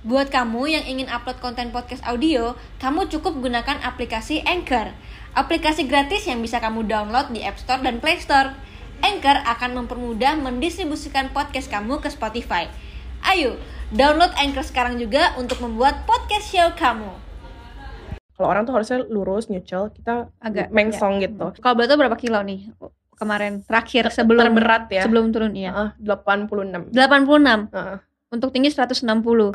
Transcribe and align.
Buat 0.00 0.32
kamu 0.32 0.64
yang 0.64 0.84
ingin 0.88 1.12
upload 1.12 1.44
konten 1.44 1.76
podcast 1.76 2.00
audio, 2.08 2.56
kamu 2.80 3.12
cukup 3.12 3.36
gunakan 3.36 3.84
aplikasi 3.84 4.40
Anchor. 4.48 4.96
Aplikasi 5.36 5.84
gratis 5.84 6.24
yang 6.24 6.40
bisa 6.40 6.56
kamu 6.56 6.88
download 6.88 7.28
di 7.36 7.44
App 7.44 7.60
Store 7.60 7.84
dan 7.84 8.00
Play 8.00 8.16
Store. 8.16 8.56
Anchor 9.04 9.44
akan 9.44 9.84
mempermudah 9.84 10.40
mendistribusikan 10.40 11.28
podcast 11.36 11.68
kamu 11.68 12.00
ke 12.00 12.08
Spotify. 12.08 12.72
Ayo, 13.28 13.60
download 13.92 14.32
Anchor 14.40 14.64
sekarang 14.64 14.96
juga 14.96 15.36
untuk 15.36 15.60
membuat 15.60 16.08
podcast 16.08 16.48
show 16.48 16.72
kamu. 16.80 17.12
Kalau 18.40 18.48
orang 18.48 18.64
tuh 18.64 18.80
harusnya 18.80 19.04
lurus, 19.04 19.52
nyucel, 19.52 19.92
kita 19.92 20.32
Agak, 20.40 20.72
mengsong 20.72 21.20
gitu. 21.20 21.52
Kalau 21.60 21.76
berat 21.76 21.92
berapa 21.92 22.16
kilo 22.16 22.40
nih 22.40 22.72
kemarin 23.20 23.60
terakhir 23.68 24.08
sebelum 24.08 24.48
Terberat 24.48 24.88
ya. 24.88 25.04
sebelum 25.04 25.28
turun 25.28 25.52
iya. 25.52 25.92
Heeh, 25.92 26.08
86. 26.08 26.88
86 26.88 27.68
Heeh. 27.68 27.98
Untuk 28.30 28.54
tinggi 28.54 28.70
160. 28.70 29.02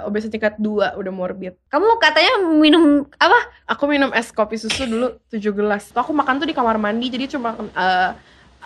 Obesitas 0.04 0.32
tingkat 0.36 0.60
2 0.60 1.00
udah 1.00 1.14
morbid. 1.16 1.56
Kamu 1.72 1.96
katanya 1.98 2.44
minum 2.44 3.08
apa? 3.16 3.40
Aku 3.72 3.88
minum 3.88 4.12
es 4.12 4.30
kopi 4.36 4.60
susu 4.60 4.84
dulu 4.84 5.16
7 5.32 5.40
gelas. 5.56 5.90
Tuh 5.90 6.04
aku 6.04 6.12
makan 6.12 6.44
tuh 6.44 6.48
di 6.48 6.56
kamar 6.56 6.76
mandi, 6.76 7.08
jadi 7.08 7.32
cuma 7.32 7.56
eh, 7.56 8.12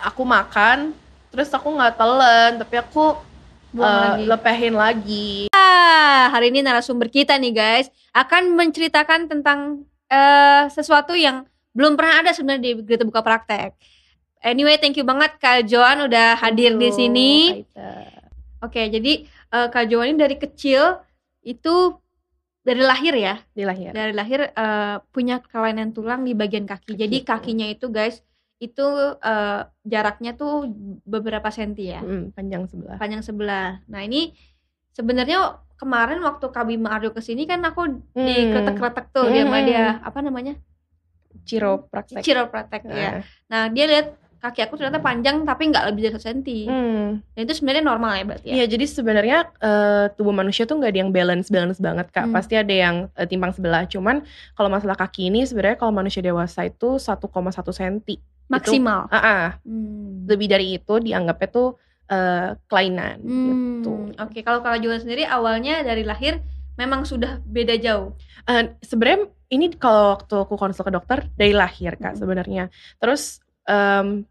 aku 0.02 0.26
makan, 0.26 0.90
terus 1.30 1.48
aku 1.54 1.70
nggak 1.70 1.94
telan, 1.94 2.50
tapi 2.58 2.76
aku 2.82 3.16
Buang 3.70 3.86
eh, 3.86 4.02
lagi. 4.02 4.24
lepehin 4.26 4.74
lagi. 4.74 5.30
Ah, 5.54 6.26
hari 6.34 6.50
ini 6.50 6.66
narasumber 6.66 7.06
kita 7.06 7.38
nih 7.38 7.54
guys 7.54 7.86
akan 8.10 8.58
menceritakan 8.58 9.30
tentang 9.30 9.86
eh, 10.10 10.66
sesuatu 10.74 11.14
yang 11.14 11.46
belum 11.70 11.94
pernah 11.94 12.26
ada 12.26 12.34
sebenarnya 12.34 12.66
di 12.66 12.70
Gerita 12.82 13.06
Buka 13.06 13.22
Praktek. 13.22 13.78
Anyway, 14.42 14.74
thank 14.82 14.98
you 14.98 15.06
banget 15.06 15.38
Kak 15.38 15.70
Joan 15.70 16.10
udah 16.10 16.34
hadir 16.34 16.74
di 16.74 16.88
Aduh, 16.90 16.96
sini. 16.96 17.32
Oke, 18.60 18.88
jadi 18.92 19.24
eh, 19.50 19.68
Kak 19.68 19.84
Joan 19.86 20.10
ini 20.10 20.18
dari 20.18 20.36
kecil 20.36 20.98
itu 21.42 21.96
dari 22.60 22.80
lahir 22.80 23.14
ya, 23.14 23.40
Di 23.50 23.64
lahir. 23.64 23.90
dari 23.90 24.12
lahir 24.12 24.40
eh, 24.46 24.96
punya 25.08 25.40
kelainan 25.40 25.90
tulang 25.90 26.22
di 26.22 26.32
bagian 26.32 26.64
kaki. 26.64 26.92
Jadi 26.94 27.20
Kaki. 27.20 27.56
kakinya 27.56 27.66
itu 27.66 27.88
guys 27.88 28.20
itu 28.58 28.84
eh, 29.16 29.60
jaraknya 29.82 30.34
tuh 30.34 30.68
beberapa 31.02 31.48
senti 31.48 31.88
ya. 31.88 32.00
Mm, 32.00 32.30
panjang 32.30 32.62
sebelah. 32.66 32.96
panjang 32.96 33.22
sebelah. 33.22 33.68
Nah 33.86 34.00
ini 34.02 34.36
sebenarnya 34.90 35.38
kemarin 35.74 36.20
waktu 36.20 36.44
Kak 36.46 36.64
Bima 36.64 36.92
Aryo 36.92 37.08
ke 37.08 37.20
sini 37.20 37.44
kan 37.44 37.64
aku 37.64 37.88
Hmm. 38.12 38.20
dikretek-kretek 38.20 39.06
tuh 39.10 39.26
dia 39.26 39.42
sama 39.42 39.58
Hmm. 39.58 39.66
dia 39.66 39.84
apa 39.98 40.18
namanya 40.20 40.54
Ciro 41.40 41.88
praktek. 41.88 42.20
chiropractic 42.20 42.84
ya. 42.84 42.92
Nah. 42.92 43.22
Nah 43.48 43.62
dia 43.72 43.84
lihat 43.88 44.06
kaki 44.40 44.64
aku 44.64 44.80
ternyata 44.80 45.04
panjang 45.04 45.44
tapi 45.44 45.68
nggak 45.68 45.84
lebih 45.92 46.00
dari 46.08 46.12
satu 46.16 46.26
senti. 46.32 46.64
Hmm. 46.64 47.20
Dan 47.36 47.40
itu 47.44 47.54
sebenarnya 47.60 47.84
normal 47.84 48.12
ya 48.16 48.24
berarti 48.24 48.46
ya. 48.48 48.54
Iya, 48.56 48.64
jadi 48.72 48.84
sebenarnya 48.88 49.38
eh, 49.60 50.04
tubuh 50.16 50.32
manusia 50.32 50.64
tuh 50.64 50.80
nggak 50.80 50.90
ada 50.90 51.00
yang 51.04 51.12
balance 51.12 51.48
balance 51.52 51.78
banget 51.78 52.08
kak. 52.08 52.24
Hmm. 52.26 52.32
Pasti 52.32 52.56
ada 52.56 52.72
yang 52.72 52.96
eh, 53.12 53.28
timpang 53.28 53.52
sebelah. 53.52 53.84
Cuman 53.84 54.24
kalau 54.56 54.72
masalah 54.72 54.96
kaki 54.96 55.28
ini 55.28 55.44
sebenarnya 55.44 55.76
kalau 55.76 55.92
manusia 55.92 56.24
dewasa 56.24 56.64
itu 56.64 56.96
1,1 56.96 57.20
cm. 57.70 57.96
Maksimal. 58.50 59.06
Ah, 59.12 59.20
ah. 59.20 59.46
Hmm. 59.62 60.24
lebih 60.26 60.50
dari 60.50 60.74
itu 60.80 60.98
dianggapnya 60.98 61.48
tuh 61.52 61.68
eh, 62.10 62.56
kelainan 62.66 63.22
Hmm, 63.22 63.46
gitu. 63.84 63.92
Oke 64.18 64.42
kalau 64.42 64.64
Kak 64.64 64.82
Joan 64.82 64.98
sendiri 64.98 65.22
awalnya 65.22 65.86
dari 65.86 66.02
lahir 66.02 66.42
memang 66.74 67.04
sudah 67.04 67.38
beda 67.44 67.76
jauh. 67.76 68.16
Eh, 68.48 68.72
sebenarnya 68.80 69.28
ini 69.52 69.70
kalau 69.76 70.16
waktu 70.16 70.34
aku 70.34 70.54
konsul 70.56 70.82
ke 70.82 70.92
dokter 70.94 71.26
dari 71.36 71.52
lahir 71.52 71.94
kak 71.94 72.16
Hmm. 72.16 72.20
sebenarnya. 72.24 72.64
Terus 72.96 73.42
em, 73.70 74.26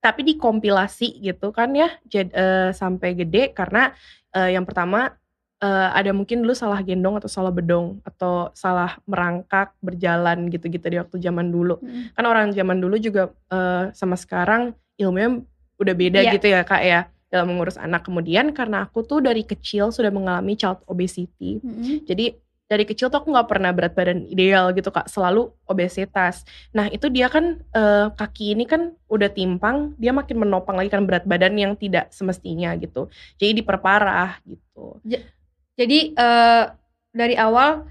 tapi 0.00 0.24
dikompilasi 0.24 1.20
gitu 1.20 1.52
kan 1.52 1.76
ya 1.76 1.92
jad- 2.08 2.32
eh, 2.32 2.72
sampai 2.72 3.12
gede 3.12 3.52
karena 3.52 3.92
eh, 4.32 4.56
yang 4.56 4.64
pertama 4.64 5.12
eh, 5.60 5.88
ada 5.92 6.16
mungkin 6.16 6.40
dulu 6.40 6.56
salah 6.56 6.80
gendong 6.80 7.20
atau 7.20 7.28
salah 7.28 7.52
bedong 7.52 8.00
atau 8.00 8.48
salah 8.56 8.96
merangkak 9.04 9.76
berjalan 9.84 10.48
gitu-gitu 10.48 10.88
di 10.88 10.96
waktu 10.96 11.20
zaman 11.20 11.52
dulu. 11.52 11.76
Hmm. 11.84 12.08
Kan 12.16 12.24
orang 12.24 12.48
zaman 12.56 12.80
dulu 12.80 12.96
juga 12.96 13.28
eh, 13.52 13.92
sama 13.92 14.16
sekarang 14.16 14.72
ilmunya 14.96 15.44
udah 15.76 15.94
beda 15.96 16.20
Iya. 16.24 16.32
gitu 16.40 16.46
ya 16.48 16.64
kak 16.64 16.80
ya 16.80 17.00
dalam 17.28 17.52
mengurus 17.52 17.76
anak. 17.76 18.08
Kemudian 18.08 18.56
karena 18.56 18.88
aku 18.88 19.04
tuh 19.04 19.20
dari 19.20 19.44
kecil 19.44 19.92
sudah 19.92 20.08
mengalami 20.08 20.56
child 20.56 20.80
obesity. 20.88 21.60
Hmm. 21.60 22.08
Jadi 22.08 22.40
dari 22.70 22.86
kecil 22.86 23.10
tuh 23.10 23.18
aku 23.18 23.34
nggak 23.34 23.50
pernah 23.50 23.74
berat 23.74 23.98
badan 23.98 24.30
ideal 24.30 24.70
gitu 24.70 24.94
kak, 24.94 25.10
selalu 25.10 25.50
obesitas. 25.66 26.46
Nah 26.70 26.86
itu 26.86 27.10
dia 27.10 27.26
kan 27.26 27.58
eh, 27.74 28.06
kaki 28.14 28.54
ini 28.54 28.62
kan 28.62 28.94
udah 29.10 29.26
timpang, 29.26 29.98
dia 29.98 30.14
makin 30.14 30.46
menopang 30.46 30.78
lagi 30.78 30.86
kan 30.86 31.02
berat 31.02 31.26
badan 31.26 31.58
yang 31.58 31.74
tidak 31.74 32.14
semestinya 32.14 32.70
gitu. 32.78 33.10
Jadi 33.42 33.58
diperparah 33.58 34.38
gitu. 34.46 35.02
Jadi 35.74 36.14
eh, 36.14 36.64
dari 37.10 37.34
awal 37.34 37.90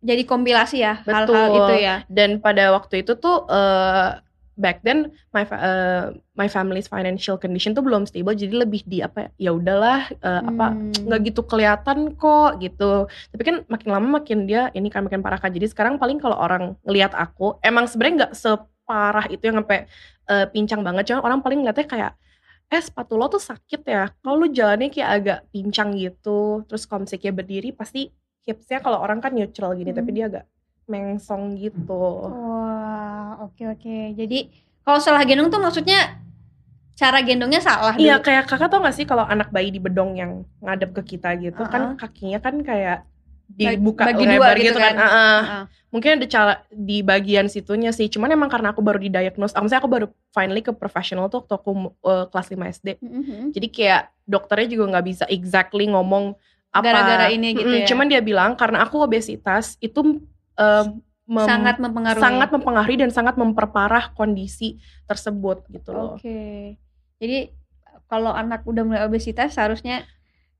jadi 0.00 0.24
kompilasi 0.24 0.80
ya 0.80 1.04
hal-hal 1.04 1.52
itu 1.52 1.74
ya. 1.84 1.96
Dan 2.08 2.40
pada 2.40 2.72
waktu 2.72 3.04
itu 3.04 3.12
tuh 3.20 3.44
eh, 3.44 4.24
back 4.58 4.82
then 4.82 5.14
my 5.30 5.46
eh, 5.46 6.10
my 6.34 6.50
family's 6.50 6.90
financial 6.90 7.38
condition 7.38 7.72
tuh 7.72 7.80
belum 7.80 8.04
stable, 8.04 8.34
jadi 8.34 8.66
lebih 8.66 8.82
di 8.84 8.98
apa 9.00 9.30
ya 9.38 9.54
udahlah 9.54 10.10
apa 10.20 10.74
Hmm. 10.74 10.90
nggak 11.06 11.20
gitu 11.30 11.46
kelihatan 11.46 12.12
kok 12.12 12.58
gitu. 12.58 13.06
Tapi 13.06 13.42
kan 13.46 13.56
makin 13.70 13.88
lama 13.88 14.08
makin 14.18 14.44
dia 14.44 14.68
ini 14.74 14.90
kan 14.90 15.06
makin 15.06 15.22
parah 15.22 15.38
kan. 15.38 15.54
Jadi 15.54 15.70
sekarang 15.70 15.96
paling 15.96 16.18
kalau 16.18 16.34
orang 16.34 16.74
ngelihat 16.82 17.14
aku, 17.14 17.56
emang 17.62 17.86
sebenarnya 17.86 18.14
nggak 18.26 18.34
separah 18.34 19.26
itu 19.30 19.46
yang 19.46 19.62
sampai 19.62 19.86
eh, 20.28 20.46
pincang 20.50 20.82
banget. 20.82 21.08
Cuma 21.08 21.22
orang 21.22 21.40
paling 21.40 21.62
ngeliatnya 21.62 21.86
kayak 21.86 22.12
eh 22.68 22.82
sepatu 22.84 23.16
lo 23.16 23.32
tuh 23.32 23.40
sakit 23.40 23.80
ya. 23.80 24.12
Kalau 24.20 24.44
lu 24.44 24.52
jalannya 24.52 24.92
kayak 24.92 25.08
agak 25.08 25.38
pincang 25.48 25.96
gitu. 25.96 26.66
Terus 26.68 26.84
kalau 26.84 27.08
misalnya 27.08 27.32
berdiri 27.32 27.72
pasti 27.72 28.12
hipsnya 28.44 28.84
kalau 28.84 29.00
orang 29.00 29.24
kan 29.24 29.32
neutral 29.32 29.72
gini, 29.72 29.88
Hmm. 29.88 29.98
tapi 30.00 30.10
dia 30.12 30.28
agak 30.28 30.44
mengsong 30.84 31.56
gitu. 31.56 32.04
Wah, 32.28 32.67
oke 33.40 33.62
oke. 33.68 33.96
Jadi 34.14 34.38
kalau 34.82 34.98
salah 34.98 35.22
gendong 35.22 35.48
tuh 35.48 35.60
maksudnya 35.60 36.16
cara 36.98 37.22
gendongnya 37.22 37.62
salah 37.62 37.94
Iya 37.94 38.18
dulu. 38.18 38.26
kayak 38.26 38.44
kakak 38.50 38.68
tau 38.68 38.82
gak 38.82 38.96
sih 38.96 39.06
kalau 39.06 39.22
anak 39.22 39.54
bayi 39.54 39.70
di 39.70 39.78
bedong 39.78 40.18
yang 40.18 40.42
ngadep 40.58 40.90
ke 40.98 41.14
kita 41.14 41.38
gitu 41.38 41.62
kan 41.62 41.94
kakinya 41.94 42.42
kan 42.42 42.58
kayak 42.58 43.06
dibuka 43.48 44.02
bagi 44.04 44.26
lebar 44.26 44.52
dua 44.52 44.60
gitu 44.60 44.66
gitu, 44.74 44.78
kan. 44.82 44.92
kan. 44.92 45.00
Ah, 45.00 45.08
ah. 45.08 45.40
Heeh. 45.40 45.62
mungkin 45.88 46.10
ada 46.20 46.26
cara 46.28 46.52
di 46.68 47.00
bagian 47.00 47.46
situnya 47.48 47.94
sih 47.94 48.10
cuman 48.10 48.28
emang 48.28 48.50
karena 48.52 48.74
aku 48.74 48.84
baru 48.84 49.00
didiagnose 49.00 49.54
aku 49.56 49.62
maksudnya 49.64 49.80
aku 49.80 49.88
baru 49.88 50.06
finally 50.34 50.60
ke 50.60 50.68
profesional 50.74 51.30
tuh 51.30 51.40
waktu 51.40 51.54
aku 51.56 51.70
uh, 52.02 52.26
kelas 52.28 52.48
5 52.52 52.74
SD 52.76 52.88
Mhm. 53.00 53.56
jadi 53.56 53.66
kayak 53.70 54.02
dokternya 54.26 54.68
juga 54.68 54.84
nggak 54.92 55.06
bisa 55.06 55.24
exactly 55.30 55.88
ngomong 55.88 56.34
apa 56.68 56.84
Gara-gara 56.84 57.26
ini 57.32 57.56
gitu 57.56 57.64
Mm-mm, 57.64 57.82
ya. 57.82 57.88
cuman 57.88 58.06
dia 58.10 58.20
bilang 58.20 58.52
karena 58.52 58.84
aku 58.84 59.00
obesitas 59.00 59.80
itu 59.80 60.20
um, 60.58 60.86
mem- 61.28 61.44
sangat 61.44 61.76
mempengaruhi. 61.76 62.22
sangat 62.24 62.48
mempengaruhi 62.50 62.96
dan 62.98 63.10
sangat 63.12 63.36
memperparah 63.36 64.10
kondisi 64.12 64.80
tersebut 65.04 65.68
gitu 65.68 65.92
loh 65.92 66.16
Oke. 66.16 66.74
Jadi 67.18 67.52
kalau 68.06 68.32
anak 68.32 68.64
udah 68.64 68.82
mulai 68.82 69.02
obesitas 69.04 69.52
seharusnya 69.52 70.08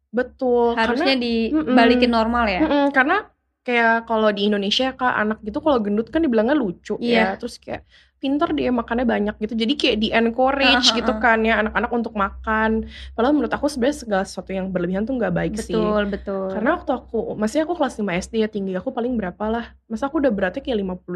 betul 0.09 0.73
harusnya 0.75 1.17
karena 1.17 1.21
dibalikin 1.21 2.11
normal 2.11 2.45
ya. 2.45 2.61
Mm-mm, 2.61 2.85
karena 2.91 3.29
kayak 3.61 4.05
kalau 4.05 4.29
di 4.29 4.49
Indonesia 4.49 4.93
kak 4.93 5.13
anak 5.15 5.39
gitu 5.41 5.61
kalau 5.61 5.77
gendut 5.79 6.09
kan 6.09 6.21
dibilangnya 6.21 6.57
lucu 6.57 6.97
Iya. 6.99 7.37
ya 7.37 7.37
terus 7.37 7.57
kayak 7.57 7.85
pinter 8.19 8.51
dia 8.51 8.71
makannya 8.75 9.07
banyak 9.07 9.35
gitu. 9.39 9.55
Jadi 9.55 9.73
kayak 9.79 9.97
di 10.03 10.09
encourage 10.11 10.91
Ah, 10.91 10.93
ah, 10.93 10.97
gitu 10.99 11.13
kan 11.23 11.39
ya 11.47 11.63
anak-anak 11.63 11.91
untuk 11.95 12.13
makan. 12.19 12.91
Padahal 13.15 13.35
menurut 13.35 13.53
aku 13.55 13.71
sebenarnya 13.71 13.99
segala 14.05 14.23
sesuatu 14.27 14.51
yang 14.51 14.69
berlebihan 14.75 15.07
tuh 15.07 15.15
nggak 15.17 15.35
baik 15.35 15.55
sih. 15.59 15.75
Betul, 15.75 16.03
betul. 16.11 16.47
karena 16.53 16.71
waktu 16.79 16.91
aku 16.93 17.19
masih 17.39 17.65
aku 17.65 17.79
kelas 17.79 17.95
5 17.97 18.05
SD 18.29 18.35
ya 18.43 18.49
tinggi 18.51 18.75
aku 18.75 18.91
paling 18.91 19.15
berapa 19.15 19.45
lah. 19.49 19.65
Masa 19.87 20.11
aku 20.11 20.19
udah 20.19 20.35
beratnya 20.35 20.61
kayak 20.61 20.79
55 20.85 21.09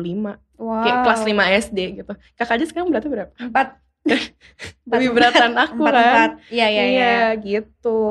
wow. 0.62 0.82
kayak 0.86 0.98
kelas 1.04 1.22
5 1.26 1.62
SD 1.68 1.78
gitu. 2.02 2.12
Kakak 2.38 2.54
aja 2.56 2.64
sekarang 2.70 2.88
beratnya 2.88 3.10
berapa? 3.10 3.32
Empat. 3.36 3.68
Lebih 4.90 5.14
beratan 5.14 5.54
aku 5.54 5.82
empat, 5.86 5.94
kan. 5.94 6.02
empat. 6.02 6.30
Iya, 6.50 6.66
iya, 6.66 6.84
iya. 6.90 7.16
gitu. 7.38 8.02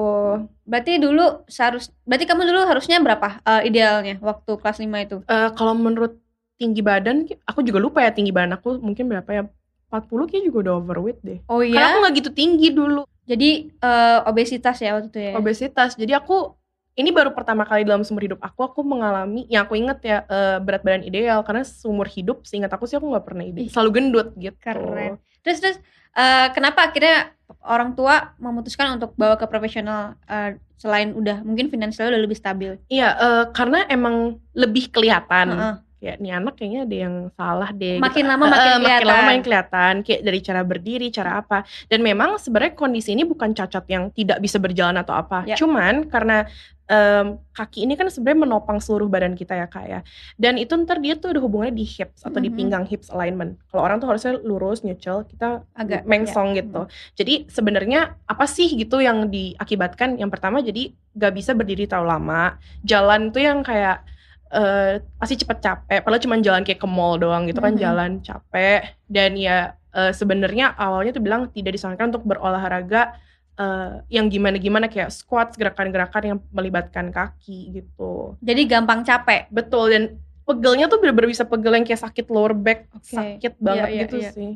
Berarti 0.63 1.03
dulu 1.03 1.43
seharus 1.51 1.91
berarti 2.07 2.23
kamu 2.23 2.47
dulu 2.47 2.63
harusnya 2.63 3.03
berapa 3.03 3.43
eh, 3.43 3.67
idealnya 3.67 4.15
waktu 4.23 4.51
kelas 4.55 4.79
5 4.79 4.87
itu? 4.87 5.17
Eh, 5.27 5.49
kalau 5.51 5.75
menurut 5.75 6.20
tinggi 6.61 6.81
badan, 6.85 7.25
aku 7.49 7.65
juga 7.65 7.81
lupa 7.81 8.05
ya 8.05 8.13
tinggi 8.13 8.29
badan 8.29 8.53
aku 8.53 8.77
mungkin 8.77 9.09
berapa 9.09 9.31
ya? 9.33 9.43
40 9.91 10.29
kayak 10.29 10.43
juga 10.47 10.57
udah 10.69 10.73
overweight 10.79 11.19
deh. 11.19 11.39
Oh 11.51 11.59
Karena 11.59 11.89
aku 11.91 11.97
iya. 11.97 12.01
nggak 12.05 12.15
gitu 12.21 12.29
tinggi 12.31 12.69
dulu, 12.71 13.03
Jadi 13.27 13.49
eh, 13.73 14.19
obesitas 14.29 14.77
ya 14.79 14.95
waktu 14.95 15.09
itu 15.11 15.19
ya. 15.19 15.31
obesitas. 15.35 15.97
Jadi 15.99 16.13
aku 16.15 16.55
ini 16.95 17.09
baru 17.11 17.31
pertama 17.31 17.63
kali 17.63 17.87
dalam 17.87 18.03
seumur 18.03 18.23
hidup 18.23 18.39
aku 18.43 18.67
aku 18.67 18.83
mengalami 18.83 19.47
yang 19.47 19.63
aku 19.63 19.79
inget 19.79 19.99
ya 20.03 20.17
eh, 20.27 20.57
berat 20.59 20.83
badan 20.83 21.03
ideal 21.07 21.39
karena 21.43 21.63
seumur 21.63 22.07
hidup 22.07 22.43
seingat 22.43 22.71
aku 22.71 22.83
sih 22.87 22.99
aku 22.99 23.07
nggak 23.07 23.23
pernah 23.23 23.43
ide 23.47 23.63
Ih, 23.63 23.71
selalu 23.71 23.89
gendut 23.95 24.27
gitu. 24.35 24.55
Keren. 24.59 25.19
Terus 25.43 25.57
terus 25.63 25.77
eh, 26.15 26.47
kenapa 26.55 26.91
akhirnya 26.91 27.31
orang 27.67 27.95
tua 27.95 28.35
memutuskan 28.39 28.95
untuk 28.95 29.15
bawa 29.19 29.35
ke 29.39 29.47
profesional 29.47 30.15
eh, 30.27 30.59
selain 30.79 31.15
udah 31.15 31.43
mungkin 31.47 31.67
finansialnya 31.71 32.15
udah 32.15 32.23
lebih 32.27 32.37
stabil? 32.39 32.71
Iya, 32.91 33.09
eh, 33.15 33.43
karena 33.55 33.87
emang 33.91 34.39
lebih 34.55 34.91
kelihatan. 34.91 35.47
Heeh. 35.51 35.75
Kayak 36.01 36.17
nih 36.17 36.33
anak 36.33 36.53
kayaknya 36.55 36.81
ada 36.81 36.95
yang 36.97 37.15
salah 37.31 37.69
deh 37.71 37.95
Makin 37.95 38.09
gitu. 38.17 38.31
lama 38.33 38.43
makin 38.43 38.57
Eh, 38.57 38.65
makin 38.73 38.81
lama 38.81 38.97
kelihatan. 38.97 39.21
makin 39.23 39.43
kelihatan 39.43 39.93
kayak 40.01 40.21
dari 40.23 40.39
cara 40.41 40.61
berdiri 40.63 41.07
cara 41.07 41.31
apa 41.37 41.57
dan 41.85 41.99
memang 42.01 42.29
sebenarnya 42.35 42.73
kondisi 42.73 43.13
ini 43.13 43.21
bukan 43.23 43.53
cacat 43.53 43.85
yang 43.85 44.09
tidak 44.09 44.37
bisa 44.37 44.57
berjalan 44.57 44.97
atau 44.97 45.13
apa 45.13 45.45
Ya. 45.45 45.53
cuman 45.55 46.09
karena 46.09 46.49
em, 46.87 47.39
kaki 47.51 47.85
ini 47.85 47.93
kan 47.93 48.09
sebenarnya 48.09 48.41
menopang 48.41 48.75
seluruh 48.77 49.07
badan 49.07 49.31
kita 49.31 49.55
ya 49.55 49.63
kak 49.63 49.85
ya 49.85 49.99
dan 50.35 50.57
itu 50.57 50.75
ntar 50.75 50.97
dia 50.97 51.15
tuh 51.15 51.31
ada 51.31 51.39
hubungannya 51.39 51.71
di 51.71 51.85
hips 51.85 52.19
atau 52.21 52.35
di 52.35 52.49
Mhm. 52.49 52.57
pinggang 52.57 52.83
hips 52.83 53.07
alignment 53.07 53.55
kalau 53.67 53.85
orang 53.85 53.95
tuh 53.95 54.09
harusnya 54.09 54.35
lurus 54.37 54.81
nyucul 54.81 55.23
kita 55.23 55.63
Agak, 55.71 56.03
mengsong 56.03 56.51
ya. 56.51 56.59
gitu 56.59 56.81
jadi 57.15 57.47
sebenarnya 57.47 57.99
apa 58.25 58.43
sih 58.45 58.67
gitu 58.67 58.99
yang 58.99 59.29
diakibatkan 59.29 60.17
yang 60.17 60.27
pertama 60.27 60.59
jadi 60.59 60.91
gak 61.13 61.31
bisa 61.31 61.53
berdiri 61.53 61.85
terlalu 61.85 62.11
lama 62.11 62.43
jalan 62.81 63.29
tuh 63.29 63.39
yang 63.39 63.61
kayak 63.61 64.03
eh 64.51 64.99
pasti 65.15 65.39
cepet 65.39 65.57
capek 65.57 65.99
padahal 66.01 66.19
cuma 66.19 66.35
jalan 66.37 66.61
kayak 66.61 66.77
ke 66.77 66.87
mall 66.87 67.15
doang 67.15 67.47
gitu 67.47 67.57
kan 67.57 67.71
Mhm. 67.71 67.79
jalan 67.79 68.11
capek 68.19 68.99
dan 69.07 69.31
ya 69.33 69.57
eh, 69.89 70.11
sebenarnya 70.11 70.75
awalnya 70.75 71.11
tuh 71.11 71.19
bilang 71.19 71.47
tidak 71.49 71.71
disarankan 71.71 72.11
untuk 72.11 72.23
berolahraga 72.25 73.15
eh, 73.53 74.03
yang 74.09 74.27
gimana-gimana 74.27 74.87
kayak 74.87 75.07
squat 75.09 75.55
gerakan-gerakan 75.55 76.23
yang 76.25 76.39
melibatkan 76.51 77.09
kaki 77.09 77.71
gitu 77.73 78.35
Jadi 78.39 78.61
gampang 78.65 79.01
capek. 79.01 79.47
betul 79.49 79.87
dan 79.87 80.03
pegelnya 80.41 80.87
tuh 80.87 80.99
bener-bener 80.99 81.29
bisa 81.29 81.43
pegel 81.43 81.71
yang 81.71 81.83
kayak 81.83 82.01
sakit 82.01 82.27
lower 82.27 82.51
back 82.51 82.91
Oke. 82.91 83.07
sakit 83.07 83.55
banget 83.55 83.87
Iya, 83.87 83.95
iya, 83.95 84.01
gitu 84.03 84.15
iya. 84.19 84.31
sih. 84.31 84.51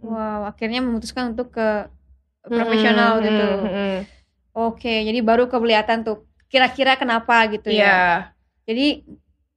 Wow, 0.00 0.48
akhirnya 0.48 0.80
memutuskan 0.80 1.32
untuk 1.32 1.52
ke 1.52 1.88
profesional 2.44 3.20
Mm-mm, 3.20 3.26
gitu. 3.26 3.46
mm-mm. 3.62 3.94
Oke, 4.54 4.94
jadi 5.04 5.20
baru 5.20 5.46
kelihatan 5.46 6.02
tuh 6.02 6.24
kira-kira 6.48 6.96
kenapa 6.96 7.44
gitu 7.46 7.68
Iya. 7.68 7.84
ya. 7.84 7.98
Jadi 8.68 9.00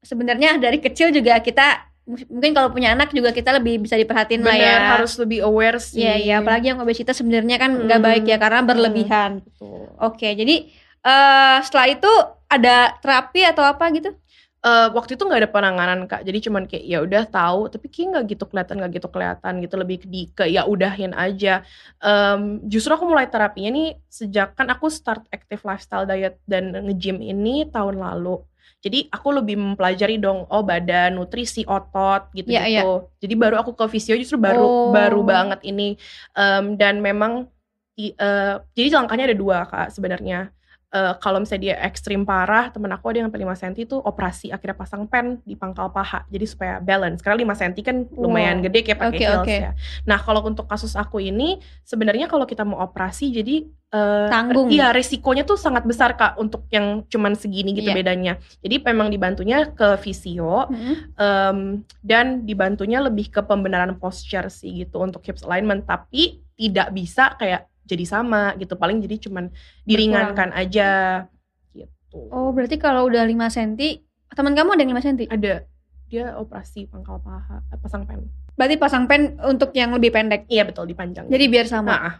sebenarnya 0.02 0.56
dari 0.58 0.80
kecil 0.80 1.12
juga 1.12 1.38
kita 1.44 1.92
mungkin 2.08 2.52
kalau 2.56 2.74
punya 2.74 2.96
anak 2.96 3.14
juga 3.14 3.30
kita 3.30 3.54
lebih 3.60 3.84
bisa 3.86 4.00
diperhatiin 4.00 4.42
lah 4.42 4.56
ya. 4.58 4.74
Bener, 4.80 4.92
harus 4.98 5.14
lebih 5.20 5.44
aware 5.46 5.78
sih. 5.78 6.02
Iya, 6.02 6.16
iya, 6.18 6.36
apalagi 6.42 6.72
yang 6.74 6.80
obesitas 6.82 7.20
sebenarnya 7.20 7.60
kan 7.60 7.76
nggak 7.76 8.00
Hmm. 8.00 8.08
baik 8.08 8.24
ya 8.26 8.38
karena 8.40 8.60
berlebihan. 8.66 9.32
Betul. 9.46 9.86
Oke, 10.00 10.30
jadi 10.34 10.56
eh 11.02 11.58
setelah 11.62 11.88
itu 11.92 12.12
ada 12.50 12.96
terapi 13.04 13.42
atau 13.46 13.64
apa 13.68 13.86
gitu? 13.94 14.16
Eh, 14.62 14.88
waktu 14.94 15.18
itu 15.18 15.26
nggak 15.26 15.42
ada 15.42 15.50
penanganan 15.50 16.06
kak, 16.06 16.22
jadi 16.22 16.38
cuman 16.38 16.70
kayak 16.70 16.86
ya 16.86 17.02
udah 17.02 17.26
tahu, 17.26 17.66
tapi 17.74 17.90
kayak 17.90 18.08
nggak 18.14 18.26
gitu 18.30 18.44
kelihatan 18.46 18.76
nggak 18.78 18.92
gitu 19.02 19.08
kelihatan 19.10 19.54
gitu 19.58 19.76
lebih 19.82 19.98
ke 19.98 20.08
di 20.14 20.22
ke 20.30 20.44
ya 20.54 20.70
udahin 20.70 21.18
aja. 21.18 21.66
Em, 21.98 22.62
justru 22.70 22.94
aku 22.94 23.10
mulai 23.10 23.26
terapinya 23.26 23.74
nih 23.74 23.98
sejak 24.06 24.54
kan 24.54 24.70
aku 24.70 24.86
start 24.94 25.26
active 25.34 25.66
lifestyle 25.66 26.06
diet 26.06 26.38
dan 26.46 26.78
nge-gym 26.78 27.18
ini 27.26 27.66
tahun 27.74 27.98
lalu. 28.06 28.38
Jadi 28.80 29.12
aku 29.12 29.30
lebih 29.36 29.60
mempelajari 29.60 30.16
dong, 30.16 30.48
oh 30.48 30.64
badan, 30.64 31.20
nutrisi, 31.20 31.68
otot 31.68 32.32
gitu-gitu. 32.32 32.56
Iya, 32.56 32.64
iya. 32.66 32.84
Jadi 33.20 33.34
baru 33.36 33.60
aku 33.60 33.76
ke 33.76 33.86
fisio 33.92 34.16
justru 34.16 34.40
baru 34.40 34.64
Oh. 34.64 34.90
baru 34.96 35.22
banget 35.22 35.60
ini. 35.68 36.00
Em, 36.34 36.80
dan 36.80 37.04
memang 37.04 37.52
i- 38.00 38.16
eh, 38.16 38.56
jadi 38.72 38.88
langkahnya 38.98 39.28
ada 39.30 39.38
dua 39.38 39.68
kak 39.68 39.92
sebenarnya. 39.92 40.50
Eh, 40.92 41.14
kalau 41.24 41.40
misalnya 41.40 41.64
dia 41.72 41.76
ekstrim 41.88 42.28
parah, 42.28 42.68
temen 42.68 42.92
aku 42.92 43.08
ada 43.08 43.24
yang 43.24 43.32
sampai 43.32 43.48
5 43.48 43.56
cm 43.56 43.88
tuh 43.88 44.04
operasi 44.04 44.52
akhirnya 44.52 44.76
pasang 44.76 45.08
pen 45.08 45.40
di 45.48 45.56
pangkal 45.56 45.88
paha. 45.88 46.28
Jadi 46.28 46.44
supaya 46.44 46.84
balance. 46.84 47.24
Karena 47.24 47.40
5 47.40 47.56
cm 47.56 47.72
kan 47.80 47.98
lumayan 48.12 48.60
Wow. 48.60 48.68
gede 48.68 48.80
kayak 48.84 49.00
pakai 49.00 49.16
Oke, 49.16 49.24
heels 49.24 49.40
oke. 49.48 49.56
ya. 49.56 49.72
Nah, 50.04 50.20
kalau 50.20 50.44
untuk 50.44 50.68
kasus 50.68 51.00
aku 51.00 51.24
ini 51.24 51.64
sebenarnya 51.88 52.28
kalau 52.28 52.44
kita 52.44 52.68
mau 52.68 52.84
operasi 52.84 53.32
jadi 53.32 53.72
eh, 53.92 54.28
Tanggung. 54.28 54.68
Iya, 54.68 54.92
risikonya 54.92 55.48
tuh 55.48 55.56
sangat 55.56 55.88
besar 55.88 56.16
Kak 56.16 56.36
untuk 56.36 56.68
yang 56.68 57.08
cuman 57.08 57.40
segini 57.40 57.72
gitu 57.72 57.88
Iya. 57.88 57.96
bedanya. 57.96 58.34
Jadi 58.60 58.84
memang 58.84 59.08
dibantunya 59.08 59.72
ke 59.72 59.96
fisio 59.96 60.68
Mm-mm. 60.68 60.96
em, 61.16 61.60
dan 62.04 62.44
dibantunya 62.44 63.00
lebih 63.00 63.32
ke 63.32 63.40
pembenaran 63.40 63.96
posture 63.96 64.52
sih 64.52 64.84
gitu 64.84 65.00
untuk 65.00 65.24
hips 65.24 65.48
alignment 65.48 65.84
tapi 65.84 66.44
tidak 66.56 66.92
bisa 66.92 67.32
kayak 67.36 67.71
jadi 67.92 68.06
sama 68.06 68.56
gitu 68.56 68.74
paling 68.74 68.98
jadi 69.00 69.20
cuman 69.20 69.52
diringankan 69.84 70.50
aja 70.52 70.90
gitu 71.72 72.28
Oh, 72.28 72.50
berarti 72.50 72.76
kalau 72.76 73.06
udah 73.06 73.22
5 73.22 73.36
cm, 73.48 74.04
teman 74.30 74.52
kamu 74.52 74.70
ada 74.72 74.82
yang 74.82 74.92
5 74.94 75.06
cm? 75.06 75.22
ada 75.30 75.54
dia 76.06 76.36
operasi 76.36 76.86
pangkal 76.86 77.20
paha 77.20 77.64
eh, 77.66 77.78
pasang 77.78 78.04
pen 78.04 78.28
Berarti 78.52 78.76
pasang 78.76 79.04
pen 79.06 79.40
untuk 79.42 79.72
yang 79.72 79.92
lebih 79.92 80.10
pendek. 80.10 80.44
iya 80.46 80.64
betul 80.64 80.84
dipanjang 80.84 81.26
Jadi 81.26 81.46
biar 81.48 81.66
sama. 81.66 81.92
Nah, 81.92 82.16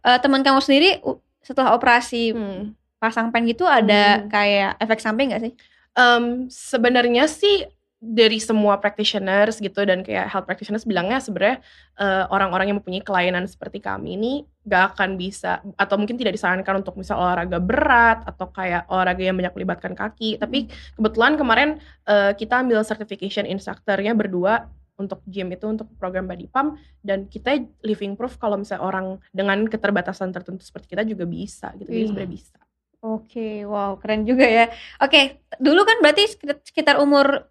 Eh, 0.00 0.18
teman 0.18 0.40
kamu 0.40 0.60
sendiri 0.60 1.00
setelah 1.38 1.72
operasi 1.72 2.32
hmm. 2.32 2.72
pasang 2.96 3.28
pen 3.28 3.44
gitu 3.44 3.64
ada 3.64 4.20
Hmm. 4.20 4.28
kayak 4.28 4.76
efek 4.78 4.96
samping 4.98 5.28
gak 5.28 5.42
sih? 5.42 5.52
Em, 5.92 6.24
sebenarnya 6.46 7.24
sih 7.24 7.64
dari 8.00 8.40
semua 8.40 8.80
practitioners 8.80 9.60
gitu 9.60 9.84
dan 9.84 10.00
kayak 10.00 10.32
health 10.32 10.48
practitioners 10.48 10.88
bilangnya 10.88 11.20
sebenarnya 11.20 11.60
eh, 12.00 12.24
orang-orang 12.32 12.72
yang 12.72 12.78
mempunyai 12.80 13.04
kelainan 13.04 13.44
seperti 13.44 13.76
kami 13.84 14.16
ini 14.16 14.32
gak 14.64 14.96
akan 14.96 15.20
bisa 15.20 15.60
atau 15.76 16.00
mungkin 16.00 16.16
tidak 16.16 16.32
disarankan 16.32 16.80
untuk 16.80 16.96
misal 16.96 17.20
olahraga 17.20 17.60
berat 17.60 18.24
atau 18.24 18.48
kayak 18.48 18.88
olahraga 18.88 19.20
yang 19.20 19.36
banyak 19.36 19.52
melibatkan 19.52 19.92
kaki 19.92 20.40
tapi 20.40 20.72
kebetulan 20.96 21.36
kemarin 21.36 21.76
eh, 22.08 22.32
kita 22.32 22.64
ambil 22.64 22.80
certification 22.88 23.44
instructornya 23.44 24.16
berdua 24.16 24.64
untuk 24.96 25.20
gym 25.28 25.52
itu 25.52 25.68
untuk 25.68 25.88
program 26.00 26.24
body 26.24 26.48
pump 26.48 26.80
dan 27.04 27.28
kita 27.28 27.68
living 27.84 28.16
proof 28.16 28.40
kalau 28.40 28.56
misalnya 28.56 28.84
orang 28.84 29.06
dengan 29.28 29.68
keterbatasan 29.68 30.32
tertentu 30.32 30.64
seperti 30.64 30.96
kita 30.96 31.04
juga 31.04 31.28
bisa 31.28 31.72
gitu 31.76 31.88
jadi 31.92 32.00
Wih. 32.00 32.08
sebenarnya 32.08 32.32
bisa 32.32 32.56
Oke, 33.00 33.64
wow, 33.64 33.96
keren 33.96 34.28
juga 34.28 34.44
ya. 34.44 34.68
Oke, 35.00 35.40
dulu 35.56 35.88
kan 35.88 36.04
berarti 36.04 36.36
sekitar 36.36 37.00
umur 37.00 37.48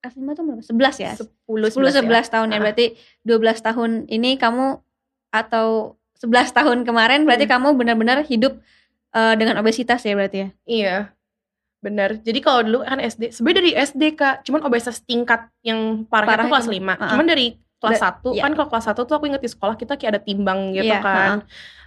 F5 0.00 0.26
tuh 0.32 0.42
berapa? 0.44 0.62
11 0.62 0.96
ya? 0.96 1.12
10 1.18 1.26
10 1.74 1.90
11 1.90 2.06
ya. 2.06 2.22
tahun 2.30 2.48
ya. 2.48 2.56
Ah. 2.56 2.60
Berarti 2.62 2.86
12 3.22 3.58
tahun 3.60 3.90
ini 4.06 4.30
kamu 4.36 4.66
atau 5.30 5.66
11 6.16 6.50
tahun 6.50 6.78
kemarin 6.82 7.22
berarti 7.22 7.46
Hmm. 7.46 7.54
kamu 7.56 7.68
benar-benar 7.76 8.18
hidup 8.24 8.58
eh, 9.08 9.34
dengan 9.34 9.56
obesitas 9.56 10.02
ya 10.02 10.12
berarti 10.12 10.38
ya. 10.38 10.48
Iya, 10.64 10.96
benar. 11.80 12.20
Jadi 12.20 12.38
kalau 12.38 12.60
dulu 12.60 12.78
kan 12.82 13.00
SD, 13.00 13.32
sebenarnya 13.32 13.58
dari 13.58 13.72
SD 13.74 14.02
kak, 14.12 14.44
cuman 14.44 14.60
obesitas 14.62 15.00
tingkat 15.00 15.48
yang 15.62 16.04
parah, 16.04 16.28
Parah 16.28 16.44
itu 16.44 16.52
kelas 16.52 16.66
itu, 16.66 16.74
5. 16.76 16.92
uh-uh. 16.92 17.08
Cuman 17.08 17.26
dari 17.26 17.46
kelas 17.78 17.96
Da- 17.96 18.04
1, 18.20 18.36
iya. 18.36 18.42
kan 18.44 18.52
kalau 18.52 18.68
kelas 18.68 18.86
1 18.86 19.00
tuh 19.00 19.14
aku 19.14 19.24
inget 19.26 19.40
di 19.40 19.48
sekolah 19.48 19.74
kita 19.74 19.94
kayak 19.94 20.10
ada 20.12 20.22
timbang 20.22 20.70
gitu 20.72 20.86
Iya, 20.86 21.00
kan. 21.00 21.36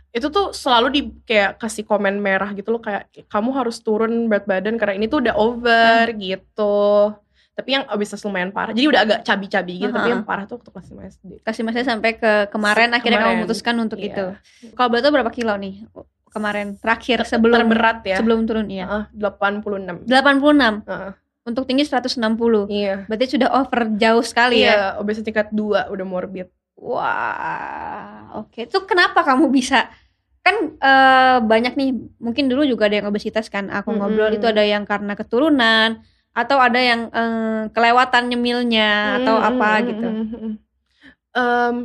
Itu 0.09 0.27
tuh 0.27 0.49
selalu 0.51 0.87
di 0.89 1.01
kayak 1.23 1.55
kasih 1.55 1.85
komen 1.85 2.17
merah 2.17 2.51
gitu 2.51 2.73
loh 2.73 2.81
kayak 2.81 3.05
kamu 3.27 3.49
harus 3.53 3.77
turun 3.79 4.25
berat 4.25 4.43
badan 4.43 4.75
karena 4.75 4.97
ini 4.97 5.05
tuh 5.05 5.21
udah 5.21 5.35
over 5.37 6.09
Hmm. 6.09 6.17
gitu. 6.17 6.79
Tapi 7.51 7.69
yang 7.69 7.83
obesitas 7.88 8.24
lumayan 8.24 8.50
parah. 8.50 8.71
Jadi 8.71 8.88
udah 8.88 9.01
agak 9.03 9.19
cabi-cabi 9.21 9.74
gitu, 9.77 9.92
tapi 9.92 10.07
Uh-uh. 10.07 10.13
yang 10.13 10.24
parah 10.24 10.48
tuh 10.48 10.56
waktu 10.57 10.71
kelas 10.71 10.88
5 10.88 11.12
SD. 11.12 11.24
Kasih 11.44 11.62
masanya 11.62 11.88
sampai 11.92 12.15
ke 12.15 12.48
kemarin 12.48 12.89
akhirnya 12.89 13.18
kamu 13.18 13.27
kemarin. 13.27 13.39
memutuskan 13.44 13.75
untuk 13.77 14.00
Iya. 14.00 14.07
itu. 14.07 14.25
Kalau 14.71 14.89
betul 14.89 15.12
berapa 15.12 15.30
kilo 15.30 15.53
nih 15.56 15.83
kemarin 16.31 16.80
terakhir 16.80 17.27
sebelum 17.27 17.68
Terberat 17.68 17.98
ya. 18.03 18.18
sebelum 18.18 18.48
turun 18.48 18.68
iya. 18.68 18.86
Heeh, 18.88 19.03
86. 19.13 20.07
86 20.07 20.80
Heeh. 20.88 21.12
untuk 21.43 21.63
tinggi 21.65 21.84
160. 21.84 22.72
Iya. 22.72 23.03
Berarti 23.05 23.25
sudah 23.29 23.50
over 23.51 23.81
jauh 23.93 24.24
sekali 24.24 24.63
ya. 24.63 24.72
Iya, 24.72 24.79
obesitas 24.98 25.27
tingkat 25.27 25.48
2 25.51 25.91
udah 25.91 26.05
morbid. 26.08 26.48
Wah, 27.22 28.31
oke. 28.38 28.63
Itu 28.63 28.86
kenapa 28.86 29.22
kamu 29.22 29.51
bisa? 29.51 29.91
Kan 30.41 30.74
eh, 30.74 31.38
banyak 31.38 31.74
nih, 31.75 31.89
mungkin 32.17 32.48
dulu 32.48 32.63
juga 32.63 32.88
ada 32.88 32.98
yang 32.98 33.08
obesitas 33.08 33.46
kan. 33.48 33.70
Aku 33.70 33.91
Mm-mm. 33.91 34.00
ngobrol 34.01 34.31
itu 34.31 34.48
ada 34.48 34.63
yang 34.63 34.88
karena 34.88 35.13
keturunan 35.13 36.01
atau 36.31 36.57
ada 36.57 36.79
yang 36.79 37.01
eh, 37.07 37.61
kelewatan 37.71 38.31
nyemilnya 38.31 39.19
atau 39.19 39.35
Mm, 39.35 39.47
apa 39.47 39.69
mm, 39.69 39.85
gitu. 39.88 40.07
mm. 40.09 40.53
Um, 41.31 41.75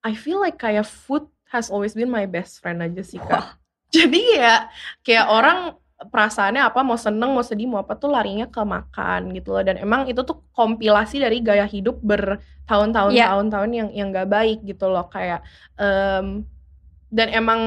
I 0.00 0.12
feel 0.14 0.38
like 0.38 0.58
kayak 0.58 0.84
food 0.84 1.24
has 1.48 1.70
always 1.70 1.94
been 1.94 2.10
my 2.10 2.26
best 2.26 2.58
friend 2.58 2.78
aja 2.78 3.02
sih 3.02 3.18
kak. 3.18 3.58
Jadi 3.94 4.38
ya 4.38 4.66
kayak 5.00 5.26
orang 5.26 5.58
perasaannya 5.94 6.60
apa 6.60 6.82
mau 6.82 6.98
seneng 6.98 7.30
mau 7.32 7.40
sedih 7.40 7.70
mau 7.70 7.80
apa 7.80 7.94
tuh 7.94 8.10
larinya 8.10 8.44
ke 8.44 8.58
makan 8.60 9.30
gitu 9.32 9.54
loh 9.54 9.62
dan 9.62 9.78
emang 9.78 10.04
itu 10.04 10.20
tuh 10.20 10.42
kompilasi 10.52 11.22
dari 11.22 11.38
gaya 11.38 11.64
hidup 11.64 12.02
bertahun-tahun 12.02 13.14
Iya. 13.14 13.30
tahun-tahun 13.30 13.70
yang 13.72 13.88
yang 13.94 14.08
gak 14.10 14.26
baik 14.28 14.58
gitu 14.66 14.90
loh 14.90 15.06
kayak 15.06 15.46
em, 15.78 16.42
dan 17.08 17.28
emang 17.30 17.60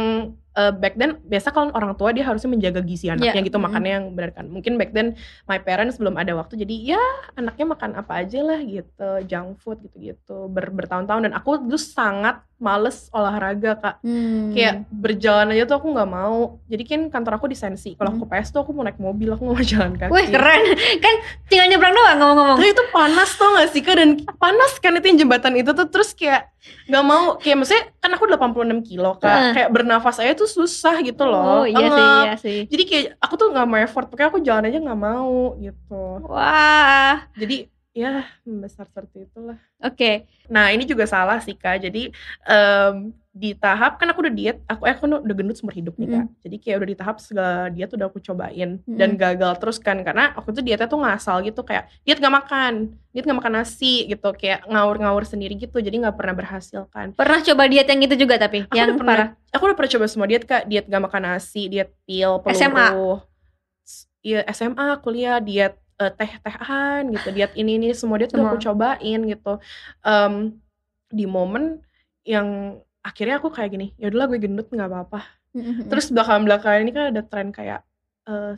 eh, 0.58 0.74
back 0.74 0.98
then 0.98 1.22
biasa 1.22 1.54
kalau 1.54 1.70
orang 1.78 1.94
tua 1.94 2.10
dia 2.10 2.26
harusnya 2.26 2.50
menjaga 2.50 2.82
gizi 2.82 3.14
anaknya 3.14 3.38
Iya, 3.38 3.48
gitu 3.48 3.62
makannya 3.62 3.92
yang 4.02 4.06
benar 4.18 4.32
kan. 4.34 4.50
Mungkin 4.50 4.82
back 4.82 4.92
then 4.98 5.14
my 5.46 5.62
parents 5.62 6.02
belum 6.02 6.18
ada 6.18 6.34
waktu 6.34 6.58
jadi 6.66 6.98
ya 6.98 7.04
anaknya 7.38 7.66
makan 7.78 7.92
apa 7.94 8.26
aja 8.26 8.42
lah 8.42 8.60
gitu 8.66 9.10
junk 9.30 9.62
food 9.62 9.78
gitu-gitu 9.86 10.50
ber 10.50 10.74
bertahun-tahun. 10.74 11.30
Dan 11.30 11.34
aku 11.38 11.62
tuh 11.70 11.78
sangat 11.78 12.42
males 12.58 13.06
olahraga 13.14 13.78
kak. 13.78 13.96
Hmm. 14.02 14.50
kayak 14.50 14.90
berjalan 14.90 15.54
aja 15.54 15.70
tuh 15.70 15.78
aku 15.78 15.94
nggak 15.94 16.10
mau. 16.10 16.58
Jadi 16.66 16.84
kan 16.90 17.02
kantor 17.14 17.38
aku 17.38 17.46
di 17.50 17.58
Sensi 17.58 17.94
kalau 17.94 18.18
aku 18.18 18.26
PS 18.26 18.50
tuh 18.50 18.66
aku 18.66 18.74
mau 18.74 18.82
naik 18.82 18.98
mobil 18.98 19.30
aku 19.30 19.46
mau 19.46 19.58
jalan 19.72 19.94
kaki. 19.94 20.10
Wih 20.10 20.28
keren, 20.34 20.62
kan 21.06 21.16
tinggal 21.46 21.70
nyebrang 21.70 21.94
doang 21.94 22.18
ngomong-ngomong. 22.18 22.58
Terus 22.58 22.72
itu 22.74 22.84
panas 22.90 23.30
tuh 23.38 23.48
gak 23.54 23.70
sih 23.70 23.82
kak? 23.86 23.96
Dan 24.02 24.10
panas 24.42 24.72
kan 24.82 24.98
itu 24.98 25.06
yang 25.06 25.18
jembatan 25.26 25.54
itu 25.54 25.72
tuh. 25.72 25.88
Terus 25.88 26.10
kayak 26.18 26.50
nggak 26.90 27.04
mau. 27.06 27.38
Kayak 27.38 27.58
maksudnya 27.62 27.84
kan 28.02 28.12
aku 28.18 28.26
86 28.26 28.90
kilo 28.90 29.12
kak. 29.22 29.30
Heeh. 29.30 29.52
kayak 29.54 29.70
bernafas 29.70 30.18
aja 30.18 30.34
tuh 30.34 30.50
susah 30.50 30.98
gitu 31.06 31.24
loh. 31.30 31.62
Oh 31.62 31.66
iya 31.70 31.88
sih, 31.88 32.08
iya 32.26 32.36
sih. 32.42 32.60
jadi 32.66 32.84
kayak 32.90 33.06
aku 33.22 33.34
tuh 33.38 33.48
nggak 33.54 33.68
mau 33.70 33.78
effort. 33.78 34.10
Pokoknya 34.10 34.30
aku 34.34 34.40
jalan 34.42 34.68
aja 34.68 34.80
nggak 34.82 35.00
mau 35.00 35.54
gitu. 35.62 36.04
Wah, 36.26 37.30
jadi 37.38 37.70
ya 37.98 38.30
membesar 38.46 38.86
seperti 38.86 39.26
itulah 39.26 39.58
oke. 39.82 40.12
nah 40.54 40.70
ini 40.70 40.86
juga 40.86 41.10
salah 41.10 41.42
sih 41.42 41.58
kak 41.58 41.82
jadi 41.82 42.14
em, 42.46 43.10
di 43.34 43.54
tahap 43.54 43.98
kan 44.02 44.10
aku 44.10 44.22
udah 44.26 44.34
diet 44.34 44.58
aku 44.66 44.86
eh, 44.86 44.94
aku 44.94 45.06
udah 45.10 45.36
gendut 45.38 45.58
seumur 45.58 45.74
hidup 45.74 45.98
nih 45.98 46.10
kak 46.10 46.26
jadi 46.46 46.56
kayak 46.62 46.78
udah 46.78 46.90
di 46.90 46.98
tahap 46.98 47.16
segala 47.18 47.70
diet 47.74 47.90
udah 47.90 48.06
aku 48.10 48.22
cobain 48.22 48.82
dan 48.86 49.10
Mm-mm. 49.14 49.22
gagal 49.22 49.54
terus 49.58 49.78
kan 49.82 49.98
karena 50.02 50.34
aku 50.38 50.54
tuh 50.54 50.62
dietnya 50.62 50.86
tuh 50.86 51.02
ngasal 51.02 51.42
gitu 51.42 51.62
kayak 51.66 51.90
diet 52.06 52.18
gak 52.18 52.34
makan 52.34 52.98
diet 53.14 53.26
gak 53.26 53.38
makan 53.38 53.54
nasi 53.62 54.06
gitu 54.06 54.30
kayak 54.38 54.62
ngawur-ngawur 54.70 55.26
sendiri 55.26 55.54
gitu 55.58 55.78
jadi 55.82 55.94
nggak 55.98 56.18
pernah 56.18 56.34
berhasil 56.38 56.86
kan 56.94 57.14
Pernah 57.18 57.42
coba 57.46 57.64
diet 57.66 57.90
yang 57.90 58.02
itu 58.02 58.16
juga 58.18 58.38
tapi, 58.38 58.66
aku 58.66 58.74
yang 58.78 58.94
udah 58.94 58.98
pernah 59.02 59.16
parah. 59.18 59.30
aku 59.54 59.64
udah 59.70 59.78
pernah 59.78 59.92
coba 59.98 60.06
semua 60.06 60.28
diet 60.30 60.46
kak 60.46 60.62
diet 60.70 60.86
gak 60.86 61.02
makan 61.02 61.22
nasi 61.34 61.66
diet 61.66 61.90
pil 62.06 62.42
peluru 62.42 62.58
SMA? 62.58 62.88
iya 64.22 64.42
SMA 64.50 64.98
kuliah 65.02 65.38
diet 65.42 65.78
eh, 65.98 66.12
teh-tehan 66.14 67.02
gitu 67.14 67.28
diet 67.34 67.54
ini 67.58 67.82
ini 67.82 67.88
semua 67.98 68.18
diet 68.22 68.32
udah 68.34 68.44
Semua. 68.44 68.54
aku 68.54 68.60
cobain 68.62 69.20
gitu. 69.26 69.54
Em, 70.06 70.34
di 71.08 71.26
momen 71.26 71.80
yang 72.28 72.80
akhirnya 73.00 73.40
aku 73.40 73.48
kayak 73.48 73.72
gini 73.72 73.88
ya 73.96 74.12
udahlah 74.12 74.28
gue 74.36 74.40
gendut 74.44 74.68
nggak 74.68 74.90
apa-apa. 74.92 75.22
Terus 75.90 76.12
belakang 76.14 76.44
belakangan 76.46 76.80
ini 76.84 76.92
kan 76.94 77.06
ada 77.16 77.22
tren 77.24 77.50
kayak 77.56 77.87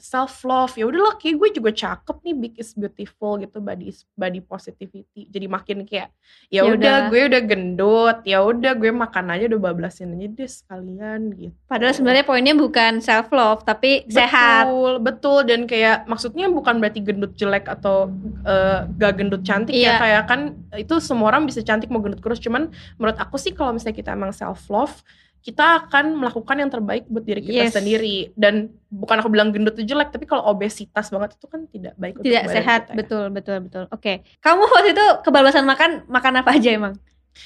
self 0.01 0.41
love 0.43 0.73
ya 0.73 0.89
udahlah 0.89 1.13
kayak 1.21 1.37
gue 1.37 1.49
juga 1.61 1.69
cakep 1.69 2.17
nih 2.25 2.33
big 2.33 2.53
is 2.57 2.73
beautiful 2.73 3.37
gitu 3.37 3.61
body 3.61 3.93
body 4.17 4.41
positivity. 4.41 5.29
Jadi 5.29 5.45
makin 5.45 5.85
kayak 5.85 6.09
ya 6.49 6.65
Ya 6.65 6.73
udah 6.73 6.95
gue 7.07 7.21
udah 7.29 7.41
gendut 7.45 8.17
ya 8.25 8.41
udah 8.41 8.73
gue 8.73 8.89
makan 8.89 9.29
aja 9.29 9.45
udah 9.45 9.61
bablasin 9.61 10.17
aja 10.17 10.25
deh 10.25 10.49
sekalian 10.49 11.21
gitu. 11.37 11.53
Padahal 11.69 11.93
sebenarnya 11.93 12.25
poinnya 12.25 12.57
bukan 12.57 12.97
self 12.99 13.29
love 13.29 13.61
tapi 13.61 14.09
sehat. 14.09 14.65
betul. 14.65 14.93
Betul 14.99 15.39
dan 15.45 15.69
kayak 15.69 16.09
maksudnya 16.09 16.49
bukan 16.49 16.81
berarti 16.81 16.99
gendut 17.05 17.37
jelek 17.37 17.69
atau 17.69 18.09
eh, 18.43 18.89
gak 18.97 19.13
gendut 19.21 19.45
cantik 19.45 19.77
Iya. 19.77 19.95
ya 19.95 20.01
kayak 20.01 20.23
kan 20.25 20.39
itu 20.75 20.97
semua 20.97 21.29
orang 21.29 21.45
bisa 21.45 21.61
cantik 21.61 21.93
mau 21.93 22.01
gendut 22.01 22.19
kurus. 22.19 22.41
Cuman 22.41 22.73
menurut 22.97 23.17
aku 23.21 23.37
sih 23.37 23.53
kalau 23.53 23.77
misalnya 23.77 23.93
kita 23.95 24.17
emang 24.17 24.33
self 24.33 24.65
love 24.67 25.05
kita 25.39 25.65
akan 25.81 26.19
melakukan 26.19 26.55
yang 26.55 26.67
terbaik 26.67 27.07
buat 27.07 27.23
diri 27.23 27.39
kita 27.39 27.65
Yes. 27.65 27.73
sendiri 27.73 28.17
dan 28.33 28.67
bukan 28.87 29.17
aku 29.17 29.29
bilang 29.29 29.49
gendut 29.49 29.73
itu 29.73 29.87
jelek 29.87 30.11
tapi 30.11 30.23
kalau 30.23 30.43
obesitas 30.45 31.07
banget 31.07 31.35
itu 31.35 31.47
kan 31.47 31.63
tidak 31.65 31.93
baik 31.95 32.19
untuk 32.19 32.27
Tidak 32.27 32.43
badan 32.43 32.55
sehat, 32.55 32.81
kita 32.81 32.91
ya. 32.91 32.95
betul 32.99 33.23
betul 33.29 33.57
betul. 33.61 33.83
Oke. 33.89 34.13
Kamu 34.37 34.61
waktu 34.61 34.89
itu 34.91 35.05
kebablasan 35.23 35.63
makan 35.63 35.91
makan 36.05 36.33
apa 36.37 36.51
aja 36.53 36.69
emang? 36.69 36.93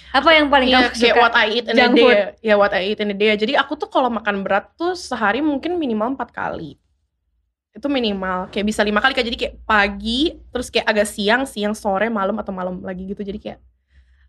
Apa 0.09 0.29
yang 0.31 0.50
paling 0.50 0.73
Iya, 0.73 0.89
kamu 0.89 0.89
kayak 0.91 1.13
suka? 1.13 1.21
what 1.21 1.33
I 1.35 1.47
eat 1.51 1.65
in 1.65 1.73
a 1.73 1.77
Junk 1.77 1.93
day 1.93 2.01
food. 2.01 2.17
ya. 2.41 2.53
What 2.57 2.73
I 2.73 2.81
eat 2.88 3.00
in 3.00 3.09
a 3.09 3.15
day. 3.15 3.29
Jadi 3.35 3.53
aku 3.53 3.73
tuh 3.75 3.85
kalau 3.88 4.09
makan 4.09 4.41
berat 4.41 4.73
tuh 4.73 4.97
sehari 4.97 5.38
mungkin 5.38 5.77
minimal 5.77 6.17
empat 6.17 6.29
kali. 6.29 6.81
Itu 7.69 7.89
minimal. 7.89 8.50
Kayak 8.50 8.65
bisa 8.67 8.81
lima 8.81 8.97
kali 8.97 9.13
kak. 9.13 9.21
Jadi 9.23 9.38
kayak 9.38 9.55
pagi, 9.63 10.33
terus 10.50 10.69
kayak 10.69 10.85
agak 10.88 11.05
siang, 11.05 11.45
siang, 11.45 11.73
sore, 11.73 12.09
malam 12.09 12.33
atau 12.38 12.50
malam 12.50 12.81
lagi 12.81 13.05
gitu. 13.05 13.21
Jadi 13.21 13.38
kayak 13.39 13.59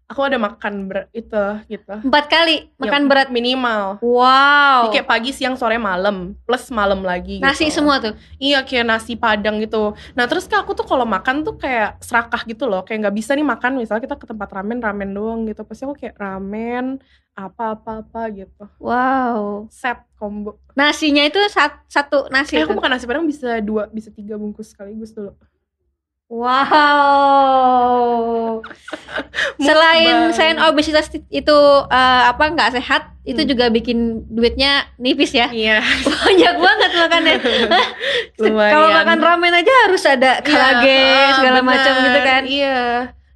aku 0.05 0.21
ada 0.21 0.37
makan 0.37 0.87
berat 0.87 1.09
itu 1.11 1.45
gitu. 1.67 1.95
Empat 2.05 2.29
kali 2.29 2.69
makan 2.77 3.03
Ya, 3.03 3.09
berat. 3.09 3.29
minimal. 3.29 3.99
Wow. 3.99 4.87
Jadi 4.87 5.01
kayak 5.01 5.09
pagi, 5.09 5.31
siang, 5.33 5.57
sore, 5.57 5.77
malam 5.77 6.37
plus 6.45 6.69
malam 6.69 7.01
lagi. 7.01 7.41
Nasi 7.41 7.67
gitu. 7.67 7.81
semua 7.81 7.99
tuh. 7.99 8.13
Iya 8.37 8.63
kayak 8.63 8.85
nasi 8.85 9.17
padang 9.17 9.59
gitu. 9.59 9.97
Nah 10.13 10.25
terus 10.25 10.45
kak 10.45 10.63
aku 10.63 10.73
tuh 10.73 10.85
kalau 10.85 11.03
makan 11.03 11.43
tuh 11.43 11.57
kayak 11.57 11.99
serakah 11.99 12.45
gitu 12.45 12.69
loh. 12.69 12.85
Kayak 12.85 13.09
nggak 13.09 13.17
bisa 13.17 13.33
nih 13.33 13.45
makan 13.45 13.81
misalnya 13.81 14.05
kita 14.05 14.17
ke 14.17 14.27
tempat 14.27 14.49
ramen 14.53 14.79
ramen 14.79 15.11
doang 15.11 15.41
gitu. 15.45 15.65
Pasti 15.65 15.83
aku 15.83 15.97
kayak 15.97 16.15
ramen 16.15 17.01
apa 17.35 17.75
apa 17.75 18.05
apa 18.05 18.21
gitu. 18.31 18.65
Wow. 18.79 19.67
Set 19.67 19.99
combo. 20.15 20.61
Nasinya 20.75 21.25
itu 21.25 21.41
sat- 21.51 21.83
satu 21.89 22.29
nasi 22.29 22.55
Eh 22.55 22.63
aku 22.63 22.77
makan 22.77 22.95
nasi 22.95 23.09
padang 23.09 23.27
bisa 23.27 23.59
dua 23.59 23.89
bisa 23.89 24.13
tiga 24.13 24.37
bungkus 24.37 24.71
sekaligus 24.71 25.11
dulu. 25.11 25.35
Wow. 27.25 28.65
Selain 29.61 30.33
selain 30.33 30.59
obesitas 30.59 31.07
itu 31.29 31.57
eh, 31.87 32.23
apa 32.27 32.45
nggak 32.49 32.73
sehat, 32.75 33.13
itu 33.23 33.45
Hmm. 33.45 33.51
juga 33.51 33.69
bikin 33.69 34.25
duitnya 34.29 34.89
nipis 34.97 35.33
ya. 35.33 35.49
Iya. 35.49 35.85
Banyak 36.09 36.55
banget 36.57 36.91
makannya. 36.97 37.37
Kalau 38.41 38.89
makan 38.91 39.19
ramen 39.21 39.53
aja 39.55 39.73
harus 39.87 40.03
ada 40.05 40.41
Iya, 40.41 40.65
ah, 40.89 41.31
segala 41.37 41.61
macam 41.61 41.93
gitu 42.03 42.21
kan. 42.21 42.43
Iya. 42.45 42.79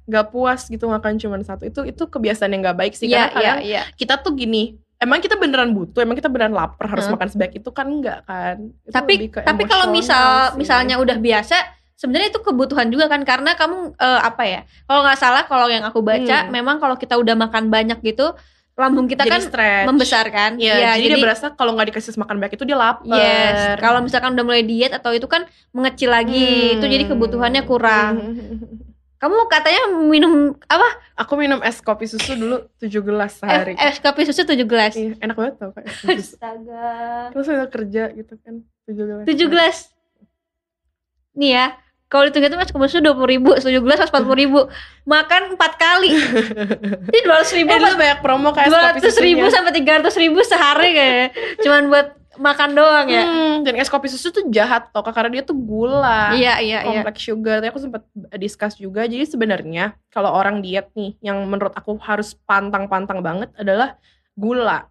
Gak 0.09 0.33
puas 0.33 0.65
gitu 0.65 0.89
makan 0.89 1.21
cuma 1.21 1.37
satu. 1.39 1.63
Itu 1.63 1.85
itu 1.85 2.03
kebiasaan 2.03 2.49
yang 2.49 2.65
gak 2.65 2.79
baik 2.79 2.93
sih. 2.97 3.05
Iya, 3.05 3.29
Karena 3.29 3.37
kadang 3.37 3.59
iya. 3.61 3.81
kita 3.93 4.17
tuh 4.17 4.33
gini. 4.33 4.75
Emang 4.99 5.23
kita 5.23 5.39
beneran 5.39 5.71
butuh, 5.71 6.03
emang 6.03 6.19
kita 6.19 6.27
beneran 6.27 6.51
lapar 6.51 6.91
harus 6.91 7.07
Heeh. 7.07 7.15
makan 7.15 7.29
sebaik 7.31 7.55
itu 7.55 7.71
kan 7.71 7.87
enggak 7.87 8.19
kan? 8.27 8.67
Itu 8.83 8.91
Tapi 8.91 9.31
tapi 9.31 9.63
kalau 9.63 9.87
misal 9.89 10.51
sih. 10.51 10.59
misalnya 10.59 10.99
udah 10.99 11.15
biasa, 11.15 11.55
sebenarnya 11.99 12.31
itu 12.31 12.39
kebutuhan 12.39 12.87
juga 12.87 13.11
kan 13.11 13.19
karena 13.21 13.51
kamu 13.53 13.91
eh, 13.93 14.21
apa 14.23 14.43
ya? 14.43 14.61
Kalau 14.87 15.03
nggak 15.03 15.19
salah 15.19 15.43
kalau 15.43 15.67
yang 15.67 15.83
aku 15.83 15.99
baca, 15.99 16.47
Hmm. 16.47 16.49
memang 16.49 16.79
kalau 16.79 16.95
kita 16.95 17.13
udah 17.13 17.35
makan 17.35 17.67
banyak 17.67 17.99
gitu, 18.01 18.31
lambung 18.73 19.11
kita 19.11 19.27
jadi 19.27 19.35
kan 19.35 19.41
stretch. 19.43 19.85
membesar 19.85 20.25
kan. 20.31 20.55
Iya, 20.55 20.75
Iya, 20.79 20.91
jadi, 20.95 21.19
dia 21.19 21.19
berasa 21.19 21.51
kalau 21.51 21.75
nggak 21.75 21.91
dikasih 21.91 22.15
makan 22.15 22.39
baik 22.39 22.55
itu 22.55 22.63
dia 22.63 22.79
lapar. 22.79 23.11
Yes, 23.11 23.75
kalau 23.77 23.99
misalkan 23.99 24.31
udah 24.31 24.45
mulai 24.47 24.63
diet 24.63 24.95
atau 24.95 25.11
itu 25.11 25.27
kan 25.27 25.43
mengecil 25.69 26.07
lagi, 26.07 26.79
itu 26.79 26.85
jadi 26.87 27.03
Hmm. 27.03 27.11
kebutuhannya 27.11 27.67
kurang. 27.67 28.13
Kamu 29.19 29.51
katanya 29.51 29.83
minum 29.99 30.55
apa? 30.63 30.87
Aku 31.19 31.35
minum 31.35 31.59
es 31.59 31.83
kopi 31.83 32.07
susu 32.07 32.39
dulu 32.39 32.71
7 32.79 33.03
gelas 33.03 33.35
sehari. 33.35 33.75
Es, 33.75 33.83
es 33.85 33.99
kopi 33.99 34.23
susu 34.23 34.47
7 34.47 34.63
gelas. 34.63 34.95
Iya, 34.95 35.19
enak 35.19 35.35
banget 35.35 35.53
tau 35.59 35.75
kayak. 35.75 35.91
Astaga. 36.15 36.87
Terus 37.35 37.45
udah 37.51 37.67
kerja 37.67 38.03
gitu 38.15 38.33
kan 38.39 38.63
7 38.87 38.95
gelas. 39.03 39.23
7 39.27 39.51
gelas. 39.51 39.77
Nih 41.35 41.51
ya, 41.51 41.65
kalau 42.09 42.25
dihitung 42.25 42.41
itu 42.41 42.57
mas 42.57 42.73
kopi 42.73 42.89
susu 42.89 43.05
20 43.05 43.21
ribu, 43.29 43.53
7 43.53 43.69
gelas 43.85 44.01
mas 44.01 44.09
40 44.09 44.33
ribu. 44.33 44.65
Makan 45.05 45.41
4 45.53 45.61
kali. 45.77 46.09
Ini 47.13 47.19
200 47.21 47.57
ribu 47.61 47.69
Eh, 47.69 47.77
dulu 47.77 47.95
banyak 48.01 48.19
promo 48.25 48.49
kayak 48.49 48.67
es 48.67 48.73
kopi 48.73 48.99
200 49.13 49.27
ribu 49.29 49.45
sampai 49.53 49.71
300 49.77 50.23
ribu 50.25 50.39
sehari 50.41 50.89
kayaknya. 50.97 51.27
Cuman 51.61 51.81
buat 51.85 52.07
makan 52.39 52.69
doang 52.73 53.07
ya. 53.13 53.23
Hmm, 53.29 53.55
dan 53.61 53.77
es 53.77 53.93
kopi 53.93 54.09
susu 54.09 54.33
tuh 54.33 54.49
jahat 54.49 54.89
Kak, 54.89 55.05
karena 55.13 55.37
dia 55.37 55.43
tuh 55.45 55.53
gula. 55.53 56.33
Iya, 56.33 56.57
iya, 56.65 56.79
iya. 56.81 57.05
Kompleks 57.05 57.21
sugar. 57.21 57.61
Tadi 57.61 57.69
aku 57.69 57.79
sempat 57.83 58.01
discuss 58.41 58.73
juga. 58.81 59.05
Jadi 59.05 59.29
sebenarnya 59.29 59.93
kalau 60.09 60.33
orang 60.33 60.65
diet 60.65 60.89
nih 60.97 61.13
yang 61.21 61.45
menurut 61.45 61.77
aku 61.77 61.93
harus 62.01 62.33
pantang-pantang 62.49 63.21
banget 63.21 63.53
adalah 63.53 64.01
gula. 64.33 64.89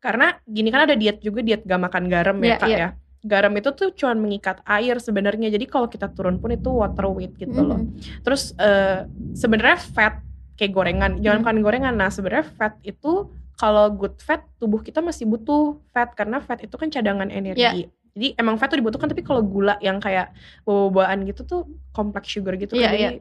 Karena 0.00 0.32
gini 0.48 0.72
kan 0.72 0.88
ada 0.88 0.96
diet 0.96 1.20
juga 1.20 1.44
diet 1.44 1.64
gak 1.64 1.80
makan 1.80 2.08
garam 2.08 2.36
ya 2.40 2.46
Iya, 2.46 2.56
Kak 2.56 2.68
iya. 2.72 2.78
ya. 2.78 2.88
Garam 3.24 3.56
itu 3.56 3.72
tuh 3.72 3.88
cuma 3.96 4.12
mengikat 4.12 4.60
air 4.62 5.00
sebenarnya. 5.00 5.48
Jadi 5.48 5.64
kalau 5.64 5.88
kita 5.88 6.12
turun 6.12 6.36
pun 6.36 6.52
itu 6.52 6.68
water 6.68 7.08
weight 7.08 7.32
gitu 7.34 7.56
loh. 7.56 7.80
Mhm. 7.80 8.20
Terus 8.20 8.52
eh, 8.54 9.08
sebenarnya 9.32 9.80
fat 9.80 10.20
kayak 10.54 10.70
gorengan, 10.70 11.12
Hmm. 11.16 11.22
jangan 11.24 11.38
makan 11.40 11.58
gorengan. 11.64 11.94
Nah, 11.96 12.12
sebenarnya 12.12 12.46
fat 12.52 12.76
itu 12.84 13.32
kalau 13.56 13.88
good 13.90 14.14
fat 14.20 14.44
tubuh 14.60 14.78
kita 14.78 15.00
masih 15.00 15.24
butuh 15.24 15.80
fat 15.90 16.12
karena 16.12 16.38
fat 16.38 16.60
itu 16.60 16.76
kan 16.76 16.92
cadangan 16.92 17.26
energi. 17.26 17.64
Iya. 17.64 17.88
Jadi 18.14 18.28
emang 18.38 18.54
fat 18.54 18.70
tuh 18.70 18.78
dibutuhkan 18.78 19.08
tapi 19.08 19.26
kalau 19.26 19.42
gula 19.42 19.74
yang 19.80 19.98
kayak 19.98 20.30
buah-buahan 20.62 21.26
gitu 21.26 21.42
tuh 21.42 21.60
kompleks 21.90 22.30
sugar 22.30 22.54
gitu 22.54 22.78
Iya, 22.78 22.86
kan 22.86 22.94
iya. 22.94 23.08
jadi 23.10 23.18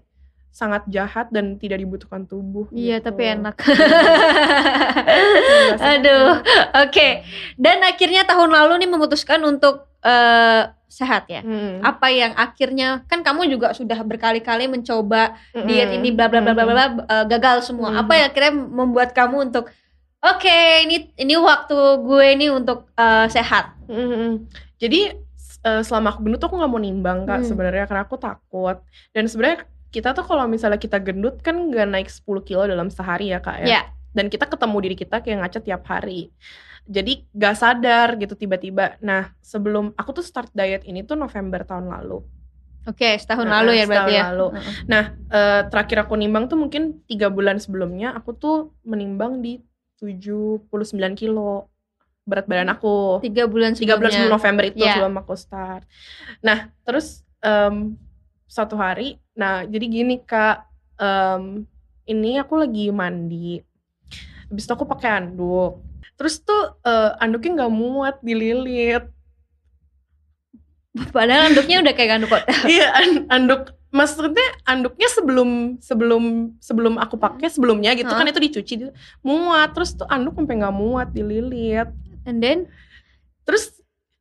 sangat 0.53 0.86
jahat 0.86 1.33
dan 1.33 1.57
tidak 1.57 1.81
dibutuhkan 1.81 2.29
tubuh. 2.29 2.69
Iya, 2.69 3.01
gitu. 3.01 3.10
tapi 3.10 3.22
enak. 3.25 3.57
Aduh, 5.81 6.38
ya. 6.38 6.86
oke. 6.86 7.07
Dan 7.57 7.81
akhirnya 7.81 8.22
tahun 8.24 8.53
lalu 8.53 8.86
nih 8.86 8.89
memutuskan 8.93 9.41
untuk 9.41 9.89
eh, 10.03 10.62
sehat 10.88 11.25
ya. 11.25 11.41
Hmm. 11.41 11.81
Apa 11.81 12.13
yang 12.13 12.38
akhirnya 12.38 13.01
kan 13.10 13.25
kamu 13.25 13.50
juga 13.50 13.74
sudah 13.74 13.98
berkali-kali 14.05 14.69
mencoba 14.69 15.33
Mm-mm. 15.51 15.65
diet 15.65 15.89
ini 15.89 16.13
bla 16.13 16.29
bla 16.29 16.45
bla 16.45 16.53
bla 16.53 16.65
bla 16.67 16.86
eh, 17.01 17.25
gagal 17.25 17.65
semua. 17.65 17.89
Hmm. 17.89 18.05
Apa 18.05 18.13
yang 18.13 18.25
akhirnya 18.29 18.53
membuat 18.53 19.17
kamu 19.17 19.50
untuk 19.50 19.74
oke 20.22 20.57
ini 20.86 21.10
ini 21.17 21.33
waktu 21.36 21.77
gue 22.00 22.25
ini 22.38 22.48
untuk 22.53 22.93
eh, 22.93 23.27
sehat. 23.27 23.74
Mm-mm. 23.89 24.45
Jadi 24.77 25.17
eh, 25.63 25.81
selama 25.81 26.13
aku 26.13 26.29
gendut 26.29 26.39
tuh 26.39 26.48
aku 26.53 26.57
nggak 26.62 26.72
mau 26.72 26.77
nimbang 26.77 27.25
kak 27.25 27.41
Hmm. 27.41 27.48
sebenarnya 27.50 27.89
karena 27.89 28.03
aku 28.05 28.15
takut. 28.22 28.77
Dan 29.10 29.25
sebenarnya 29.25 29.65
kita 29.89 30.13
tuh 30.13 30.25
kalau 30.25 30.45
misalnya 30.45 30.77
kita 30.77 31.01
gendut 31.01 31.41
kan 31.41 31.57
nggak 31.57 31.89
naik 31.89 32.10
10 32.10 32.22
kilo 32.45 32.65
dalam 32.65 32.93
sehari 32.93 33.33
ya 33.33 33.41
kak 33.41 33.65
ya. 33.65 33.81
Ya. 33.81 33.81
Dan 34.13 34.29
kita 34.29 34.45
ketemu 34.45 34.77
diri 34.77 34.93
kita 34.93 35.25
kayak 35.25 35.41
ngaca 35.41 35.60
tiap 35.62 35.81
hari. 35.89 36.29
Jadi 36.84 37.24
gak 37.32 37.56
sadar 37.56 38.20
gitu 38.20 38.36
tiba-tiba. 38.36 39.00
Nah 39.00 39.32
sebelum 39.40 39.96
aku 39.96 40.20
tuh 40.20 40.25
start 40.25 40.52
diet 40.52 40.84
ini 40.84 41.02
tuh 41.02 41.16
November 41.16 41.63
tahun 41.63 41.88
lalu. 41.88 42.20
Oke, 42.84 43.16
setahun 43.16 43.48
Nah, 43.48 43.63
lalu 43.63 43.80
ya 43.80 43.86
berarti 43.88 44.12
setahun 44.12 44.12
ya. 44.12 44.24
lalu. 44.28 44.48
Nah 44.92 45.04
eh, 45.32 45.62
terakhir 45.72 45.98
aku 46.04 46.13
nimbang 46.20 46.52
tuh 46.52 46.60
mungkin 46.60 47.00
tiga 47.08 47.32
bulan 47.32 47.56
sebelumnya 47.56 48.12
aku 48.12 48.36
tuh 48.36 48.58
menimbang 48.84 49.40
di 49.40 49.63
79 49.98 50.68
kilo 51.16 51.72
berat 52.24 52.44
badan 52.44 52.72
aku 52.72 53.20
Tiga 53.20 53.48
bulan 53.48 53.72
tiga 53.75 53.96
bulan 53.96 54.12
sebelum 54.12 54.28
sebelumnya. 54.28 54.36
November 54.36 54.63
itu 54.68 54.78
Iya. 54.80 55.00
sebelum 55.00 55.16
aku 55.16 55.34
start. 55.36 55.84
Nah 56.44 56.72
terus 56.84 57.24
em, 57.40 57.96
suatu 58.44 58.75
hari, 58.75 59.16
nah 59.32 59.63
jadi 59.63 59.86
gini 59.88 60.20
kak, 60.20 60.68
em, 60.96 61.63
ini 62.06 62.36
aku 62.36 62.56
lagi 62.56 62.92
mandi, 62.92 63.60
habis 64.48 64.63
itu 64.63 64.72
aku 64.72 64.84
pakai 64.86 65.20
anduk, 65.20 65.80
terus 66.19 66.39
tuh 66.43 66.77
eh, 66.83 67.12
anduknya 67.24 67.63
nggak 67.63 67.74
muat 67.74 68.15
dililit, 68.22 69.07
Padahal 70.93 71.50
anduknya 71.50 71.81
udah 71.81 71.93
kayak 71.98 72.22
anduk 72.22 72.29
kok. 72.29 72.45
iya 72.69 72.93
an- 72.93 73.25
anduk, 73.33 73.74
maksudnya 73.89 74.45
anduknya 74.62 75.10
sebelum 75.10 75.81
sebelum 75.81 76.53
sebelum 76.62 76.93
aku 77.01 77.17
pakai 77.17 77.50
sebelumnya 77.50 77.98
gitu 77.98 78.13
kan 78.13 78.29
Hah? 78.29 78.29
itu 78.29 78.41
dicuci 78.41 78.74
muat, 79.25 79.74
terus 79.74 79.98
tuh 79.98 80.05
anduk 80.05 80.38
sampai 80.38 80.62
nggak 80.62 80.75
muat 80.77 81.10
dililit. 81.10 81.89
And 82.29 82.38
then 82.45 82.69
terus 83.41 83.74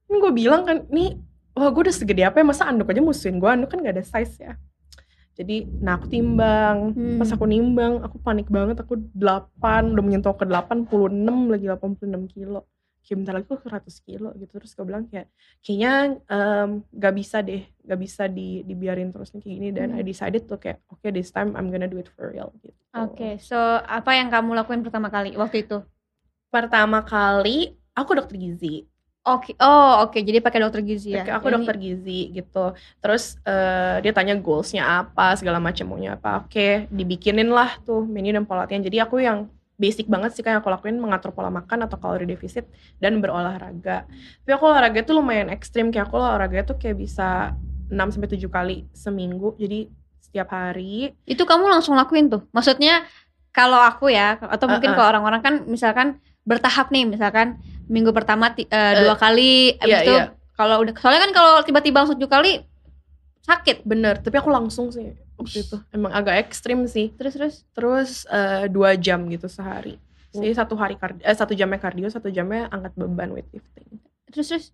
ini 0.09 0.17
gue 0.17 0.33
bilang 0.33 0.65
kan 0.65 0.89
nih 0.89 1.21
wah 1.53 1.69
gue 1.69 1.83
udah 1.89 1.95
segede 1.95 2.25
apa 2.25 2.41
ya 2.41 2.47
masa 2.49 2.69
anduk 2.69 2.89
aja 2.89 3.05
musuhin 3.05 3.37
gue 3.37 3.49
anduk 3.49 3.71
kan 3.73 3.79
gak 3.85 4.01
ada 4.01 4.05
size 4.05 4.35
ya 4.41 4.53
jadi 5.33 5.65
nah 5.81 5.97
aku 5.97 6.07
timbang 6.09 6.93
Hmm. 6.93 7.17
pas 7.17 7.29
aku 7.29 7.45
nimbang 7.49 8.05
aku 8.05 8.17
panik 8.21 8.49
banget. 8.49 8.77
Aku 8.81 8.95
8 9.17 9.93
udah 9.97 10.05
menyentuh 10.05 10.37
ke 10.37 10.45
86 10.45 11.49
lagi 11.49 11.67
86 11.67 12.29
kilo. 12.29 12.69
Kayak 13.03 13.17
bentar 13.19 13.33
lagi 13.35 13.47
aku 13.51 13.57
ke 13.59 13.67
100 13.67 13.97
kilo 13.99 14.29
gitu. 14.37 14.53
Terus 14.61 14.73
gue 14.73 14.85
bilang 14.87 15.05
kayak 15.11 15.27
kayaknya 15.59 15.93
em, 16.29 16.69
gak 16.95 17.15
bisa 17.17 17.39
deh 17.43 17.63
gak 17.83 17.99
bisa 17.99 18.31
di, 18.31 18.63
dibiarin 18.63 19.11
terus 19.11 19.33
nih 19.33 19.41
kayak 19.43 19.55
gini. 19.59 19.69
Dan 19.73 19.89
Hmm. 19.91 19.99
I 19.99 20.03
decided 20.05 20.47
tuh 20.47 20.61
kayak 20.61 20.79
oke 20.87 21.03
this 21.11 21.33
time 21.33 21.57
I'm 21.57 21.73
gonna 21.73 21.89
do 21.89 21.99
it 21.99 22.07
for 22.13 22.31
real 22.31 22.53
gitu. 22.61 22.77
Oke, 22.93 23.41
so 23.41 23.57
apa 23.83 24.13
yang 24.13 24.29
kamu 24.29 24.53
lakuin 24.53 24.85
pertama 24.85 25.09
kali 25.09 25.33
waktu 25.35 25.65
itu? 25.65 25.81
pertama 26.49 27.01
kali 27.01 27.73
aku 27.97 28.13
dokter 28.13 28.37
gizi 28.37 28.85
Oke, 29.23 29.55
oh 29.63 30.03
oke, 30.03 30.19
jadi 30.19 30.43
pakai 30.43 30.59
dokter 30.67 30.83
gizi 30.83 31.15
ya. 31.15 31.23
Oke, 31.23 31.31
aku 31.31 31.47
Jadi- 31.47 31.55
dokter 31.55 31.77
gizi 31.79 32.21
gitu. 32.35 32.75
Terus 32.99 33.39
eh, 33.47 34.03
dia 34.03 34.11
tanya 34.11 34.35
goalsnya 34.35 34.83
apa, 34.83 35.39
segala 35.39 35.63
macam 35.63 35.95
maunya 35.95 36.19
apa. 36.19 36.43
Oke, 36.43 36.91
dibikinin 36.91 37.47
lah 37.55 37.79
tuh 37.87 38.03
menu 38.03 38.35
dan 38.35 38.43
pola 38.43 38.67
latihan. 38.67 38.83
Jadi 38.83 38.99
aku 38.99 39.23
yang 39.23 39.47
basic 39.79 40.11
banget 40.11 40.35
sih 40.35 40.43
kayak 40.43 40.63
aku 40.63 40.75
lakuin 40.75 40.99
mengatur 40.99 41.31
pola 41.31 41.55
makan 41.55 41.87
atau 41.87 42.03
kalori 42.03 42.27
defisit 42.27 42.67
dan 42.99 43.23
berolahraga. 43.23 44.11
Tapi 44.43 44.51
aku 44.51 44.65
olahraga 44.67 45.07
tuh 45.07 45.15
lumayan 45.15 45.55
ekstrim 45.55 45.95
kayak 45.95 46.11
aku 46.11 46.19
olahraga 46.19 46.67
tuh 46.67 46.75
kayak 46.83 46.99
bisa 46.99 47.55
6 47.95 47.95
sampai 48.11 48.27
7 48.27 48.43
kali 48.51 48.77
seminggu. 48.91 49.55
Jadi 49.55 49.87
setiap 50.19 50.51
hari. 50.51 51.15
Itu 51.31 51.47
kamu 51.47 51.71
langsung 51.71 51.95
lakuin 51.95 52.27
tuh. 52.27 52.43
Maksudnya 52.51 53.07
kalau 53.55 53.79
aku 53.79 54.11
ya 54.11 54.35
atau 54.35 54.67
mungkin 54.67 54.91
Uh-uh. 54.91 54.99
kalau 54.99 55.09
orang-orang 55.15 55.41
kan 55.47 55.55
misalkan 55.71 56.19
bertahap 56.43 56.91
nih, 56.91 57.07
misalkan 57.07 57.63
minggu 57.93 58.11
pertama 58.17 58.49
eh, 58.57 58.65
Eh, 58.65 58.93
dua 59.05 59.15
kali, 59.21 59.77
habis 59.77 59.93
iya, 59.93 60.01
itu 60.01 60.15
iya. 60.17 60.25
kalau 60.57 60.81
udah 60.81 60.93
soalnya 60.97 61.29
kan 61.29 61.33
kalau 61.37 61.53
tiba-tiba 61.61 62.01
langsung 62.01 62.17
tujuh 62.17 62.33
kali 62.33 62.53
sakit. 63.45 63.85
Bener, 63.85 64.17
tapi 64.25 64.41
aku 64.41 64.49
langsung 64.49 64.89
sih 64.89 65.13
waktu 65.37 65.67
itu. 65.67 65.77
Emang 65.93 66.11
agak 66.15 66.41
ekstrim 66.49 66.89
sih. 66.89 67.13
Terus 67.15 67.35
terus 67.37 67.55
Terus 67.77 68.11
eh, 68.33 68.65
dua 68.73 68.97
jam 68.97 69.29
gitu 69.29 69.47
sehari. 69.47 70.01
Jadi 70.33 70.57
satu 70.57 70.73
hari 70.81 70.97
kardio, 70.97 71.21
eh, 71.29 71.37
satu 71.37 71.53
jamnya 71.53 71.77
kardio, 71.77 72.09
satu 72.09 72.33
jamnya 72.33 72.65
angkat 72.73 72.97
beban 72.97 73.37
weightlifting. 73.37 74.01
terus 74.33 74.49
terus 74.49 74.67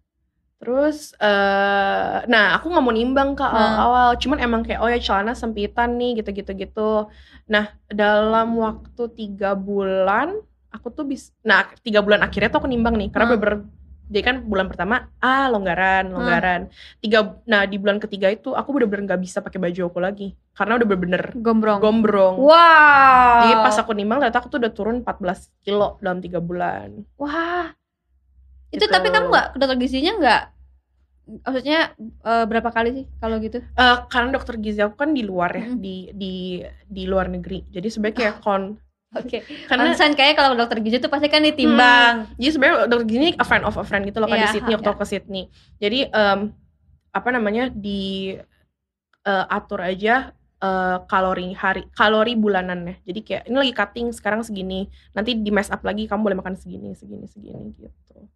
Terus, 0.58 1.14
eh 1.22 2.18
nah 2.26 2.58
aku 2.58 2.66
nggak 2.66 2.82
mau 2.82 2.90
nimbang 2.90 3.38
ke 3.38 3.46
Hmm. 3.46 3.54
awal-awal, 3.54 4.18
cuman 4.18 4.38
emang 4.42 4.66
kayak 4.66 4.82
oh 4.82 4.90
ya 4.90 4.98
celana 4.98 5.30
sempitan 5.30 5.94
nih 5.94 6.18
gitu-gitu 6.18 6.50
gitu. 6.58 7.06
Nah 7.46 7.70
dalam 7.86 8.58
waktu 8.58 9.02
tiga 9.14 9.54
bulan 9.54 10.34
aku 10.68 10.88
tuh 10.90 11.04
bisa, 11.04 11.32
nah 11.40 11.64
tiga 11.80 12.00
bulan 12.00 12.20
akhirnya 12.20 12.48
tuh 12.48 12.60
aku 12.60 12.68
nimbang 12.68 12.94
nih 12.94 13.08
karena 13.08 13.26
Hmm. 13.28 13.40
bener 13.40 13.54
jadi 14.08 14.24
kan 14.24 14.36
bulan 14.40 14.72
pertama 14.72 14.94
ah 15.20 15.48
longgaran 15.48 16.08
longgaran 16.08 16.72
tiga 16.98 17.36
nah 17.44 17.68
di 17.68 17.76
bulan 17.76 18.00
ketiga 18.00 18.32
itu 18.32 18.56
aku 18.56 18.72
bener-bener 18.72 19.04
nggak 19.04 19.20
bisa 19.20 19.44
pakai 19.44 19.60
baju 19.60 19.80
aku 19.84 19.98
lagi 20.00 20.28
karena 20.56 20.80
udah 20.80 20.86
bener-bener 20.88 21.24
gombrong. 21.36 21.78
gombrong. 21.78 22.34
Wow. 22.40 23.36
Jadi 23.44 23.54
pas 23.60 23.76
aku 23.76 23.92
nimbang 23.92 24.18
ternyata 24.18 24.40
aku 24.40 24.48
tuh 24.48 24.58
udah 24.58 24.72
turun 24.72 24.96
14 25.04 25.52
kilo 25.60 26.00
dalam 26.00 26.18
tiga 26.18 26.40
bulan. 26.40 27.04
Wah. 27.20 27.68
Itu 28.68 28.80
Gitu. 28.80 28.90
tapi 28.90 29.08
kamu 29.08 29.26
nggak 29.28 29.46
ke 29.52 29.56
dokter 29.60 29.76
gizinya 29.76 30.12
nggak? 30.18 30.42
Maksudnya 31.44 31.80
eh, 32.00 32.44
berapa 32.48 32.70
kali 32.72 32.88
sih 32.90 33.04
kalau 33.20 33.36
gitu? 33.38 33.60
Eh, 33.60 33.96
karena 34.08 34.28
dokter 34.32 34.56
gizi 34.56 34.80
aku 34.80 34.96
kan 34.96 35.12
di 35.12 35.20
luar 35.20 35.52
ya, 35.52 35.68
Mm. 35.68 35.76
di 35.78 35.96
di 36.16 36.32
di 36.88 37.02
luar 37.04 37.28
negeri. 37.28 37.68
Jadi 37.68 37.86
sebenarnya 37.86 38.16
kayak 38.16 38.36
kon 38.40 38.80
Oke. 39.16 39.40
karena 39.64 39.88
Pantesan 39.88 40.12
kayak 40.12 40.36
kalau 40.36 40.52
dokter 40.52 40.84
gizi 40.84 41.00
tuh 41.00 41.08
pasti 41.08 41.32
kan 41.32 41.40
ditimbang. 41.40 42.28
jadi 42.36 42.50
sebenarnya 42.52 42.76
dokter 42.92 43.06
gizi 43.08 43.18
ini 43.24 43.30
a 43.40 43.44
friend 43.48 43.64
of 43.64 43.72
a 43.80 43.84
friend 43.84 44.04
gitu 44.04 44.20
loh 44.20 44.28
kan 44.28 44.36
Iya, 44.36 44.44
di 44.44 44.52
Sydney 44.52 44.74
waktu 44.76 44.84
iya. 44.84 44.92
aku 44.92 45.00
ke 45.00 45.08
Sydney. 45.08 45.44
Jadi 45.80 45.98
em, 46.12 46.40
apa 47.08 47.28
namanya 47.32 47.72
di 47.72 48.36
eh, 49.24 49.44
atur 49.48 49.80
aja 49.80 50.36
eh, 50.60 50.96
kalori 51.08 51.56
hari 51.56 51.88
kalori 51.96 52.36
bulanannya. 52.36 53.00
Jadi 53.08 53.20
kayak 53.24 53.42
ini 53.48 53.56
lagi 53.56 53.72
cutting 53.72 54.06
sekarang 54.12 54.44
segini, 54.44 54.84
nanti 55.16 55.32
di 55.40 55.48
mess 55.48 55.72
up 55.72 55.80
lagi 55.88 56.04
kamu 56.04 56.28
boleh 56.28 56.36
makan 56.44 56.60
segini 56.60 56.92
segini 56.92 57.24
segini 57.24 57.72
gitu. 57.80 58.28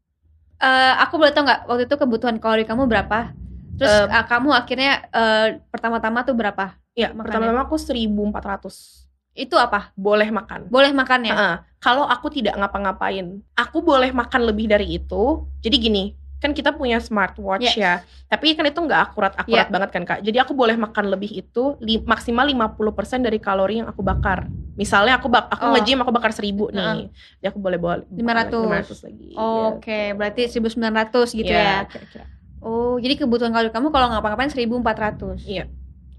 Eh, 0.56 0.94
aku 1.04 1.20
boleh 1.20 1.36
tau 1.36 1.44
nggak 1.44 1.68
waktu 1.68 1.84
itu 1.84 1.96
kebutuhan 2.00 2.40
kalori 2.40 2.64
kamu 2.64 2.88
berapa? 2.88 3.36
Terus 3.76 4.08
ah, 4.08 4.24
kamu 4.24 4.56
akhirnya 4.56 5.04
eh, 5.12 5.60
pertama-tama 5.68 6.24
tuh 6.24 6.32
berapa? 6.32 6.80
Iya, 6.96 7.12
pertama-tama 7.12 7.68
aku 7.68 7.76
1400 7.76 9.11
Itu 9.32 9.56
apa? 9.56 9.92
boleh 9.96 10.28
makan. 10.28 10.68
Boleh 10.68 10.92
makan 10.92 11.20
ya? 11.24 11.34
Heeh. 11.34 11.56
Kalau 11.80 12.04
aku 12.04 12.28
tidak 12.30 12.54
ngapa-ngapain, 12.54 13.40
aku 13.56 13.82
boleh 13.82 14.12
makan 14.12 14.46
lebih 14.46 14.70
dari 14.70 15.00
itu. 15.00 15.48
Jadi 15.64 15.76
gini, 15.80 16.04
kan 16.38 16.50
kita 16.50 16.74
punya 16.74 16.98
smartwatch 16.98 17.78
ya, 17.78 18.02
tapi 18.26 18.50
kan 18.54 18.66
itu 18.66 18.78
nggak 18.78 19.00
akurat-akurat 19.10 19.66
Iya. 19.66 19.72
banget 19.72 19.90
kan 19.90 20.02
kak. 20.02 20.18
Jadi 20.22 20.36
aku 20.42 20.52
boleh 20.52 20.74
makan 20.74 21.10
lebih 21.10 21.30
itu 21.32 21.78
li- 21.78 22.02
maksimal 22.02 22.44
50% 22.44 23.22
dari 23.22 23.38
kalori 23.38 23.78
yang 23.78 23.86
aku 23.86 24.02
bakar. 24.02 24.50
Misalnya 24.74 25.22
aku 25.22 25.30
bak 25.30 25.46
aku 25.48 25.64
Oh. 25.64 25.72
nge-gym 25.74 26.02
aku 26.02 26.10
bakar 26.10 26.34
1000 26.34 26.70
nih, 26.70 26.82
Heeh. 26.82 26.98
jadi 27.38 27.46
aku 27.50 27.58
boleh 27.62 27.78
bawa 27.78 27.94
500. 28.10 28.58
500 28.58 28.98
lagi. 29.06 29.28
Oke, 29.38 29.86
gitu. 29.86 30.16
berarti 30.18 30.42
1900 30.50 31.28
gitu 31.30 31.50
ya. 31.50 31.62
Iya, 31.62 31.78
kira-kira. 31.86 32.24
Oh, 32.58 32.94
jadi 32.98 33.14
kebutuhan 33.18 33.50
kalori 33.50 33.70
kamu 33.70 33.90
kalau 33.90 34.06
ngapa-ngapain 34.10 34.50
1400. 34.50 35.42
Iya. 35.42 35.66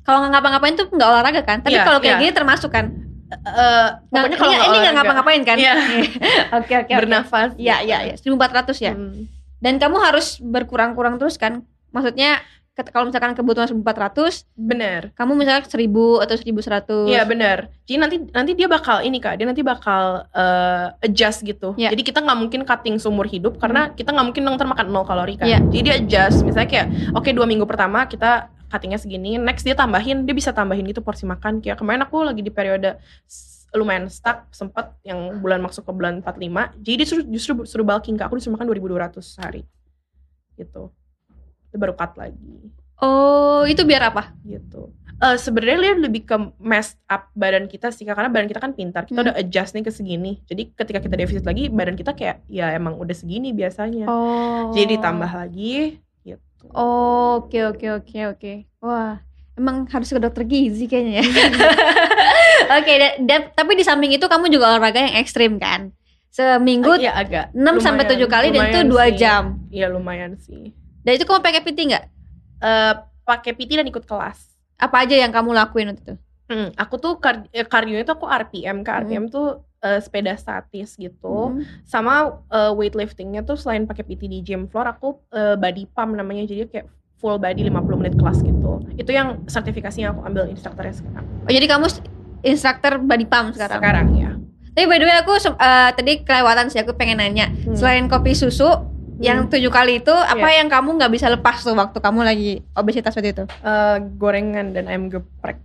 Kalau 0.04 0.18
nggak 0.24 0.32
ngapa-ngapain 0.36 0.76
tuh 0.76 0.88
nggak 0.92 1.10
olahraga 1.10 1.42
kan? 1.48 1.58
Tapi 1.63 1.76
Iya, 1.80 1.84
kalau 1.88 2.00
kayak 2.04 2.16
iya. 2.20 2.22
gini 2.22 2.32
termasuk 2.36 2.70
kan? 2.72 2.86
Eh, 3.34 3.88
Nah, 4.13 4.22
pokoknya 4.22 4.38
kalau 4.38 4.52
ini 4.52 4.58
nggak 4.60 4.70
ini 4.70 4.78
nggak 4.84 4.96
ngapa-ngapain 5.00 5.42
kan? 5.48 5.58
Iya. 5.58 5.74
Oke, 6.60 6.74
oke, 6.78 6.92
oke. 6.92 6.94
bernafas. 7.02 7.50
Iya, 7.58 7.76
gitu. 7.82 7.89
iya, 7.89 7.98
iya. 8.12 8.16
1400 8.20 8.78
ya. 8.84 8.94
Hmm. 8.94 9.26
Dan 9.63 9.80
kamu 9.80 9.98
harus 10.04 10.38
berkurang-kurang 10.44 11.18
terus 11.18 11.39
kan? 11.39 11.63
Maksudnya 11.96 12.44
kalau 12.74 13.06
misalkan 13.06 13.38
kebutuhan 13.38 13.70
1400, 13.70 14.50
Bener. 14.58 15.13
kamu 15.13 15.38
misalnya 15.38 15.62
1000 15.62 16.26
atau 16.26 16.34
1100. 16.34 17.06
Iya 17.06 17.22
benar. 17.30 17.70
Jadi 17.86 17.98
nanti 18.02 18.16
nanti 18.34 18.52
dia 18.58 18.66
bakal 18.66 19.06
ini 19.06 19.22
kak, 19.22 19.38
dia 19.38 19.46
nanti 19.46 19.62
bakal 19.62 20.26
eh, 20.34 21.06
adjust 21.06 21.46
gitu. 21.46 21.78
Iya. 21.78 21.94
Jadi 21.94 22.02
kita 22.02 22.26
nggak 22.26 22.38
mungkin 22.42 22.62
cutting 22.66 22.98
seumur 22.98 23.30
hidup 23.30 23.62
karena 23.62 23.94
kita 23.94 24.10
nggak 24.10 24.26
mungkin 24.26 24.58
ntar 24.58 24.66
makan 24.66 24.89
nol 24.89 25.06
kalori 25.06 25.38
kan. 25.38 25.46
Iya. 25.46 25.62
Jadi 25.70 25.82
dia 25.86 25.96
adjust. 26.02 26.42
Misalnya 26.42 26.70
kayak 26.70 26.88
oke 27.13 27.30
dua 27.30 27.46
minggu 27.46 27.70
pertama 27.70 28.10
kita 28.10 28.50
cuttingnya 28.73 28.97
segini, 28.97 29.38
next 29.38 29.62
dia 29.62 29.77
tambahin, 29.77 30.25
dia 30.25 30.33
bisa 30.33 30.49
tambahin 30.49 30.81
gitu 30.83 30.99
porsi 30.99 31.23
makan. 31.23 31.62
Kayak 31.62 31.77
kemarin 31.77 32.01
aku 32.01 32.25
lagi 32.25 32.41
di 32.41 32.49
periode 32.49 32.97
lumayan 33.71 34.05
stuck 34.05 34.49
sempet 34.49 34.93
yang 35.01 35.41
bulan 35.41 35.57
masuk 35.57 35.81
ke 35.81 35.91
bulan 35.91 36.21
45 36.21 36.77
jadi 36.77 36.93
dia 36.93 37.07
suruh, 37.09 37.25
justru 37.25 37.51
suruh 37.65 37.81
bulking 37.81 38.13
kak 38.13 38.29
aku 38.29 38.38
disuruh 38.38 38.53
makan 38.53 38.69
2200 38.69 39.17
sehari 39.17 39.65
gitu 40.53 40.93
Dia 41.73 41.77
baru 41.81 41.97
cut 41.97 42.13
lagi 42.13 42.69
Oh, 43.01 43.65
itu 43.65 43.81
biar 43.83 44.13
apa? 44.13 44.31
gitu. 44.45 44.93
Eh 45.17 45.36
sebenarnya 45.36 45.77
dia 45.81 45.93
lebih 45.97 46.23
ke 46.23 46.38
messed 46.55 47.01
up 47.03 47.27
badan 47.33 47.65
kita 47.65 47.89
sih 47.89 48.05
karena 48.05 48.29
badan 48.29 48.45
kita 48.45 48.62
kan 48.62 48.71
pintar. 48.71 49.03
Kita 49.03 49.19
Hmm. 49.19 49.27
udah 49.27 49.36
adjust 49.36 49.73
nih 49.73 49.83
ke 49.83 49.91
segini. 49.91 50.39
Jadi 50.45 50.71
ketika 50.71 51.01
kita 51.01 51.17
defisit 51.17 51.43
lagi 51.43 51.67
badan 51.67 51.97
kita 51.97 52.13
kayak 52.13 52.45
ya 52.45 52.71
emang 52.71 52.95
udah 52.95 53.12
segini 53.12 53.51
biasanya. 53.51 54.05
Oh. 54.05 54.71
Jadi 54.71 54.95
ditambah 54.95 55.31
lagi. 55.33 55.99
Oh, 56.69 57.43
oke 57.43 57.60
oke 57.67 57.88
oke 57.93 58.19
oke. 58.30 58.54
Wah, 58.80 59.19
emang 59.54 59.84
harus 59.86 60.08
ke 60.08 60.17
dokter 60.17 60.43
gizi 60.43 60.88
kayaknya 60.88 61.19
ya. 61.19 61.26
oke, 62.80 62.93
dan- 63.21 63.49
tapi 63.52 63.71
di 63.73 63.84
samping 63.84 64.12
itu 64.12 64.23
kamu 64.23 64.47
juga 64.47 64.71
olahraga 64.71 64.99
yang 65.02 65.15
ekstrim 65.17 65.58
kan? 65.58 65.91
Seminggu 66.30 66.97
Iya 66.97 67.13
agak 67.13 67.45
6 67.54 67.78
sampai 67.78 68.10
lumayan- 68.10 68.26
7 68.26 68.32
kali 68.32 68.47
dan 68.49 68.62
itu 68.63 68.78
lumayan 68.80 68.89
2 68.89 69.04
sih. 69.06 69.17
jam. 69.17 69.43
Iya 69.69 69.88
lumayan 69.88 70.32
sih. 70.36 70.73
Dan 70.99 71.12
itu 71.13 71.23
kamu 71.23 71.41
pakai 71.41 71.62
PT 71.62 71.80
nggak? 71.86 72.04
Eh 72.60 72.93
pakai 73.21 73.52
PT 73.54 73.71
dan 73.76 73.86
ikut 73.86 74.02
kelas. 74.02 74.39
Apa 74.76 75.06
aja 75.06 75.13
yang 75.13 75.30
kamu 75.30 75.54
lakuin 75.54 75.89
waktu 75.89 76.02
itu? 76.02 76.15
Hmm, 76.43 76.73
aku 76.73 76.95
tuh 76.97 77.13
kar 77.17 77.45
eh, 77.49 77.63
cardio 77.63 77.95
itu 77.95 78.10
aku 78.10 78.26
RPM, 78.26 78.82
Kak. 78.82 79.06
RPM 79.06 79.30
tuh 79.30 79.62
eh, 79.84 80.00
sepeda 80.00 80.34
statis 80.34 80.96
gitu. 80.96 81.54
Hmm. 81.54 81.62
sama 81.84 82.39
uh, 82.48 82.72
weightliftingnya 82.72 83.43
tuh 83.43 83.54
selain 83.54 83.84
pakai 83.84 84.02
PT 84.02 84.26
di 84.26 84.39
gym 84.39 84.65
floor 84.65 84.88
aku 84.89 85.19
uh, 85.30 85.54
body 85.54 85.91
pump 85.91 86.15
namanya 86.15 86.48
jadi 86.48 86.65
kayak 86.65 86.88
full 87.19 87.36
body 87.36 87.67
50 87.67 88.00
menit 88.00 88.15
kelas 88.15 88.39
gitu 88.39 88.84
itu 88.96 89.12
yang 89.12 89.43
sertifikasinya 89.46 90.12
aku 90.12 90.22
ambil 90.24 90.43
instrukturnya 90.48 90.91
sekarang 90.91 91.24
Oh, 91.43 91.52
jadi 91.52 91.67
kamu 91.67 91.86
instruktur 92.41 92.93
body 93.00 93.26
pump 93.26 93.56
sekarang. 93.56 93.80
sekarang 93.80 94.08
ya 94.15 94.32
Tapi 94.74 94.89
by 94.89 94.98
the 94.98 95.06
way 95.06 95.17
aku 95.22 95.38
eh, 95.38 95.89
tadi 95.93 96.26
kelewatan 96.26 96.65
sih 96.67 96.82
aku 96.82 96.98
pengen 96.98 97.22
nanya. 97.22 97.46
Hmm. 97.46 97.78
Selain 97.78 98.10
kopi 98.10 98.34
susu 98.34 98.65
yang 99.22 99.46
tujuh 99.46 99.69
kali 99.69 100.02
itu 100.02 100.10
apa 100.10 100.50
Iya. 100.50 100.65
yang 100.65 100.67
kamu 100.67 100.98
nggak 100.98 101.13
bisa 101.13 101.30
lepas 101.30 101.62
tuh 101.62 101.78
waktu 101.78 101.93
kamu 101.93 102.26
lagi 102.26 102.52
obesitas 102.74 103.13
waktu 103.13 103.38
itu? 103.38 103.43
Eh, 103.46 103.98
gorengan 104.17 104.74
dan 104.74 104.89
ayam 104.89 105.13
geprek. 105.13 105.62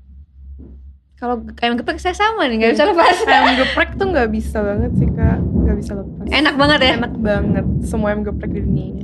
Kalau 1.19 1.35
ayam 1.59 1.75
geprek 1.75 1.99
saya 1.99 2.15
sama 2.15 2.47
nih 2.47 2.57
nggak 2.59 2.73
bisa 2.73 2.85
lepas. 2.91 3.17
ayam 3.25 3.59
geprek 3.59 3.91
tuh 3.95 4.07
nggak 4.07 4.29
bisa 4.31 4.59
banget 4.61 4.93
sih 4.95 5.09
kak, 5.11 5.39
nggak 5.43 5.77
bisa 5.77 5.93
lepas. 5.95 6.27
Enak 6.29 6.55
banget 6.55 6.79
ya. 6.81 6.93
Enak 6.97 7.15
banget 7.17 7.67
semua 7.83 8.09
ayam 8.09 8.23
geprek 8.23 8.51
di 8.51 8.61
dunia 8.61 8.87
ini. 8.89 9.03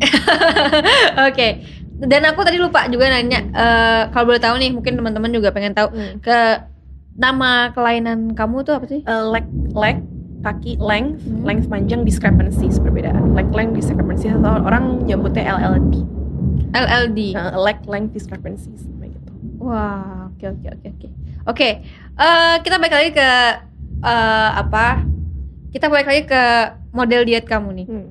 Oke. 1.27 1.49
Dan 1.97 2.23
aku 2.25 2.43
tadi 2.43 2.57
lupa 2.57 2.87
juga 2.87 3.07
nanya 3.09 3.41
eh, 3.45 4.03
kalau 4.09 4.29
boleh 4.29 4.39
tahu 4.39 4.55
nih 4.57 4.71
mungkin 4.71 4.95
teman-teman 4.95 5.31
juga 5.31 5.51
pengen 5.51 5.73
tahu 5.73 5.91
Hmm. 5.91 6.19
ke 6.19 6.39
nama 7.15 7.71
kelainan 7.71 8.31
kamu 8.33 8.63
tuh 8.63 8.75
apa 8.75 8.87
sih? 8.89 9.01
Eh, 9.01 9.25
leg 9.29 9.47
leg 9.73 9.99
kaki 10.41 10.77
length 10.77 11.19
Hmm. 11.21 11.43
length 11.43 11.67
panjang 11.67 12.03
discrepancies 12.03 12.77
perbedaan 12.77 13.33
leg 13.33 13.49
length 13.49 13.75
discrepancies 13.75 14.31
atau 14.31 14.61
orang 14.61 15.03
nyebutnya 15.03 15.51
LLD 15.53 15.95
LLD. 16.71 17.19
Eh, 17.33 17.55
leg 17.57 17.79
length 17.85 18.13
discrepancies 18.13 18.83
kayak 18.93 19.15
gitu 19.15 19.31
Wah, 19.59 20.29
oke 20.29 20.45
oke 20.45 20.69
oke 20.69 20.89
oke. 20.93 21.09
Oke, 21.45 21.85
eh, 22.17 22.55
kita 22.65 22.77
balik 22.81 22.95
lagi 22.95 23.11
ke 23.13 23.31
eh, 24.05 24.51
apa? 24.57 25.05
Kita 25.73 25.91
balik 25.91 26.09
lagi 26.09 26.23
ke 26.25 26.43
model 26.95 27.27
diet 27.27 27.45
kamu 27.45 27.69
nih. 27.83 27.87
Hmm. 27.91 28.09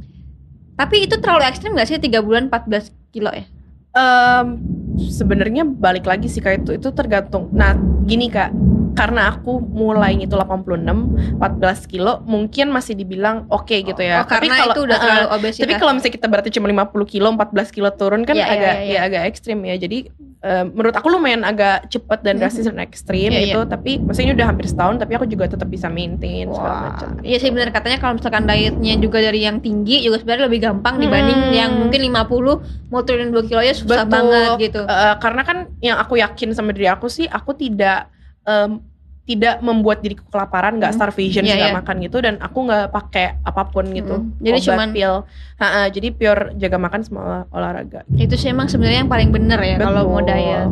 Tapi 0.74 1.06
itu 1.06 1.16
terlalu 1.22 1.46
ekstrim 1.48 1.78
gak 1.78 1.88
sih 1.88 2.02
3 2.02 2.20
bulan 2.26 2.50
14 2.50 2.90
kilo 3.14 3.30
ya? 3.30 3.46
Em, 3.94 4.58
sebenarnya 4.98 5.66
balik 5.66 6.06
lagi 6.10 6.26
sih 6.26 6.42
kak 6.42 6.66
itu 6.66 6.82
itu 6.82 6.90
tergantung 6.94 7.50
nah 7.54 7.78
gini 8.06 8.30
kak 8.30 8.50
karena 8.94 9.30
aku 9.30 9.58
mulai 9.60 10.22
itu 10.22 10.34
86 10.34 11.38
14 11.38 11.92
kilo 11.92 12.22
mungkin 12.24 12.70
masih 12.70 12.94
dibilang 12.94 13.46
oke 13.50 13.74
gitu 13.74 14.00
ya 14.00 14.22
Oh, 14.24 14.40
itu 14.72 14.82
udah 14.86 14.98
eh, 14.98 15.02
terlalu 15.02 15.28
obesitas. 15.34 15.64
Tapi 15.66 15.74
kalau 15.76 15.92
misalnya 15.94 16.16
kita 16.16 16.28
berarti 16.30 16.50
cuma 16.54 16.68
50 16.70 17.06
kilo, 17.06 17.28
14 17.34 17.70
kilo 17.70 17.90
turun 17.92 18.22
kan 18.24 18.34
Iya, 18.34 18.46
iya, 18.46 18.54
agak 18.54 18.74
iya, 18.74 18.84
iya. 18.86 18.94
ya 18.94 19.00
agak 19.04 19.24
ekstrim 19.28 19.60
ya. 19.66 19.76
Jadi 19.76 19.98
eh, 20.44 20.64
menurut 20.66 20.94
aku 20.94 21.08
lumayan 21.08 21.42
agak 21.42 21.88
cepet 21.88 22.20
dan 22.22 22.36
Mhm. 22.36 22.40
drastis 22.40 22.66
dan 22.68 22.78
ekstrim 22.78 23.32
Iya, 23.32 23.42
gitu. 23.48 23.60
Tapi 23.66 23.92
maksudnya 23.98 24.34
udah 24.34 24.46
hampir 24.46 24.66
setahun, 24.68 24.96
tapi 25.00 25.12
aku 25.14 25.26
juga 25.26 25.48
tetap 25.48 25.68
bisa 25.68 25.88
maintain 25.88 26.46
segala 26.48 26.70
Wah, 26.70 26.82
macam. 26.92 27.08
iya 27.24 27.38
sih 27.40 27.50
benar 27.50 27.72
katanya 27.72 27.98
kalau 27.98 28.14
misalkan 28.16 28.44
dietnya 28.44 28.94
juga 28.96 29.18
dari 29.20 29.40
yang 29.42 29.58
tinggi 29.58 30.00
juga 30.00 30.20
sebenarnya 30.20 30.46
lebih 30.46 30.62
gampang 30.62 30.96
dibanding 31.00 31.40
Hmm. 31.42 31.54
yang 31.54 31.72
mungkin 31.74 32.00
50 32.04 32.60
mau 32.90 33.02
turunin 33.02 33.32
2 33.32 33.44
kilo 33.44 33.60
ya 33.60 33.74
susah 33.74 34.04
Betul. 34.04 34.12
banget 34.30 34.50
gitu. 34.62 34.82
Eh, 34.84 35.16
karena 35.18 35.42
kan 35.42 35.58
yang 35.80 35.98
aku 35.98 36.14
yakin 36.16 36.52
sama 36.52 36.70
diri 36.72 36.86
aku 36.86 37.08
sih, 37.08 37.26
aku 37.26 37.56
tidak 37.56 38.13
em, 38.44 38.80
tidak 39.24 39.64
membuat 39.64 40.04
diriku 40.04 40.28
kelaparan, 40.28 40.76
nggak 40.76 40.92
Hmm. 40.92 41.00
starvation, 41.00 41.48
Iya, 41.48 41.56
nggak 41.56 41.72
iya. 41.72 41.78
makan 41.80 41.96
gitu, 42.02 42.20
dan 42.20 42.36
aku 42.38 42.68
nggak 42.68 42.92
pakai 42.92 43.40
apa 43.40 43.64
pun 43.66 43.88
gitu. 43.88 44.20
Mm. 44.20 44.36
Jadi 44.38 44.58
Obat, 44.58 44.68
cuman- 44.68 44.92
pil, 44.92 45.14
Ha-ha, 45.56 45.82
jadi 45.88 46.08
pure 46.12 46.44
jaga 46.54 46.76
makan 46.76 47.00
sama 47.02 47.20
olah- 47.22 47.48
olahraga. 47.50 48.04
Itu 48.14 48.36
sih 48.36 48.52
emang 48.52 48.68
sebenarnya 48.68 49.00
yang 49.00 49.08
paling 49.08 49.32
bener 49.32 49.56
ya 49.58 49.80
kalau 49.80 50.12
mau 50.12 50.20
diet. 50.20 50.68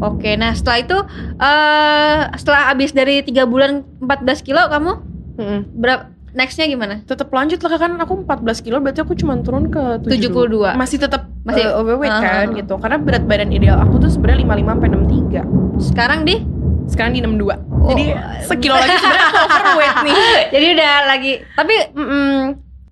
Oke, 0.00 0.34
nah 0.34 0.50
setelah 0.50 0.78
itu 0.80 0.98
eh 1.38 2.18
setelah 2.34 2.62
abis 2.68 2.90
dari 2.90 3.22
tiga 3.22 3.44
bulan 3.44 3.70
14 4.00 4.42
kilo 4.42 4.58
kamu 4.64 4.92
Mm-mm. 5.34 5.60
berapa 5.72 6.10
nextnya 6.32 6.66
gimana? 6.66 6.98
tetap 7.00 7.30
lanjut 7.30 7.62
lah 7.62 7.78
kan 7.78 7.94
aku 7.94 8.26
14 8.26 8.58
kilo 8.58 8.82
berarti 8.82 9.00
aku 9.00 9.14
cuma 9.14 9.38
turun 9.38 9.70
ke 9.70 10.02
72. 10.02 10.74
masih 10.74 10.98
tetap 10.98 11.30
Masih- 11.40 11.62
masih 11.62 11.78
overweight 11.78 12.10
Ah, 12.10 12.18
kan 12.18 12.26
ah, 12.26 12.50
ah. 12.50 12.56
gitu 12.56 12.74
karena 12.74 12.98
berat 12.98 13.22
badan 13.22 13.50
ideal 13.50 13.78
aku 13.78 14.02
tuh 14.02 14.10
sebenarnya 14.10 14.42
55 14.42 14.74
sampai 14.74 14.88
63 14.90 15.42
Sekarang 15.78 16.20
di? 16.22 16.42
Sekarang 16.86 17.12
di 17.12 17.20
62 17.20 17.56
Oh. 17.76 17.90
jadi 17.90 18.16
sekilo 18.42 18.72
lagi 18.74 18.96
sebenarnya 18.96 19.28
overweight 19.44 19.96
nih 20.00 20.14
Jadi 20.54 20.66
udah 20.72 20.92
lagi. 21.04 21.32
Tapi 21.52 21.74
mm, 21.92 22.40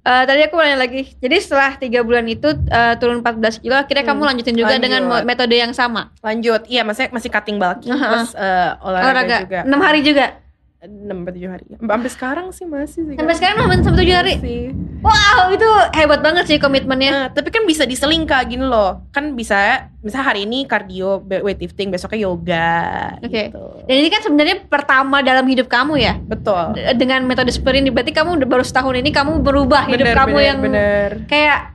eh, 0.03 0.23
tadi 0.23 0.41
aku 0.43 0.55
nanya 0.55 0.79
lagi. 0.79 1.03
Jadi 1.15 1.37
setelah 1.39 1.71
tiga 1.75 2.01
bulan 2.01 2.27
itu 2.27 2.45
eh, 2.67 2.95
turun 2.97 3.21
14 3.21 3.57
kilo, 3.59 3.73
akhirnya 3.75 4.03
Hmm, 4.03 4.11
kamu 4.11 4.23
lanjutin 4.27 4.53
juga 4.55 4.69
lanjut. 4.71 4.85
dengan 4.85 5.03
metode 5.23 5.55
yang 5.55 5.73
sama. 5.73 6.13
lanjut 6.21 6.67
iya 6.67 6.83
masih 6.83 7.09
masih 7.09 7.29
cutting 7.29 7.57
bulking 7.57 7.89
Ah, 7.89 7.97
ah. 7.97 8.09
plus 8.13 8.31
eh, 8.35 8.71
olahraga, 8.81 9.09
Olahraga. 9.09 9.37
juga 9.41 9.59
6 9.65 9.81
hari 9.81 10.01
juga. 10.03 10.27
6 10.83 11.07
sampai 11.07 11.33
7 11.39 11.47
hari 11.47 11.65
sampai 11.79 12.11
sekarang 12.11 12.47
sih 12.51 12.67
masih 12.67 13.07
sih 13.07 13.15
Sampai 13.15 13.35
sekarang 13.39 13.57
sampai 13.63 13.77
sampai 13.87 14.03
7 14.03 14.19
hari. 14.19 14.35
Masih. 14.43 14.67
Wow, 15.03 15.51
itu 15.55 15.71
hebat 15.95 16.21
banget 16.23 16.45
sih 16.51 16.59
komitmennya. 16.59 17.11
Nah, 17.11 17.27
tapi 17.31 17.55
kan 17.55 17.67
bisa 17.67 17.87
diseling 17.87 18.27
kak 18.27 18.51
gini 18.51 18.67
loh 18.67 19.07
kan 19.15 19.35
bisa 19.39 19.91
misalnya 20.03 20.27
hari 20.35 20.43
ini 20.43 20.67
cardio 20.67 21.23
weightlifting 21.23 21.95
besoknya 21.95 22.27
yoga 22.27 22.75
Oke. 23.23 23.51
gitu. 23.51 23.65
Dan 23.87 23.95
ini 23.99 24.09
kan 24.11 24.23
sebenarnya 24.27 24.57
pertama 24.67 25.23
dalam 25.23 25.47
hidup 25.47 25.71
kamu 25.71 26.03
ya. 26.03 26.19
betul 26.19 26.75
Dengan 26.99 27.23
metode 27.31 27.55
seperti 27.55 27.83
ini 27.83 27.95
berarti 27.95 28.11
kamu 28.11 28.43
udah 28.43 28.49
baru 28.51 28.65
setahun 28.67 28.99
ini 28.99 29.11
kamu 29.15 29.39
berubah 29.39 29.87
hidup 29.87 30.07
Bener, 30.11 30.19
kamu 30.19 30.35
bener, 30.35 30.47
yang 30.51 30.59
bener 30.59 31.09
kayak 31.31 31.72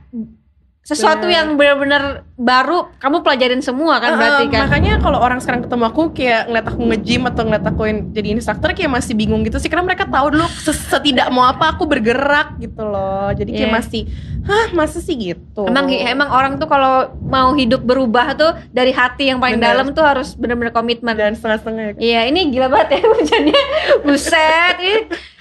sesuatu 0.88 1.28
Bener. 1.28 1.36
yang 1.36 1.48
benar-benar 1.52 2.02
baru 2.32 2.88
kamu 2.96 3.20
pelajarin 3.20 3.60
semua 3.60 4.00
kan 4.00 4.14
Eh, 4.14 4.16
berarti 4.16 4.44
kan. 4.48 4.60
Makanya 4.64 4.92
kalau 4.98 5.20
orang 5.20 5.36
sekarang 5.36 5.60
ketemu 5.60 5.84
aku 5.84 6.02
kayak 6.16 6.48
ngeliat 6.48 6.66
aku 6.66 6.80
nge-gym 6.80 7.22
atau 7.28 7.42
ngeliat 7.44 7.66
aku 7.66 7.82
yang 7.84 7.98
jadi 8.08 8.28
instruktur 8.32 8.72
kayak 8.72 8.88
masih 8.88 9.12
bingung 9.12 9.44
gitu 9.44 9.60
sih 9.60 9.68
karena 9.68 9.84
mereka 9.84 10.08
tahu 10.08 10.32
dulu 10.32 10.48
setidak 10.64 11.28
mau 11.28 11.44
apa 11.44 11.76
aku 11.76 11.84
bergerak 11.84 12.56
gitu 12.56 12.80
loh. 12.80 13.28
Jadi 13.36 13.50
kayak 13.52 13.68
Iya. 13.68 13.76
masih 13.76 14.02
hah 14.48 14.66
masa 14.72 14.98
sih 14.98 15.12
gitu. 15.12 15.68
Emang 15.68 15.92
emang 15.92 16.32
orang 16.32 16.56
tuh 16.56 16.64
kalau 16.64 17.12
mau 17.20 17.52
hidup 17.52 17.84
berubah 17.84 18.32
tuh 18.32 18.56
dari 18.72 18.90
hati 18.90 19.28
yang 19.28 19.36
paling 19.36 19.60
Bener. 19.60 19.76
dalam 19.76 19.92
tuh 19.92 20.00
harus 20.00 20.32
benar-benar 20.32 20.72
komitmen. 20.72 21.12
dan 21.12 21.34
setengah-setengah 21.34 21.82
ya. 21.82 21.92
Kak. 21.92 22.00
Iya, 22.00 22.20
ini 22.30 22.40
gila 22.48 22.70
banget 22.70 22.88
ya 22.96 23.00
hujannya. 23.04 23.60
Buset. 24.06 24.76
Ini 24.78 24.94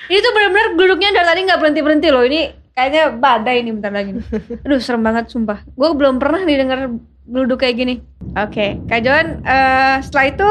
ini 0.08 0.20
tuh 0.20 0.32
benar-benar 0.34 0.68
geluduknya 0.74 1.10
dari 1.14 1.28
tadi 1.28 1.40
nggak 1.46 1.60
berhenti-berhenti 1.60 2.08
loh. 2.10 2.24
Ini 2.26 2.42
kayaknya 2.78 3.04
badai 3.18 3.66
nih 3.66 3.74
bentar 3.74 3.90
lagi 3.90 4.12
nih. 4.14 4.26
Aduh, 4.70 4.78
serem 4.78 5.02
banget 5.02 5.34
sumpah. 5.34 5.66
Gue 5.74 5.90
belum 5.98 6.22
pernah 6.22 6.46
nih 6.46 6.62
denger 6.62 6.80
geluduk 7.26 7.66
kayak 7.66 7.76
gini. 7.82 7.96
Oke, 8.38 8.78
Kak 8.86 9.02
Joan, 9.02 9.42
eh, 9.42 9.98
setelah 10.06 10.26
itu 10.30 10.50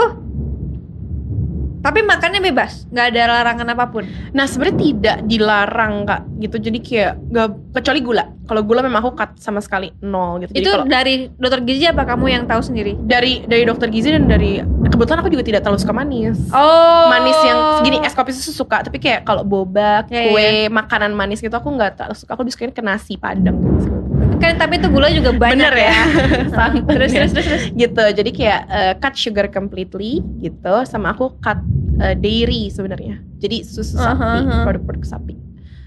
tapi 1.86 2.02
makannya 2.02 2.42
bebas, 2.42 2.90
nggak 2.90 3.06
ada 3.14 3.22
larangan 3.30 3.78
apa 3.78 3.86
pun. 3.94 4.02
Nah 4.34 4.50
sebenarnya 4.50 4.76
tidak 4.82 5.16
dilarang 5.30 6.02
kak 6.02 6.26
gitu. 6.42 6.58
Jadi 6.58 6.78
kayak 6.82 7.14
gak 7.30 7.48
kecuali 7.78 8.00
gula. 8.02 8.24
Kalau 8.50 8.66
gula 8.66 8.82
memang 8.82 9.06
aku 9.06 9.14
cut 9.14 9.38
sama 9.38 9.62
sekali 9.62 9.94
nol 10.02 10.42
gitu. 10.42 10.50
Jadi 10.50 10.66
itu 10.66 10.70
kalau 10.74 10.86
dari 10.90 11.30
dokter 11.38 11.62
gizi 11.62 11.86
apa 11.86 12.02
kamu 12.02 12.26
yang 12.26 12.42
tahu 12.50 12.58
sendiri? 12.58 12.98
dari 13.06 13.46
dari 13.46 13.62
dokter 13.62 13.86
gizi 13.86 14.10
dan 14.10 14.26
dari 14.26 14.58
kebetulan 14.90 15.22
aku 15.22 15.30
juga 15.30 15.46
tidak 15.46 15.62
terlalu 15.62 15.78
suka 15.78 15.94
manis. 15.94 16.38
Oh, 16.50 17.06
manis 17.06 17.38
yang 17.46 17.58
segini 17.78 18.02
es 18.02 18.14
kopi 18.18 18.34
susu 18.34 18.50
suka 18.50 18.82
tapi 18.82 18.98
kayak 18.98 19.22
kalau 19.22 19.46
boba 19.46 20.02
Ya, 20.10 20.30
kue 20.30 20.66
makanan 20.66 21.14
manis 21.14 21.38
gitu 21.38 21.54
aku 21.54 21.70
nggak 21.70 22.02
terlalu 22.02 22.18
suka 22.18 22.34
aku 22.34 22.42
lebih 22.42 22.54
sukain 22.58 22.74
ke 22.74 22.82
nasi 22.82 23.14
padang 23.14 23.54
gitu. 23.62 23.95
Kan 24.36 24.54
tapi 24.54 24.76
itu 24.76 24.88
gula 24.88 25.08
juga 25.08 25.30
banyak 25.30 25.56
bener 25.56 25.74
ya, 25.74 25.94
Santan 26.56 26.84
terus, 26.86 27.10
ya. 27.10 27.18
terus 27.24 27.32
terus 27.32 27.46
terus. 27.46 27.62
gitu 27.72 28.02
jadi 28.12 28.30
kayak 28.30 28.60
eh, 28.68 28.94
cut 28.96 29.14
sugar 29.14 29.46
completely 29.48 30.20
gitu 30.38 30.74
sama 30.84 31.12
aku 31.12 31.36
cut 31.38 31.58
eh, 31.98 32.14
dairy 32.14 32.68
sebenarnya 32.68 33.20
jadi 33.36 33.60
susu 33.62 33.96
Aha, 33.96 34.12
sapi 34.12 34.38
aha. 34.42 34.64
produk-produk 34.64 35.04
sapi 35.04 35.34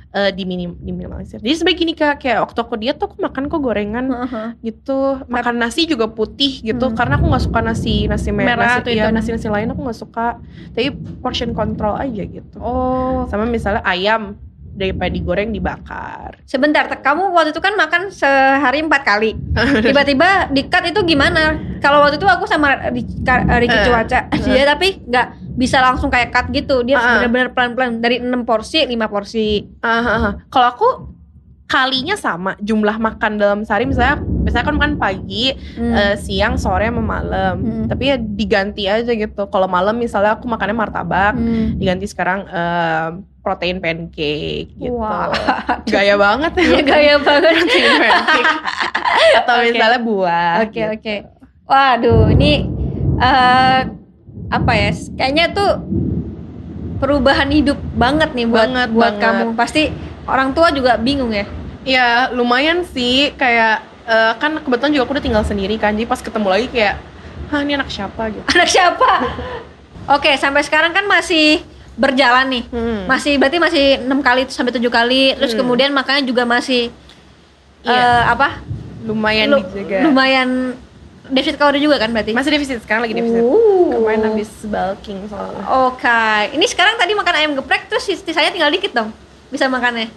eh, 0.10 0.32
diminim 0.32 0.74
diminimalisir 0.76 1.38
jadi 1.38 1.54
sebenarnya 1.54 1.80
gini 1.80 1.94
kak 1.94 2.14
kayak 2.18 2.40
waktu 2.44 2.60
aku 2.60 2.74
diet 2.76 2.98
tuh 2.98 3.08
aku 3.08 3.18
makan 3.20 3.46
kok 3.46 3.60
gorengan 3.60 4.06
Heeh. 4.10 4.48
gitu 4.64 4.98
makan 5.26 5.56
nasi 5.58 5.86
juga 5.86 6.10
putih 6.10 6.62
gitu 6.62 6.90
Hmm. 6.90 6.98
karena 6.98 7.14
aku 7.16 7.30
nggak 7.30 7.44
suka 7.44 7.60
nasi 7.62 8.06
nasi 8.06 8.30
merah, 8.30 8.58
Merah 8.58 8.74
nasi, 8.82 8.90
ya, 8.92 9.06
itu. 9.06 9.14
nasi 9.14 9.30
nasi 9.32 9.48
lain 9.48 9.70
aku 9.70 9.82
nggak 9.82 10.00
suka 10.00 10.28
tapi 10.72 10.90
portion 11.22 11.54
control 11.54 11.94
aja 11.94 12.24
gitu 12.24 12.58
Oh, 12.58 13.26
sama 13.28 13.46
misalnya 13.46 13.86
ayam 13.86 14.34
daripada 14.72 15.10
digoreng 15.10 15.50
dibakar 15.50 16.40
sebentar. 16.44 16.88
Kamu 16.88 17.32
waktu 17.32 17.52
itu 17.52 17.60
kan 17.60 17.74
makan 17.74 18.10
sehari 18.10 18.80
empat 18.80 19.02
kali. 19.04 19.36
Tiba-tiba 19.86 20.48
di 20.50 20.66
cut 20.66 20.84
itu 20.84 21.02
gimana? 21.04 21.56
Kalau 21.80 22.02
waktu 22.02 22.18
itu 22.18 22.26
aku 22.26 22.46
sama 22.46 22.90
Ricky, 22.90 23.22
Ricky 23.60 23.76
Eh, 23.76 23.86
Cuaca, 23.86 24.20
dia 24.30 24.64
tapi 24.72 25.02
nggak 25.02 25.28
bisa 25.56 25.80
langsung 25.80 26.08
kayak 26.08 26.30
cut 26.30 26.48
gitu. 26.50 26.82
Dia 26.82 26.96
Ah, 26.96 27.02
ah. 27.02 27.12
benar-benar 27.20 27.50
pelan-pelan 27.52 27.92
dari 27.98 28.20
6 28.20 28.44
porsi, 28.44 28.84
5 28.84 29.08
porsi. 29.08 29.64
Ah, 29.80 30.00
ah, 30.00 30.10
ah. 30.10 30.34
kalau 30.48 30.68
aku 30.68 30.88
kalinya 31.66 32.18
sama 32.18 32.58
jumlah 32.58 32.98
makan 32.98 33.38
dalam 33.38 33.62
sehari 33.62 33.86
misalnya 33.86 34.18
misalnya 34.42 34.66
kan 34.66 34.76
makan 34.76 34.94
pagi 34.98 35.54
Hmm. 35.78 35.94
eh, 35.94 36.16
siang 36.18 36.58
sore 36.58 36.90
sama 36.90 36.98
malam 36.98 37.62
Hmm. 37.62 37.86
tapi 37.86 38.10
ya 38.10 38.18
diganti 38.18 38.90
aja 38.90 39.06
gitu 39.06 39.46
kalau 39.48 39.70
malam 39.70 39.94
misalnya 39.94 40.34
aku 40.34 40.50
makannya 40.50 40.74
martabak 40.74 41.38
Hmm. 41.38 41.78
diganti 41.78 42.10
sekarang 42.10 42.50
eh, 42.50 43.08
protein 43.40 43.80
pancake 43.80 44.68
gitu 44.72 44.96
Wah. 44.96 45.32
gaya 45.94 46.16
banget 46.16 46.52
ya 46.54 46.64
Iya 46.66 46.82
gaya 46.84 47.16
banget. 47.24 47.54
protein 47.56 47.92
pancake 47.98 48.54
atau 49.36 49.56
Oke. 49.56 49.66
misalnya 49.68 50.00
buah 50.00 50.54
Oke 50.62 50.72
gitu. 50.76 50.92
oke. 50.92 51.16
Waduh, 51.66 52.24
ini 52.30 52.66
eh 53.18 53.80
apa 54.50 54.72
ya? 54.74 54.90
Kayaknya 55.14 55.46
tuh 55.52 55.72
perubahan 56.98 57.48
hidup 57.48 57.78
banget 57.94 58.34
nih 58.34 58.46
buat 58.46 58.66
Banget, 58.66 58.88
buat 58.90 59.14
banget. 59.16 59.24
kamu. 59.24 59.46
Pasti 59.54 59.84
orang 60.26 60.50
tua 60.52 60.70
juga 60.70 60.98
bingung 60.98 61.30
ya. 61.30 61.46
Ya 61.84 62.08
lumayan 62.30 62.84
sih 62.84 63.32
kayak 63.34 63.80
eh, 64.04 64.34
kan 64.36 64.60
kebetulan 64.60 64.92
juga 64.92 65.04
aku 65.06 65.14
udah 65.14 65.24
tinggal 65.24 65.44
sendiri 65.44 65.78
kan 65.78 65.94
jadi 65.94 66.06
pas 66.06 66.20
ketemu 66.20 66.48
lagi 66.50 66.68
kayak 66.70 66.96
Hah 67.50 67.62
ini 67.62 67.74
anak 67.74 67.90
siapa 67.90 68.30
gitu 68.30 68.46
Anak 68.46 68.68
siapa? 68.68 69.12
Oke, 70.08 70.30
sampai 70.36 70.62
sekarang 70.62 70.90
kan 70.90 71.06
masih 71.06 71.66
berjalan 72.00 72.48
nih. 72.48 72.64
Hmm. 72.66 73.04
Masih 73.06 73.36
berarti 73.36 73.58
masih 73.60 73.84
enam 74.00 74.20
kali 74.20 74.48
sampai 74.48 74.72
tujuh 74.72 74.88
kali. 74.90 75.36
Terus 75.36 75.52
Hmm. 75.52 75.60
kemudian 75.60 75.92
makannya 75.92 76.24
juga 76.24 76.44
masih 76.44 76.88
Iya. 77.82 77.92
eh, 77.94 78.24
apa? 78.26 78.50
lumayan 79.00 79.48
lu- 79.50 79.64
dijaga 79.66 80.04
Lumayan 80.04 80.76
defisit 81.26 81.56
kalori 81.56 81.80
juga 81.80 81.96
kan 81.98 82.12
berarti? 82.12 82.36
masih 82.36 82.52
defisit 82.52 82.84
sekarang 82.84 83.00
lagi 83.02 83.16
defisit 83.16 83.40
Uh. 83.40 83.96
kemarin 83.96 84.22
habis 84.26 84.52
bulking 84.62 85.24
soalnya 85.26 85.64
Oke. 85.88 86.24
Ini 86.52 86.66
sekarang 86.66 86.96
tadi 86.96 87.14
makan 87.14 87.32
ayam 87.34 87.52
geprek 87.54 87.88
terus 87.88 88.04
sisanya 88.04 88.50
tinggal 88.50 88.68
dikit 88.68 88.92
dong. 88.92 89.16
Bisa 89.48 89.68
makannya. 89.68 90.12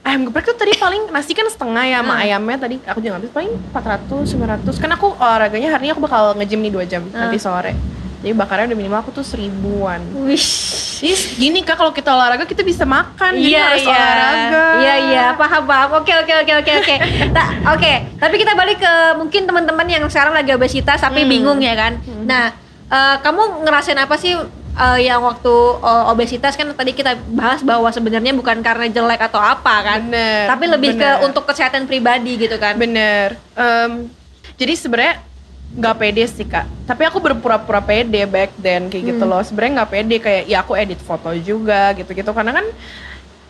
ayam 0.00 0.24
geprek 0.24 0.44
tuh 0.46 0.56
tadi 0.58 0.72
paling 0.74 1.08
nasi 1.08 1.32
kan 1.32 1.44
setengah 1.46 1.84
ya 1.86 2.00
sama 2.00 2.14
Hmm. 2.14 2.24
ayamnya 2.24 2.56
tadi 2.58 2.76
aku 2.82 2.98
juga 2.98 3.16
habis 3.16 3.28
paling 3.30 3.52
400 3.70 4.26
500 4.30 4.76
kan 4.78 4.90
aku 4.90 5.12
olahraganya 5.14 5.68
hari 5.70 5.82
ini 5.82 5.92
aku 5.92 6.00
bakal 6.00 6.32
nge-gym 6.34 6.56
nih 6.58 6.72
2 6.74 6.84
jam 6.86 7.02
nanti 7.06 7.36
Hmm. 7.36 7.44
sore 7.46 7.72
jadi 8.20 8.32
bakarnya 8.32 8.66
udah 8.66 8.78
minimal 8.78 9.00
aku 9.00 9.10
tuh 9.12 9.24
seribuan 9.24 10.00
Wish. 10.22 11.00
jadi 11.00 11.12
gini 11.34 11.60
kak 11.60 11.74
kalau 11.74 11.88
kita 11.90 12.08
olahraga 12.08 12.44
kita 12.44 12.60
bisa 12.60 12.84
makan 12.84 13.32
jadi 13.32 13.48
Iya 13.50 13.62
harus 13.64 13.80
iya. 13.80 13.88
olahraga 13.90 14.64
Iya 14.76 14.94
iya, 15.02 15.24
paham 15.34 15.62
paham. 15.64 15.88
Oke 15.94 16.12
oke 16.14 16.32
oke 16.38 16.52
oke 16.54 16.72
oke. 16.78 16.94
Ta- 17.36 17.50
Oke, 17.70 17.92
tapi 18.14 18.34
kita 18.36 18.52
balik 18.52 18.78
ke 18.78 18.92
mungkin 19.14 19.42
teman-teman 19.42 19.86
yang 19.86 20.04
sekarang 20.06 20.32
lagi 20.32 20.50
obesitas 20.50 20.96
tapi 20.98 21.20
Hmm. 21.20 21.30
bingung 21.30 21.58
ya 21.58 21.74
kan. 21.74 21.92
Nah, 22.22 22.52
eh, 22.86 23.16
kamu 23.18 23.62
ngerasain 23.62 23.96
apa 23.96 24.16
sih 24.16 24.36
eh, 24.70 24.98
yang 25.00 25.20
waktu 25.20 25.52
eh, 25.78 26.04
obesitas 26.06 26.54
kan 26.54 26.68
tadi 26.70 26.92
kita 26.92 27.12
bahas 27.30 27.60
bahwa 27.60 27.88
sebenarnya 27.88 28.32
bukan 28.32 28.60
karena 28.60 28.86
jelek 28.86 29.20
atau 29.22 29.38
apa 29.38 29.74
kan. 29.82 30.00
bener 30.06 30.44
Tapi 30.46 30.64
lebih 30.66 30.90
bener. 30.94 31.16
ke 31.16 31.26
untuk 31.26 31.44
kesehatan 31.44 31.84
pribadi 31.84 32.36
gitu 32.38 32.56
kan. 32.56 32.76
Bener. 32.76 33.36
Em, 33.54 34.08
jadi 34.54 34.72
sebenarnya 34.74 35.14
nggak 35.70 35.96
pede 35.96 36.24
sih 36.26 36.42
kak. 36.44 36.66
Tapi 36.84 37.02
aku 37.06 37.22
berpura-pura 37.22 37.78
pede 37.78 38.26
back 38.26 38.50
then 38.58 38.90
kayak 38.90 39.14
gitu 39.14 39.22
Hmm. 39.22 39.30
loh. 39.30 39.42
Sebenarnya 39.42 39.72
nggak 39.82 39.90
pede 39.90 40.16
kayak 40.18 40.42
ya 40.50 40.58
aku 40.62 40.74
edit 40.74 40.98
foto 40.98 41.30
juga 41.36 41.94
gitu-gitu 41.94 42.30
karena 42.34 42.58
kan 42.58 42.66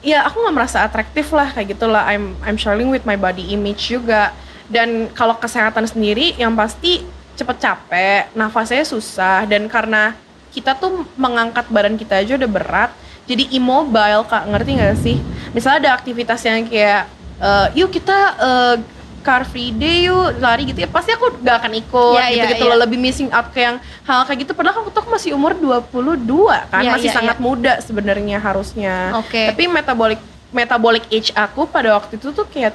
ya 0.01 0.25
aku 0.25 0.41
nggak 0.41 0.57
merasa 0.57 0.85
atraktif 0.85 1.33
lah 1.33 1.49
kayak 1.53 1.77
gitulah. 1.77 2.05
I'm 2.05 2.37
I'm 2.45 2.61
struggling 2.61 2.93
with 2.93 3.09
my 3.09 3.17
body 3.17 3.53
image 3.53 3.89
juga. 3.89 4.37
Dan 4.71 5.11
kalau 5.17 5.35
kesehatan 5.35 5.83
sendiri 5.83 6.39
yang 6.39 6.55
pasti 6.55 7.03
cepet 7.35 7.57
capek, 7.59 8.31
nafasnya 8.37 8.85
susah 8.85 9.49
dan 9.49 9.67
karena 9.67 10.15
kita 10.55 10.77
tuh 10.77 11.09
mengangkat 11.17 11.67
badan 11.73 11.99
kita 11.99 12.21
aja 12.23 12.39
udah 12.39 12.51
berat, 12.51 12.91
jadi 13.25 13.51
immobile 13.51 14.23
kak 14.27 14.47
ngerti 14.47 14.71
nggak 14.79 14.99
sih? 14.99 15.17
Misalnya 15.51 15.89
ada 15.89 15.91
aktivitas 15.99 16.39
yang 16.45 16.69
kayak 16.69 17.09
eh, 17.41 17.67
yuk 17.81 17.91
kita 17.91 18.19
eh, 18.39 18.75
car 19.21 19.45
free 19.45 19.71
day 19.71 20.05
yuk 20.05 20.37
lari 20.37 20.65
gitu 20.65 20.81
ya 20.81 20.89
pasti 20.89 21.11
aku 21.11 21.39
gak 21.39 21.61
akan 21.61 21.73
ikut 21.77 22.15
Iya, 22.15 22.27
gitu 22.27 22.37
iya, 22.37 22.51
gitu 22.51 22.65
iya. 22.65 22.71
loh 22.71 22.79
lebih 22.79 22.99
missing 22.99 23.29
out 23.29 23.49
kayak 23.49 23.67
yang 23.67 23.77
hal 24.03 24.21
kayak 24.25 24.39
gitu 24.41 24.53
padahal 24.53 24.81
aku 24.81 24.91
tuh 24.91 25.05
masih 25.07 25.31
umur 25.33 25.53
22 25.53 26.25
kan 26.67 26.81
Iya, 26.81 26.91
masih 26.93 27.09
iya, 27.09 27.17
sangat 27.17 27.37
muda 27.39 27.73
sebenarnya 27.79 28.37
harusnya 28.37 29.15
Oke. 29.17 29.47
tapi 29.47 29.65
metabolic 29.67 30.21
metabolic 30.51 31.05
age 31.09 31.31
aku 31.31 31.65
pada 31.65 31.95
waktu 31.95 32.17
itu 32.17 32.29
tuh 32.31 32.45
kayak 32.45 32.73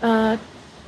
eh, 0.00 0.34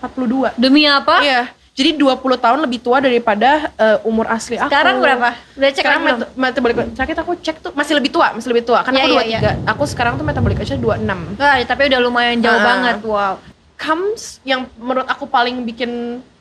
42 0.01 0.55
Demi 0.55 0.85
apa? 0.85 1.21
iya 1.21 1.43
jadi 1.75 1.91
20 1.91 2.23
tahun 2.39 2.59
lebih 2.63 2.79
tua 2.81 3.03
daripada 3.03 3.67
eh, 3.75 3.99
umur 4.03 4.31
asli 4.31 4.55
aku 4.55 4.71
Sekarang 4.71 5.03
berapa? 5.03 5.35
Udah 5.59 5.69
cek 5.69 5.83
sekarang 5.83 6.01
met- 6.07 6.31
metabolic 6.35 6.77
terakhir 6.95 7.17
aku 7.19 7.35
cek 7.37 7.57
tuh 7.59 7.73
masih 7.75 7.99
lebih 7.99 8.11
tua 8.11 8.31
masih 8.31 8.49
lebih 8.49 8.63
tua 8.63 8.87
kan 8.87 8.95
Iya, 8.95 9.05
aku 9.05 9.15
iya, 9.27 9.39
23 9.67 9.73
aku 9.75 9.83
sekarang 9.85 10.13
tuh 10.15 10.23
metabolic 10.23 10.55
age 10.57 10.79
26 10.79 11.35
Wah, 11.35 11.59
tapi 11.67 11.83
udah 11.89 12.01
lumayan 12.01 12.39
jauh 12.39 12.55
Ah. 12.55 12.63
banget. 12.65 12.97
Wow. 13.03 13.35
Comes 13.85 14.41
yang 14.43 14.65
menurut 14.75 15.05
aku 15.05 15.27
paling 15.27 15.61
bikin 15.63 15.91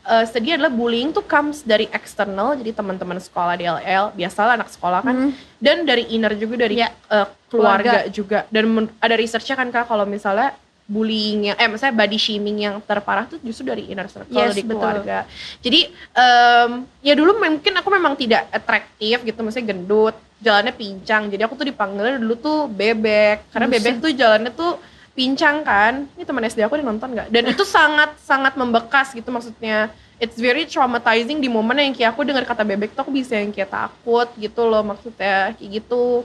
uh, 0.04 0.24
sedih 0.24 0.56
adalah 0.56 0.72
bullying 0.72 1.12
tuh 1.12 1.22
comes 1.22 1.60
dari 1.62 1.86
eksternal 1.90 2.56
jadi 2.56 2.72
teman-teman 2.74 3.20
sekolah 3.20 3.54
di 3.54 3.66
LL 3.66 4.06
biasalah 4.14 4.56
anak 4.56 4.70
sekolah 4.70 5.02
kan 5.02 5.12
Hmm. 5.14 5.32
dan 5.58 5.84
dari 5.84 6.08
inner 6.10 6.32
juga 6.34 6.56
dari 6.58 6.80
Ya. 6.80 6.90
uh, 7.08 7.28
keluarga, 7.48 8.08
Keluarga. 8.08 8.10
juga 8.10 8.40
dan 8.48 8.64
ada 8.98 9.16
researchnya 9.16 9.56
kan 9.56 9.68
kak 9.70 9.86
kalau 9.86 10.08
misalnya 10.08 10.56
bullying 10.84 11.48
yang 11.48 11.56
eh 11.56 11.68
misalnya 11.68 11.96
body 11.98 12.18
shaming 12.18 12.58
yang 12.62 12.76
terparah 12.82 13.24
tuh 13.24 13.40
justru 13.40 13.64
dari 13.66 13.88
inner 13.88 14.08
circle 14.08 14.36
Yes, 14.36 14.52
dari 14.52 14.64
betul. 14.64 14.78
keluarga 14.78 15.18
jadi 15.60 15.80
em, 16.14 16.72
ya 17.00 17.14
dulu 17.14 17.40
mungkin 17.40 17.74
aku 17.74 17.90
memang 17.90 18.14
tidak 18.14 18.52
atraktif 18.52 19.20
gitu 19.22 19.40
maksudnya 19.40 19.70
gendut 19.70 20.12
jalannya 20.40 20.76
pincang 20.76 21.32
jadi 21.32 21.48
aku 21.48 21.56
tuh 21.56 21.64
dipanggilnya 21.66 22.20
dulu 22.20 22.36
tuh 22.36 22.60
bebek 22.68 23.48
karena 23.50 23.68
Buset. 23.68 23.76
bebek 23.80 23.96
tuh 24.02 24.12
jalannya 24.12 24.52
tuh 24.52 24.72
pincang 25.14 25.62
kan? 25.62 26.10
Ini 26.18 26.24
teman 26.26 26.44
SD 26.44 26.66
aku 26.66 26.78
dia 26.78 26.86
nonton 26.86 27.10
nggak? 27.14 27.30
Dan 27.30 27.44
itu 27.50 27.64
sangat 27.64 28.18
sangat 28.22 28.54
membekas 28.58 29.14
gitu 29.14 29.30
maksudnya. 29.30 29.94
It's 30.18 30.38
very 30.38 30.66
traumatizing 30.66 31.42
di 31.42 31.50
momen 31.50 31.78
yang 31.78 31.94
kayak 31.94 32.14
aku 32.16 32.24
dengar 32.24 32.46
kata 32.46 32.64
bebek 32.64 32.94
tuh 32.94 33.06
aku 33.06 33.12
bisa 33.14 33.38
yang 33.38 33.52
kayak 33.52 33.70
takut 33.70 34.30
gitu 34.38 34.62
loh 34.66 34.82
maksudnya 34.82 35.54
kayak 35.58 35.70
gitu. 35.82 36.24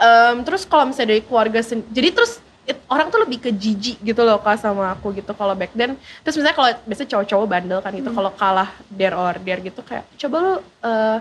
Em, 0.00 0.40
terus 0.46 0.64
kalau 0.64 0.88
misalnya 0.88 1.12
dari 1.16 1.22
keluarga 1.24 1.60
sen- 1.60 1.84
jadi 1.92 2.14
terus 2.14 2.40
it- 2.64 2.80
orang 2.88 3.12
tuh 3.12 3.20
lebih 3.20 3.42
ke 3.42 3.50
jijik 3.52 4.00
gitu 4.00 4.22
loh 4.24 4.40
kak 4.40 4.56
sama 4.56 4.94
aku 4.94 5.12
gitu 5.12 5.36
kalau 5.36 5.52
back 5.52 5.72
then. 5.76 5.98
Terus 6.24 6.40
misalnya 6.40 6.56
kalau 6.56 6.70
biasanya 6.88 7.08
cowok-cowok 7.12 7.46
bandel 7.48 7.78
kan 7.84 7.92
gitu 7.92 8.10
kalau 8.10 8.30
kalah 8.32 8.70
dare 8.88 9.16
or 9.18 9.36
dare 9.36 9.60
gitu 9.60 9.80
kayak 9.84 10.04
coba 10.16 10.36
lu 10.40 10.52
eh, 10.86 11.18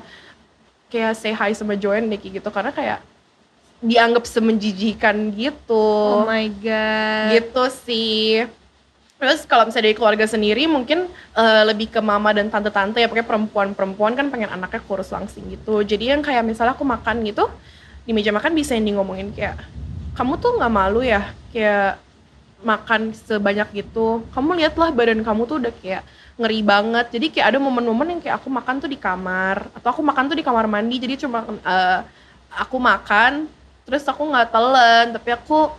kayak 0.89 1.13
say 1.17 1.33
hi 1.33 1.51
sama 1.51 1.75
Joanne 1.75 2.07
deh 2.07 2.19
kayak 2.21 2.39
gitu. 2.39 2.49
Karena 2.49 2.71
kayak 2.71 2.99
dianggap 3.79 4.27
semenjijikan 4.27 5.31
gitu. 5.35 5.87
Oh 6.23 6.27
my 6.27 6.51
god. 6.59 7.31
gitu 7.31 7.63
sih. 7.71 8.43
Terus 9.19 9.43
kalau 9.43 9.67
misalnya 9.67 9.91
dari 9.91 9.97
keluarga 9.99 10.25
sendiri 10.27 10.63
mungkin 10.67 11.11
eh, 11.35 11.63
lebih 11.67 11.91
ke 11.91 11.99
mama 11.99 12.31
dan 12.31 12.47
tante-tante 12.47 13.03
ya 13.03 13.07
pokoknya 13.07 13.27
perempuan-perempuan 13.27 14.15
kan 14.15 14.31
pengen 14.31 14.51
anaknya 14.51 14.79
kurus 14.83 15.11
langsing 15.11 15.47
gitu. 15.51 15.83
Jadi 15.83 16.11
yang 16.11 16.23
kayak 16.23 16.43
misalnya 16.43 16.75
aku 16.75 16.87
makan 16.87 17.23
gitu 17.27 17.47
di 18.07 18.15
meja 18.15 18.31
makan 18.31 18.55
bisa 18.55 18.75
yang 18.75 18.87
di 18.87 18.93
ngomongin 18.95 19.35
kayak 19.35 19.59
kamu 20.15 20.39
tuh 20.39 20.55
nggak 20.59 20.71
malu 20.71 21.03
ya 21.03 21.35
kayak 21.51 21.99
makan 22.63 23.15
sebanyak 23.15 23.67
gitu? 23.83 24.23
Kamu 24.35 24.55
lihatlah 24.59 24.91
badan 24.91 25.23
kamu 25.23 25.41
tuh 25.47 25.57
udah 25.63 25.73
kayak 25.79 26.03
ngeri 26.39 26.59
banget. 26.63 27.05
Jadi 27.11 27.27
kayak 27.35 27.47
ada 27.55 27.59
momen-momen 27.59 28.15
yang 28.15 28.21
kayak 28.23 28.39
aku 28.39 28.47
makan 28.47 28.79
tuh 28.79 28.91
di 28.91 28.99
kamar 28.99 29.67
atau 29.75 29.87
aku 29.91 30.03
makan 30.03 30.31
tuh 30.31 30.37
di 30.39 30.43
kamar 30.43 30.67
mandi 30.67 30.95
jadi 30.95 31.27
cuma 31.27 31.43
eh, 31.47 31.99
aku 32.55 32.79
makan 32.79 33.51
terus 33.89 34.05
aku 34.05 34.21
nggak 34.23 34.47
telan 34.47 35.05
tapi 35.11 35.29
aku 35.33 35.73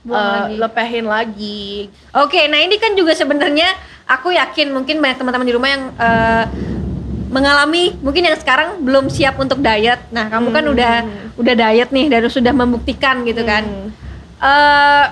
Buang 0.00 0.22
eh, 0.22 0.38
lagi. 0.38 0.54
lepehin 0.56 1.06
lagi 1.06 1.68
Oke, 2.14 2.46
nah 2.46 2.56
ini 2.56 2.78
kan 2.78 2.94
juga 2.94 3.10
sebenarnya 3.12 3.66
aku 4.06 4.30
yakin 4.30 4.70
mungkin 4.70 5.02
banyak 5.02 5.18
teman-teman 5.18 5.42
di 5.44 5.52
rumah 5.52 5.66
yang 5.68 5.84
eh, 5.92 6.44
mengalami 7.26 7.90
mungkin 7.98 8.22
yang 8.22 8.38
sekarang 8.38 8.80
belum 8.80 9.10
siap 9.10 9.34
untuk 9.36 9.58
diet. 9.58 9.98
Nah, 10.08 10.30
kamu 10.30 10.54
kan 10.54 10.62
Hmm. 10.62 10.72
udah 10.72 10.94
udah 11.36 11.54
diet 11.58 11.90
nih 11.90 12.06
dan 12.06 12.22
sudah 12.30 12.54
membuktikan 12.54 13.26
gitu 13.26 13.42
kan. 13.42 13.66
Hmm. 13.66 13.90
eh 14.38 15.04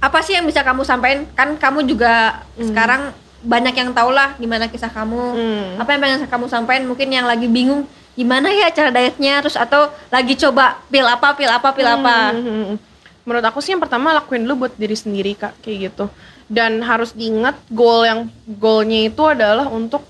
apa 0.00 0.18
sih 0.22 0.32
yang 0.32 0.46
bisa 0.46 0.62
kamu 0.62 0.80
sampaikan? 0.80 1.26
Kan 1.34 1.58
kamu 1.58 1.82
juga 1.84 2.40
Hmm. 2.54 2.62
sekarang 2.62 3.02
banyak 3.40 3.72
yang 3.72 3.90
tahu 3.96 4.12
lah 4.12 4.36
gimana 4.36 4.68
kisah 4.68 4.92
kamu. 4.92 5.22
Hmm. 5.34 5.66
Apa 5.80 5.96
yang 5.96 6.00
pengen 6.00 6.28
kamu 6.28 6.46
sampaikan? 6.48 6.84
Mungkin 6.88 7.08
yang 7.08 7.26
lagi 7.26 7.48
bingung 7.48 7.88
gimana 8.18 8.52
ya 8.52 8.68
cara 8.68 8.92
dietnya, 8.92 9.40
terus 9.40 9.56
atau 9.56 9.88
lagi 10.12 10.36
coba 10.36 10.76
pil 10.92 11.06
apa, 11.06 11.32
pil 11.32 11.48
apa, 11.48 11.68
pil 11.72 11.88
apa. 11.88 12.36
Hmm, 12.36 12.44
hmm, 12.44 12.64
hmm. 12.74 12.78
Menurut 13.24 13.44
aku 13.46 13.58
sih 13.64 13.72
yang 13.72 13.80
pertama 13.80 14.12
lakuin 14.12 14.44
dulu 14.44 14.66
buat 14.66 14.74
diri 14.76 14.96
sendiri 14.96 15.32
kak 15.36 15.56
kayak 15.64 15.92
gitu. 15.92 16.10
Dan 16.50 16.82
harus 16.82 17.14
diingat 17.14 17.54
goal 17.70 18.02
yang 18.02 18.26
goalnya 18.44 19.06
itu 19.06 19.22
adalah 19.22 19.70
untuk 19.70 20.02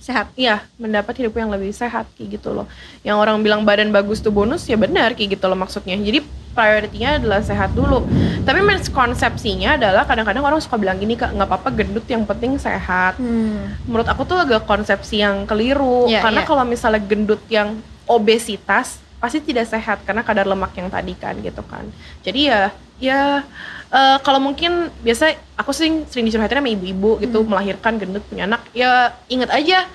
Sehat. 0.00 0.32
Iya, 0.38 0.64
mendapat 0.80 1.18
hidup 1.20 1.36
yang 1.36 1.50
lebih 1.52 1.74
sehat 1.74 2.08
kayak 2.16 2.40
gitu 2.40 2.54
loh. 2.54 2.66
Yang 3.02 3.16
orang 3.20 3.36
bilang 3.42 3.60
badan 3.66 3.92
bagus 3.92 4.22
tuh 4.22 4.32
bonus 4.32 4.64
ya 4.64 4.78
benar 4.78 5.12
kayak 5.12 5.36
gitu 5.36 5.44
loh 5.50 5.58
maksudnya. 5.58 5.98
Jadi 5.98 6.24
prioritinya 6.56 7.20
adalah 7.20 7.40
sehat 7.44 7.76
dulu. 7.76 8.08
Tapi 8.48 8.60
miskonsepsinya 8.64 9.76
adalah 9.76 10.08
kadang-kadang 10.08 10.40
orang 10.40 10.60
suka 10.64 10.80
bilang 10.80 10.96
gini 10.96 11.12
kak 11.12 11.36
nggak 11.36 11.48
apa-apa 11.52 11.68
gendut 11.76 12.08
yang 12.08 12.24
penting 12.24 12.56
sehat. 12.56 13.20
Hmm. 13.20 13.76
Menurut 13.84 14.08
aku 14.08 14.24
tuh 14.24 14.40
agak 14.40 14.64
konsepsi 14.64 15.20
yang 15.20 15.44
keliru 15.44 16.08
Iya, 16.08 16.24
karena 16.24 16.40
iya. 16.40 16.48
kalau 16.48 16.64
misalnya 16.64 17.02
gendut 17.04 17.44
yang 17.52 17.76
obesitas 18.08 19.04
pasti 19.20 19.44
tidak 19.44 19.68
sehat 19.68 20.00
karena 20.08 20.24
kadar 20.24 20.48
lemak 20.48 20.72
yang 20.80 20.88
tadi 20.88 21.12
kan 21.12 21.36
gitu 21.44 21.60
kan. 21.68 21.84
Jadi 22.24 22.48
ya 22.48 22.72
ya 22.96 23.44
eh, 23.88 24.18
kalau 24.20 24.38
mungkin 24.38 24.90
biasa 25.00 25.30
aku 25.54 25.70
sering 25.70 26.04
sering 26.06 26.26
dicurhatin 26.26 26.58
sama 26.58 26.68
ibu-ibu 26.68 27.18
gitu 27.18 27.42
Hmm. 27.42 27.48
melahirkan 27.48 27.96
gendut 27.96 28.22
punya 28.24 28.44
anak 28.44 28.62
ya 28.72 29.14
inget 29.26 29.50
aja 29.50 29.86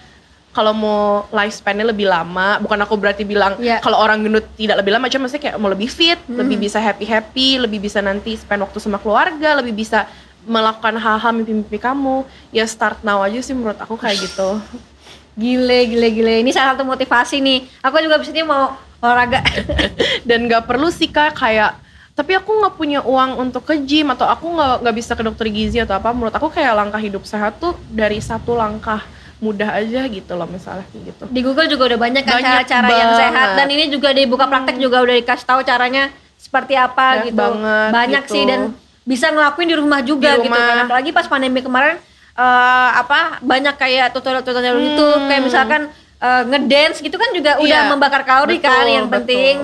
kalau 0.52 0.76
mau 0.76 1.02
lifespan-nya 1.32 1.88
lebih 1.88 2.06
lama 2.06 2.60
bukan 2.60 2.76
aku 2.82 3.00
berarti 3.00 3.24
bilang 3.24 3.56
Iya. 3.56 3.80
kalau 3.80 3.96
orang 3.96 4.20
gendut 4.20 4.44
tidak 4.54 4.84
lebih 4.84 4.92
lama 4.92 5.08
cuma 5.08 5.26
maksudnya 5.26 5.44
kayak 5.48 5.58
mau 5.58 5.72
lebih 5.72 5.88
fit 5.88 6.20
Hmm. 6.28 6.40
lebih 6.40 6.58
bisa 6.60 6.78
happy 6.78 7.06
happy 7.06 7.56
lebih 7.58 7.80
bisa 7.80 8.00
nanti 8.00 8.36
spend 8.36 8.60
waktu 8.60 8.78
sama 8.78 9.00
keluarga 9.00 9.56
lebih 9.56 9.72
bisa 9.74 10.08
melakukan 10.42 10.98
hal-hal 10.98 11.32
mimpi-mimpi 11.32 11.78
kamu 11.78 12.26
ya 12.50 12.66
start 12.66 13.00
now 13.02 13.22
aja 13.22 13.40
sih 13.40 13.54
menurut 13.54 13.78
aku 13.78 13.96
kayak 13.96 14.20
gitu 14.20 14.60
Gile, 15.32 15.88
gile, 15.88 16.12
gile. 16.12 16.44
Ini 16.44 16.52
salah 16.52 16.76
satu 16.76 16.84
motivasi 16.84 17.40
nih. 17.40 17.64
Aku 17.80 17.96
juga 18.04 18.20
ini 18.20 18.44
mau 18.44 18.76
olahraga. 19.00 19.40
dan 20.28 20.44
nggak 20.44 20.68
perlu 20.68 20.92
sih 20.92 21.08
kak 21.08 21.40
kayak 21.40 21.80
tapi 22.22 22.38
aku 22.38 22.54
nggak 22.54 22.76
punya 22.76 23.00
uang 23.02 23.42
untuk 23.42 23.66
ke 23.66 23.82
gym 23.82 24.14
atau 24.14 24.30
aku 24.30 24.46
nggak 24.46 24.86
nggak 24.86 24.96
bisa 24.96 25.18
ke 25.18 25.26
dokter 25.26 25.50
gizi 25.50 25.82
atau 25.82 25.98
apa 25.98 26.14
menurut 26.14 26.30
aku 26.30 26.54
kayak 26.54 26.70
langkah 26.72 27.02
hidup 27.02 27.26
sehat 27.26 27.58
tuh 27.58 27.74
dari 27.90 28.22
satu 28.22 28.54
langkah 28.54 29.02
mudah 29.42 29.74
aja 29.74 30.06
gitu 30.06 30.38
loh 30.38 30.46
misalnya 30.46 30.86
kayak 30.88 31.04
gitu 31.10 31.24
Di 31.28 31.42
Google 31.42 31.66
juga 31.66 31.90
udah 31.90 31.98
banyak 32.00 32.22
kan 32.22 32.38
cara-cara 32.38 32.88
yang 32.88 33.12
sehat 33.18 33.48
dan 33.58 33.68
ini 33.68 33.90
juga 33.90 34.14
di 34.14 34.30
buka 34.30 34.46
praktek 34.46 34.78
juga 34.78 35.02
udah 35.02 35.18
dikasih 35.18 35.48
tahu 35.50 35.66
caranya 35.66 36.14
seperti 36.38 36.78
apa 36.78 36.94
Banyak 37.18 37.26
gitu. 37.26 37.42
banget 37.42 37.90
banyak 37.90 38.24
gitu. 38.24 38.34
sih 38.38 38.44
dan 38.46 38.60
bisa 39.02 39.34
ngelakuin 39.34 39.66
di 39.66 39.76
rumah 39.76 40.00
juga 40.06 40.38
Di 40.38 40.46
gitu 40.46 40.54
rumah. 40.54 40.62
kan. 40.62 40.86
Apalagi 40.86 41.10
pas 41.10 41.26
pandemi 41.26 41.60
kemarin 41.60 41.98
eh, 42.32 42.90
apa 42.96 43.42
banyak 43.42 43.76
kayak 43.76 44.14
tutorial-tutorial 44.14 44.78
Hmm. 44.78 44.86
gitu 44.86 45.08
kayak 45.26 45.42
misalkan 45.42 45.82
eh, 46.22 46.44
ngedance 46.46 47.02
gitu 47.02 47.18
kan 47.18 47.34
juga 47.34 47.58
udah 47.58 47.82
Iya. 47.82 47.90
membakar 47.90 48.22
kalori 48.22 48.62
kan 48.62 48.86
Betul, 48.86 48.94
yang 48.94 49.08
penting 49.10 49.56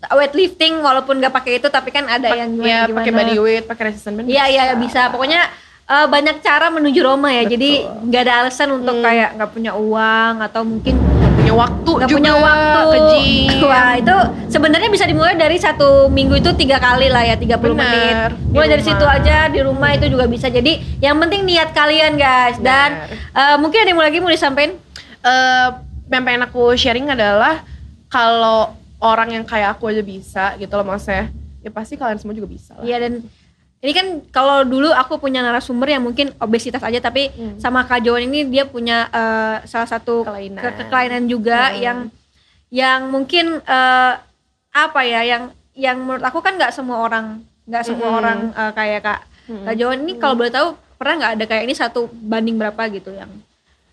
weightlifting 0.00 0.78
walaupun 0.78 1.18
nggak 1.18 1.32
pakai 1.32 1.58
itu 1.58 1.66
tapi 1.66 1.90
kan 1.90 2.06
ada 2.06 2.30
yang 2.30 2.54
gimana 2.54 2.68
ya 2.68 2.80
gimana. 2.84 2.96
pakai 2.96 3.12
body 3.12 3.36
weight 3.36 3.64
pakai 3.66 3.82
resistance 3.88 4.14
band 4.14 4.26
Iya 4.26 4.44
iya 4.46 4.62
bisa. 4.74 5.10
Pokoknya 5.10 5.42
eh, 5.84 6.06
banyak 6.06 6.38
cara 6.38 6.68
menuju 6.68 7.00
Roma 7.00 7.28
ya. 7.28 7.42
Jadi 7.42 7.82
Betul. 7.82 8.06
nggak 8.06 8.22
ada 8.22 8.34
alasan 8.40 8.68
untuk 8.72 8.94
Hmm. 8.94 9.04
kayak 9.04 9.28
nggak 9.34 9.50
punya 9.50 9.72
uang 9.74 10.34
atau 10.40 10.62
mungkin 10.62 10.94
punya 11.34 11.54
waktu 11.56 11.90
nggak 11.92 12.08
juga 12.08 12.18
punya 12.20 12.34
waktu. 12.36 12.78
ke 12.84 12.98
gym 13.10 13.58
Wah 13.64 13.92
itu 13.96 14.16
sebenarnya 14.48 14.88
bisa 14.88 15.04
dimulai 15.04 15.34
dari 15.34 15.56
satu 15.56 15.88
minggu 16.08 16.34
itu 16.36 16.50
tiga 16.54 16.78
kali 16.78 17.08
lah 17.08 17.24
ya 17.24 17.34
30 17.34 17.58
Bener, 17.58 17.74
menit. 17.74 18.14
Mulai 18.48 18.68
dari 18.68 18.82
rumah. 18.82 18.94
situ 18.94 19.04
aja 19.08 19.36
di 19.48 19.60
rumah 19.60 19.90
itu 19.90 20.06
juga 20.06 20.24
bisa. 20.24 20.46
Jadi 20.46 20.72
yang 21.00 21.18
penting 21.18 21.42
niat 21.42 21.72
kalian 21.72 22.14
guys. 22.14 22.54
Dan 22.56 23.02
eh, 23.32 23.56
mungkin 23.56 23.82
ada 23.82 23.88
yang 23.88 23.98
mau 23.98 24.06
lagi 24.06 24.18
mau 24.20 24.30
disampaikan? 24.30 24.78
eh 25.18 25.68
yang 26.08 26.22
pengen 26.22 26.42
aku 26.44 26.72
sharing 26.72 27.10
adalah 27.10 27.66
kalau 28.06 28.77
orang 29.00 29.28
yang 29.30 29.44
kayak 29.44 29.72
aku 29.72 29.88
aja 29.88 30.00
bisa 30.00 30.44
gitu 30.56 30.72
loh 30.72 30.84
maksudnya 30.84 31.30
ya 31.58 31.70
pasti 31.70 31.94
kalian 31.94 32.16
semua 32.16 32.32
juga 32.32 32.46
bisa 32.46 32.74
lah. 32.74 32.82
Iya 32.82 32.96
dan 33.00 33.12
ini 33.78 33.92
kan 33.92 34.06
kalau 34.28 34.62
dulu 34.62 34.90
aku 34.90 35.16
punya 35.16 35.38
narasumber 35.38 35.86
yang 35.88 36.02
mungkin 36.02 36.34
obesitas 36.36 36.80
aja 36.80 36.98
tapi 36.98 37.30
Hmm. 37.30 37.56
sama 37.56 37.82
Kak 37.82 38.02
Joan 38.02 38.26
ini 38.26 38.42
dia 38.44 38.64
punya 38.64 39.06
eh, 39.08 39.56
salah 39.64 39.86
satu 39.86 40.22
Kelainan. 40.22 40.58
ke- 40.60 40.84
kelainan 40.84 41.24
juga 41.24 41.70
Hmm. 41.70 41.78
yang 41.78 41.98
yang 42.68 43.00
mungkin 43.06 43.58
eh, 43.58 44.12
apa 44.70 45.00
ya 45.02 45.22
yang 45.22 45.42
yang 45.72 45.96
menurut 45.96 46.20
aku 46.20 46.38
kan 46.38 46.54
nggak 46.54 46.70
semua 46.70 47.00
orang 47.00 47.38
nggak 47.64 47.84
semua 47.84 48.08
Hmm. 48.08 48.18
orang 48.18 48.38
eh, 48.52 48.72
kayak 48.72 49.00
Kak 49.00 49.20
Hmm. 49.46 49.64
Kak 49.64 49.74
Joan 49.76 49.98
ini 50.00 50.12
kalau 50.16 50.34
boleh 50.34 50.50
tahu 50.50 50.68
pernah 50.94 51.14
nggak 51.16 51.32
ada 51.34 51.44
kayak 51.46 51.64
ini 51.64 51.72
satu 51.72 52.10
banding 52.12 52.54
berapa 52.54 52.82
gitu 52.88 53.10
yang 53.10 53.30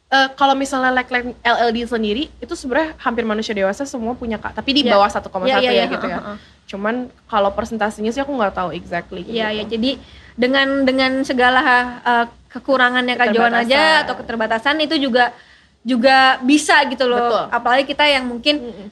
Eh, 0.06 0.30
kalau 0.38 0.54
misalnya 0.54 0.94
like, 0.94 1.10
like 1.10 1.34
LLD 1.42 1.90
sendiri 1.90 2.30
itu 2.38 2.54
sebenarnya 2.54 2.94
hampir 3.02 3.26
manusia 3.26 3.58
dewasa 3.58 3.90
semua 3.90 4.14
punya 4.14 4.38
kak 4.38 4.54
tapi 4.54 4.78
di 4.78 4.82
Iya. 4.86 4.94
bawah 4.94 5.10
1,1 5.10 5.50
Iya, 5.50 5.58
iya, 5.58 5.66
ya 5.66 5.74
iya, 5.74 5.86
gitu 5.90 6.06
ya 6.06 6.20
heeh, 6.22 6.26
heeh. 6.30 6.38
cuman 6.70 6.96
kalau 7.26 7.50
persentasenya 7.58 8.14
sih 8.14 8.22
aku 8.22 8.30
nggak 8.38 8.54
tahu 8.54 8.70
exactly 8.78 9.26
Iya 9.26 9.50
ya 9.50 9.66
gitu. 9.66 9.76
jadi 9.76 9.92
dengan 10.38 10.86
dengan 10.86 11.12
segala 11.26 11.60
uh, 12.06 12.26
kekurangannya 12.54 13.18
Kak 13.18 13.34
Joan 13.34 13.58
aja 13.58 14.06
atau 14.06 14.14
keterbatasan 14.16 14.78
itu 14.86 14.94
juga 15.02 15.34
juga 15.82 16.38
bisa 16.42 16.82
gitu 16.86 17.06
loh. 17.10 17.26
Betul. 17.26 17.44
Apalagi 17.50 17.84
kita 17.90 18.06
yang 18.06 18.30
mungkin 18.30 18.56
Mm-mm. 18.62 18.88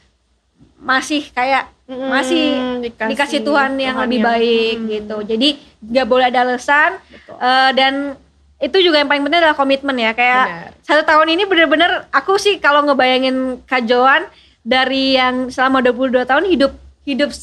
masih 0.82 1.30
kayak 1.30 1.70
Mm-mm, 1.88 2.10
masih 2.10 2.46
dikasih, 3.12 3.46
Tuhan 3.46 3.78
yang 3.78 4.02
lebih 4.02 4.20
baik 4.22 4.76
mm, 4.82 4.88
gitu. 4.90 5.18
Jadi 5.30 5.50
nggak 5.80 6.08
boleh 6.10 6.26
ada 6.34 6.42
alasan 6.42 6.98
betul. 7.08 7.36
uh, 7.38 7.72
dan 7.72 7.94
itu 8.64 8.78
juga 8.80 9.04
yang 9.04 9.12
paling 9.12 9.28
penting 9.28 9.44
adalah 9.44 9.60
komitmen 9.60 10.00
ya. 10.00 10.16
Kayak 10.16 10.44
Benar. 10.48 10.70
satu 10.88 11.04
tahun 11.04 11.28
ini 11.36 11.44
bener-bener 11.44 11.92
aku 12.16 12.40
sih 12.40 12.64
kalau 12.64 12.88
ngebayangin 12.88 13.60
Kak 13.68 13.84
Joan 13.84 14.24
dari 14.64 15.20
yang 15.20 15.52
selama 15.52 15.84
22 15.84 16.24
tahun 16.24 16.46
hidup 16.48 16.72
hidup 17.04 17.36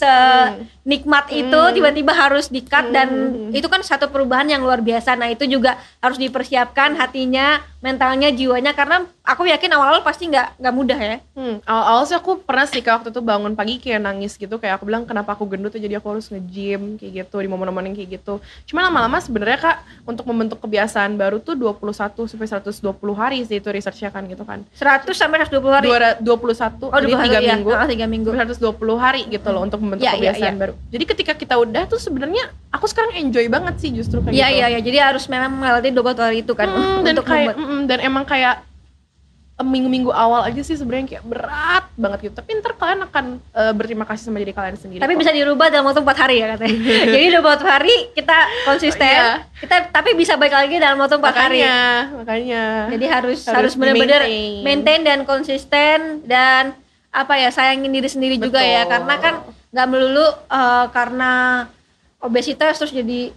senikmat 0.83 1.29
itu 1.31 1.53
Hmm. 1.53 1.73
tiba-tiba 1.73 2.13
harus 2.13 2.49
di-cut 2.49 2.89
dan 2.91 3.09
Hmm. 3.09 3.53
itu 3.53 3.67
kan 3.67 3.81
satu 3.81 4.09
perubahan 4.09 4.49
yang 4.49 4.61
luar 4.61 4.81
biasa. 4.81 5.15
Nah, 5.15 5.29
itu 5.29 5.45
juga 5.45 5.75
harus 5.99 6.17
dipersiapkan 6.17 6.97
hatinya, 6.97 7.61
mentalnya, 7.79 8.29
jiwanya 8.31 8.73
karena 8.73 9.05
aku 9.23 9.45
yakin 9.47 9.71
awal-awal 9.71 10.01
pasti 10.01 10.27
nggak 10.27 10.59
nggak 10.59 10.75
mudah 10.75 10.97
ya. 10.99 11.17
Hmm, 11.33 11.61
awal-awal 11.63 12.05
sih 12.05 12.13
aku 12.15 12.41
pernah 12.41 12.65
sih 12.65 12.81
kayak 12.81 12.97
waktu 12.99 13.11
itu 13.11 13.21
bangun 13.21 13.53
pagi 13.53 13.77
kayak 13.77 14.01
nangis 14.01 14.35
gitu 14.35 14.57
kayak 14.57 14.77
aku 14.77 14.85
bilang 14.85 15.05
kenapa 15.05 15.33
aku 15.33 15.45
gendut 15.47 15.73
ya 15.73 15.81
jadi 15.81 15.97
aku 15.97 16.09
harus 16.11 16.29
nge-gym 16.29 16.97
kayak 16.97 17.25
gitu 17.25 17.37
di 17.39 17.49
momen-momen 17.49 17.89
yang 17.89 17.97
kayak 17.97 18.11
gitu. 18.17 18.41
Cuma 18.67 18.81
lama-lama 18.83 19.17
sebenarnya 19.19 19.59
Kak 19.59 19.77
untuk 20.05 20.25
membentuk 20.25 20.61
kebiasaan 20.61 21.15
baru 21.15 21.37
tuh 21.39 21.53
21 21.55 22.25
sampai 22.27 22.49
120 22.49 23.13
hari 23.13 23.45
sih 23.45 23.57
itu 23.57 23.69
researchnya 23.69 24.09
kan 24.09 24.25
gitu 24.25 24.45
kan. 24.45 24.65
100 24.73 25.13
sampai 25.15 25.41
120 25.41 25.69
hari. 25.71 25.89
Dua- 25.89 26.17
21 26.21 26.89
oh, 26.89 26.99
jadi 26.99 27.15
3 27.15 27.39
ya. 27.39 27.55
minggu. 27.57 27.71
Ah, 27.71 27.87
tiga 27.87 28.07
minggu. 28.07 28.31
120 28.31 28.97
hari 28.97 29.25
gitu 29.27 29.50
loh 29.51 29.63
untuk 29.63 29.79
membentuk 29.79 30.03
Ya, 30.03 30.13
ya, 30.13 30.17
kebiasaan 30.31 30.49
ya. 30.49 30.59
baru. 30.59 30.75
Jadi 30.89 31.05
ketika 31.07 31.33
kita 31.35 31.55
udah 31.57 31.83
tuh 31.85 31.97
sebenarnya 31.97 32.43
aku 32.69 32.87
sekarang 32.87 33.13
enjoy 33.17 33.47
banget 33.47 33.75
sih 33.79 33.91
justru 33.91 34.19
kayak 34.19 34.33
Iya, 34.33 34.47
gitu. 34.47 34.57
iya, 34.57 34.67
iya. 34.69 34.81
Jadi 34.81 34.99
harus 34.99 35.25
memang 35.27 35.53
melewati 35.53 35.89
20 35.91 36.19
hari 36.21 36.39
itu 36.41 36.53
kan 36.53 36.67
Hmm, 36.67 37.01
dan 37.01 37.13
untuk 37.13 37.27
kayak 37.27 37.55
mm, 37.55 37.81
dan 37.85 37.99
emang 38.01 38.25
kayak 38.25 38.63
minggu-minggu 39.61 40.09
awal 40.09 40.41
aja 40.43 40.57
sih 40.59 40.73
sebenarnya 40.73 41.05
kayak 41.07 41.25
berat 41.27 41.85
banget 41.95 42.19
gitu. 42.23 42.35
Tapi 42.35 42.49
ntar 42.57 42.73
kalian 42.75 43.05
akan 43.05 43.25
eh, 43.53 43.73
berterima 43.77 44.05
kasih 44.05 44.25
sama 44.25 44.41
diri 44.41 44.51
kalian 44.51 44.73
sendiri. 44.75 44.97
tapi 44.99 45.13
kok. 45.13 45.21
bisa 45.21 45.31
dirubah 45.31 45.69
dalam 45.69 45.85
waktu 45.85 46.01
4 46.01 46.17
hari 46.17 46.37
ya 46.41 46.47
katanya. 46.51 46.81
Jadi 47.13 47.27
24 47.31 47.45
hari 47.69 47.95
kita 48.11 48.37
konsisten. 48.65 49.05
Iya. 49.21 49.45
Kita 49.61 49.93
tapi 49.93 50.17
bisa 50.17 50.41
balik 50.41 50.57
lagi 50.57 50.81
dalam 50.81 50.97
waktu 50.97 51.13
4 51.15 51.29
hari. 51.37 51.61
makanya, 51.61 51.77
makanya. 52.17 52.65
Jadi 52.89 53.05
harus 53.07 53.39
harus, 53.43 53.53
Harus 53.53 53.73
benar-benar 53.77 54.25
di-maintain. 54.25 54.65
maintain 54.65 55.01
dan 55.05 55.19
konsisten 55.25 55.99
dan 56.25 56.73
apa 57.11 57.35
ya 57.35 57.51
sayangin 57.51 57.91
diri 57.91 58.07
sendiri 58.07 58.37
juga 58.37 58.59
ya 58.59 58.83
Betul. 58.83 58.91
karena 58.93 59.15
kan 59.19 59.35
nggak 59.71 59.87
melulu 59.87 60.27
eh, 60.47 60.87
karena 60.91 61.33
obesitas 62.19 62.77
terus 62.77 62.91
jadi 62.91 63.35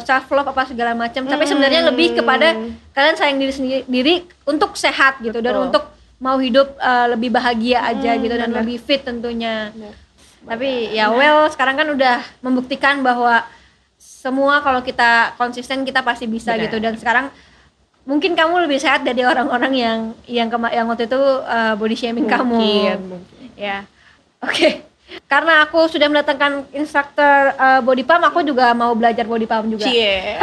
self 0.00 0.32
love 0.32 0.48
apa 0.48 0.64
segala 0.64 0.96
macam 0.96 1.22
tapi 1.22 1.44
Hmm. 1.44 1.50
sebenarnya 1.52 1.82
lebih 1.84 2.16
kepada 2.16 2.56
kalian 2.90 3.16
sayang 3.16 3.36
diri 3.36 3.52
sendiri 3.52 3.82
diri 3.84 4.14
untuk 4.44 4.72
sehat 4.74 5.20
gitu 5.20 5.38
dan 5.38 5.52
Betul. 5.52 5.66
untuk 5.68 5.84
mau 6.18 6.40
hidup 6.40 6.72
eh, 6.74 7.06
lebih 7.12 7.28
bahagia 7.28 7.84
aja 7.84 8.16
Hmm, 8.16 8.22
gitu 8.22 8.34
dan 8.34 8.48
benar. 8.48 8.64
lebih 8.64 8.80
fit 8.80 9.04
tentunya 9.04 9.68
Benar. 9.70 9.92
tapi 10.48 10.68
ya 10.90 11.12
well 11.12 11.44
sekarang 11.46 11.76
kan 11.76 11.84
udah 11.86 12.16
membuktikan 12.40 13.04
bahwa 13.04 13.44
semua 13.98 14.64
kalau 14.64 14.80
kita 14.80 15.36
konsisten 15.36 15.84
kita 15.84 16.00
pasti 16.00 16.24
bisa 16.24 16.56
Benar. 16.56 16.64
gitu 16.64 16.76
dan 16.80 16.94
sekarang 16.96 17.26
mungkin 18.08 18.32
kamu 18.32 18.64
lebih 18.64 18.80
sehat 18.80 19.04
dari 19.04 19.20
orang-orang 19.20 19.72
yang 19.74 19.98
yang 20.24 20.48
kema- 20.48 20.72
yang 20.72 20.88
waktu 20.88 21.04
itu 21.04 21.20
uh, 21.44 21.76
body 21.76 21.92
shaming 21.92 22.24
kamu 22.24 22.56
Mungkin, 22.56 22.98
mungkin. 23.06 23.48
ya 23.52 23.84
oke 24.40 24.68
karena 25.24 25.60
aku 25.62 25.84
sudah 25.86 26.04
mendatangkan 26.06 26.72
instruktur 26.72 27.22
uh, 27.54 27.80
body 27.80 28.02
pump 28.02 28.24
aku 28.24 28.40
juga 28.42 28.72
mau 28.72 28.92
belajar 28.92 29.24
body 29.24 29.44
pump 29.44 29.68
juga 29.68 29.84
Cie. 29.84 30.36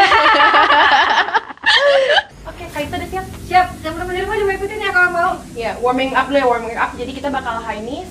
Oke, 2.45 2.63
Kak 2.69 2.77
Ita 2.79 2.95
udah 2.95 3.09
siap? 3.09 3.25
siap 3.43 3.67
teman-teman 3.81 4.15
di 4.15 4.21
rumah 4.21 4.37
juga 4.37 4.53
ikutin 4.55 4.79
ya 4.79 4.91
kalau 4.93 5.09
mau 5.11 5.31
Ya, 5.53 5.75
warming 5.77 6.13
up 6.13 6.29
dulu 6.29 6.37
ya, 6.37 6.45
warming 6.45 6.77
up. 6.77 6.93
Jadi 6.93 7.11
kita 7.11 7.27
bakal 7.27 7.59
high 7.59 7.81
knees. 7.81 8.07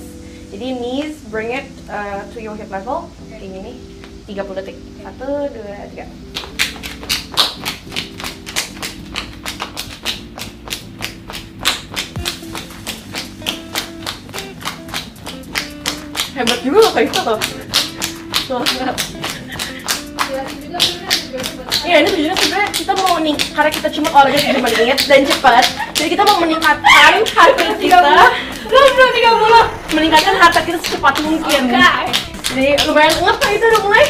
Jadi 0.50 0.74
knees, 0.74 1.22
bring 1.26 1.48
it 1.48 1.64
uh, 1.86 2.26
to 2.28 2.38
your 2.38 2.52
hip 2.52 2.68
level. 2.68 3.08
Kayak 3.26 3.40
gini, 3.40 3.72
30 4.26 4.58
detik. 4.58 4.76
Satu, 5.00 5.26
dua, 5.48 5.86
tiga. 5.88 6.04
Hebat 16.34 16.58
juga 16.66 16.78
loh 16.82 16.90
Kak 16.90 17.02
Ita 17.06 17.20
tuh. 17.22 17.38
Semangat. 18.44 18.96
Iya 21.84 21.96
ini 22.00 22.08
tujuannya 22.10 22.36
sebenarnya 22.40 22.68
kita 22.74 22.92
mau 22.96 23.14
nih 23.22 23.36
karena 23.54 23.70
kita 23.70 23.88
cuma 23.92 24.08
olahraga 24.10 24.40
tujuh 24.40 24.62
menit 24.64 24.98
dan 25.06 25.22
cepat. 25.22 25.64
Jadi 25.94 26.08
kita 26.16 26.22
mau 26.26 26.36
meningkatkan 26.42 27.22
rate 27.22 27.66
kita. 27.78 27.98
Belum 28.66 28.90
belum 28.98 29.10
tiga 29.14 29.30
puluh. 29.38 29.64
Meningkatkan 29.94 30.34
rate 30.42 30.60
kita 30.66 30.78
secepat 30.82 31.14
mungkin. 31.22 31.62
Jadi 32.50 32.66
lumayan 32.88 33.14
ngep 33.14 33.36
kan 33.38 33.50
itu 33.54 33.64
udah 33.70 33.82
mulai. 33.86 34.04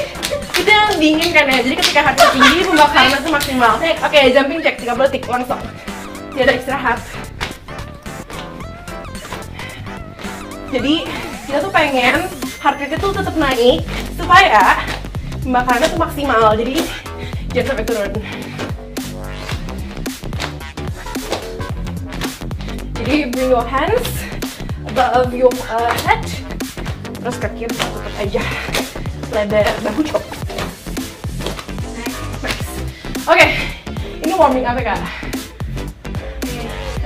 Itu 0.55 0.71
yang 0.71 0.97
diinginkan 0.97 1.45
ya. 1.45 1.59
Jadi 1.61 1.75
ketika 1.77 2.01
rate 2.09 2.25
tinggi 2.33 2.65
pembakaran 2.65 3.21
itu 3.21 3.29
maksimal. 3.29 3.73
Oke. 3.77 4.21
Jumping 4.33 4.65
check. 4.65 4.81
30 4.81 4.97
detik 5.13 5.29
langsung. 5.29 5.61
Tidak 6.33 6.45
ada 6.47 6.55
istirahat. 6.57 6.99
Jadi 10.73 11.07
kita 11.45 11.59
tuh 11.61 11.73
pengen 11.73 12.27
heart 12.59 12.77
rate 12.81 12.97
itu 12.97 13.09
tetap 13.13 13.35
naik 13.37 13.85
supaya 14.17 14.81
pembakarannya 15.45 15.89
tuh 15.89 16.01
maksimal. 16.01 16.57
Jadi 16.57 16.83
jangan 17.53 17.67
sampai 17.73 17.85
turun. 17.85 18.13
Jadi 23.05 23.17
bring 23.29 23.51
your 23.53 23.67
hands 23.69 24.09
above 24.89 25.31
your 25.37 25.53
uh, 25.69 25.93
head. 26.09 26.25
Terus 27.21 27.37
kaki 27.41 27.69
tutup 27.69 28.15
aja. 28.21 28.45
Lebar 29.33 29.69
bahu 29.85 30.01
cukup. 30.05 30.25
Oke 33.25 33.75
ini 34.25 34.33
warming 34.43 34.67
up 34.67 34.77
ya 34.81 34.97
kak 34.97 35.01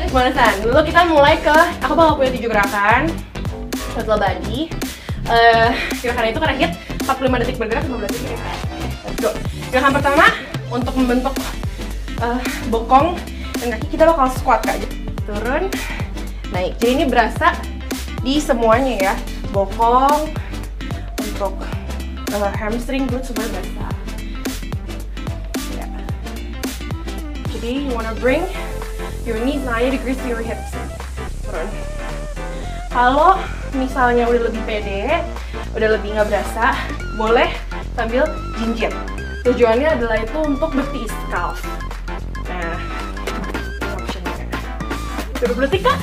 Gimana 0.09 0.33
San? 0.33 0.65
Dulu 0.65 0.81
kita 0.89 1.05
mulai 1.05 1.37
ke, 1.37 1.53
aku 1.85 1.93
bakal 1.93 2.17
punya 2.17 2.33
tujuh 2.33 2.49
gerakan 2.49 3.13
Total 3.99 4.19
body 4.19 4.71
Eh, 5.29 5.71
Gerakan 6.01 6.25
itu 6.33 6.41
karena 6.41 6.57
hit 6.57 6.73
45 7.05 7.41
detik 7.45 7.57
bergerak, 7.61 7.85
15 7.85 8.09
detik 8.09 8.33
reset 8.33 8.59
Let's 9.05 9.19
go. 9.21 9.31
Gerakan 9.69 9.93
pertama, 10.01 10.27
untuk 10.73 10.95
membentuk 10.97 11.35
eh, 12.25 12.41
bokong 12.73 13.13
dan 13.61 13.77
kaki 13.77 13.87
kita 13.93 14.09
bakal 14.09 14.33
squat 14.33 14.65
kak. 14.65 14.81
Turun 15.29 15.69
naik. 16.49 16.81
Jadi 16.81 16.91
ini 16.97 17.05
berasa 17.05 17.53
di 18.25 18.41
semuanya 18.41 19.13
ya. 19.13 19.15
Bokong 19.53 20.33
untuk 21.21 21.61
uh, 22.33 22.53
hamstring 22.57 23.05
glute 23.09 23.29
semua 23.29 23.45
berasa. 23.49 23.87
Ya. 25.77 25.87
jadi 27.53 27.71
you 27.85 27.93
wanna 27.93 28.17
bring 28.21 28.45
your 29.29 29.41
knees 29.41 29.61
90 29.65 30.01
degrees 30.01 30.17
to 30.25 30.29
your 30.29 30.41
hips. 30.45 30.73
Turun 31.45 31.69
kalau 32.99 33.39
misalnya 33.79 34.27
udah 34.27 34.51
lebih 34.51 34.59
pede 34.67 35.23
udah 35.79 35.89
lebih 35.95 36.19
nggak 36.19 36.27
berasa 36.35 36.75
boleh 37.15 37.47
sambil 37.95 38.27
jinjit. 38.59 38.91
Tujuannya 39.47 39.87
adalah 39.95 40.19
itu 40.19 40.39
untuk 40.43 40.75
bertiis 40.75 41.15
calf. 41.31 41.63
Nah 42.51 42.75
optionnya. 43.95 44.47
Turun 45.39 45.63
detik 45.63 45.87
kak 45.87 45.99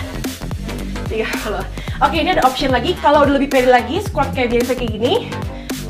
tiga 1.12 1.28
kalau 1.44 1.60
oke 2.00 2.16
ini 2.16 2.32
ada 2.32 2.48
option 2.48 2.72
lagi. 2.72 2.96
Kalau 3.04 3.28
udah 3.28 3.44
lebih 3.44 3.52
pede 3.52 3.68
lagi 3.68 4.00
squat 4.00 4.32
kayak 4.32 4.56
biasa 4.56 4.80
kayak 4.80 4.96
gini 4.96 5.28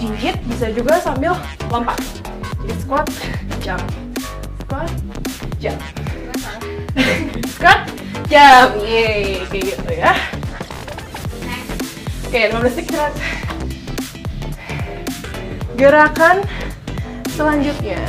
jinjit 0.01 0.41
bisa 0.49 0.73
juga 0.73 0.97
sambil 0.97 1.37
lompat. 1.69 2.01
Jadi 2.65 2.73
squat 2.81 3.05
jump. 3.61 3.85
Squat 4.65 4.89
jump. 5.61 5.77
Squat 7.53 7.93
jump. 8.25 8.69
Yeay 8.81 9.45
kayak 9.53 9.63
gitu 9.69 9.93
ya 10.01 10.34
oke 12.35 12.51
15 12.51 12.67
detik 12.67 12.85
istirahat 12.91 13.15
gerakan 15.79 16.37
selanjutnya. 17.31 18.03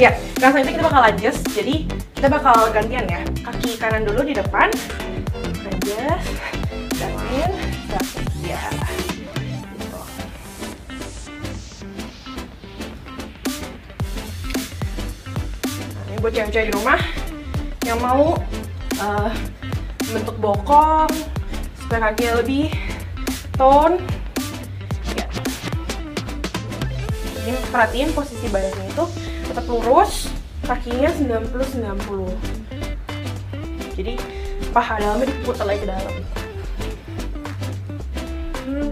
Ya 0.00 0.16
gerakan 0.40 0.64
selanjutnya 0.64 0.74
kita 0.80 0.86
bakal 0.88 1.02
adjust. 1.04 1.44
Jadi 1.52 1.84
kita 2.16 2.28
bakal 2.32 2.56
gantian 2.72 3.04
ya. 3.04 3.20
Kaki 3.44 3.76
kanan 3.76 4.08
dulu 4.08 4.24
di 4.24 4.32
depan. 4.32 4.72
Adjust. 5.44 6.24
Gerakin 6.96 7.52
ya. 8.48 8.64
Nah, 15.92 16.04
ini 16.08 16.16
buat 16.16 16.32
cewek-cewek 16.32 16.72
di 16.72 16.74
rumah 16.80 17.00
yang 17.84 18.00
mau 18.00 18.40
uh, 19.04 19.30
bentuk 20.16 20.36
bokong 20.40 21.12
supaya 21.76 22.08
kakinya 22.08 22.40
lebih 22.40 22.87
tone 23.58 23.98
ya. 25.18 25.26
Ini 27.44 27.52
perhatiin 27.74 28.14
posisi 28.14 28.46
badannya 28.48 28.94
itu 28.94 29.04
tetap 29.50 29.66
lurus 29.66 30.30
kakinya 30.62 31.10
90-90 31.10 32.78
jadi 33.98 34.14
paha 34.70 35.02
dalamnya 35.02 35.26
diputar 35.26 35.66
lagi 35.66 35.82
ke 35.82 35.90
dalam. 35.90 36.14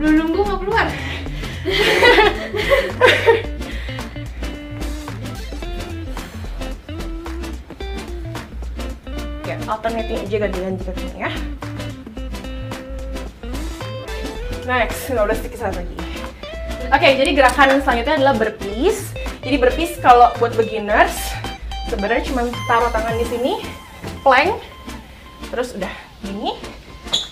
Belum 0.03 0.19
nunggu 0.19 0.43
mau 0.43 0.59
keluar. 0.59 0.91
ya 9.47 9.55
alternating 9.71 10.27
aja 10.27 10.43
ganti-ganti 10.43 10.83
kakinya 10.91 11.31
ya 11.31 11.39
next 14.67 15.07
15 15.07 15.47
detik 15.47 15.55
satu 15.55 15.79
lagi. 15.79 15.97
Oke 16.91 17.09
jadi 17.15 17.31
gerakan 17.35 17.79
selanjutnya 17.83 18.19
adalah 18.19 18.35
burpees 18.35 19.15
jadi 19.47 19.63
burpees 19.63 19.95
kalau 20.03 20.35
buat 20.43 20.59
beginners 20.59 21.15
sebenarnya 21.87 22.27
cuma 22.27 22.51
taruh 22.67 22.91
tangan 22.91 23.15
di 23.15 23.27
sini 23.31 23.53
plank. 24.27 24.59
Terus 25.55 25.79
udah 25.79 25.95
gini 26.27 26.59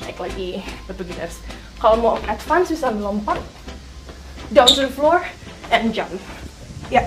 naik 0.06 0.18
lagi 0.22 0.62
buat 0.86 0.94
beginners. 0.94 1.42
Kalau 1.82 1.98
mau 1.98 2.14
advance 2.30 2.70
bisa 2.70 2.94
melompat 2.94 3.42
down 4.54 4.70
to 4.70 4.86
the 4.86 4.92
floor 4.94 5.26
and 5.74 5.90
jump. 5.90 6.14
Ya. 6.86 7.02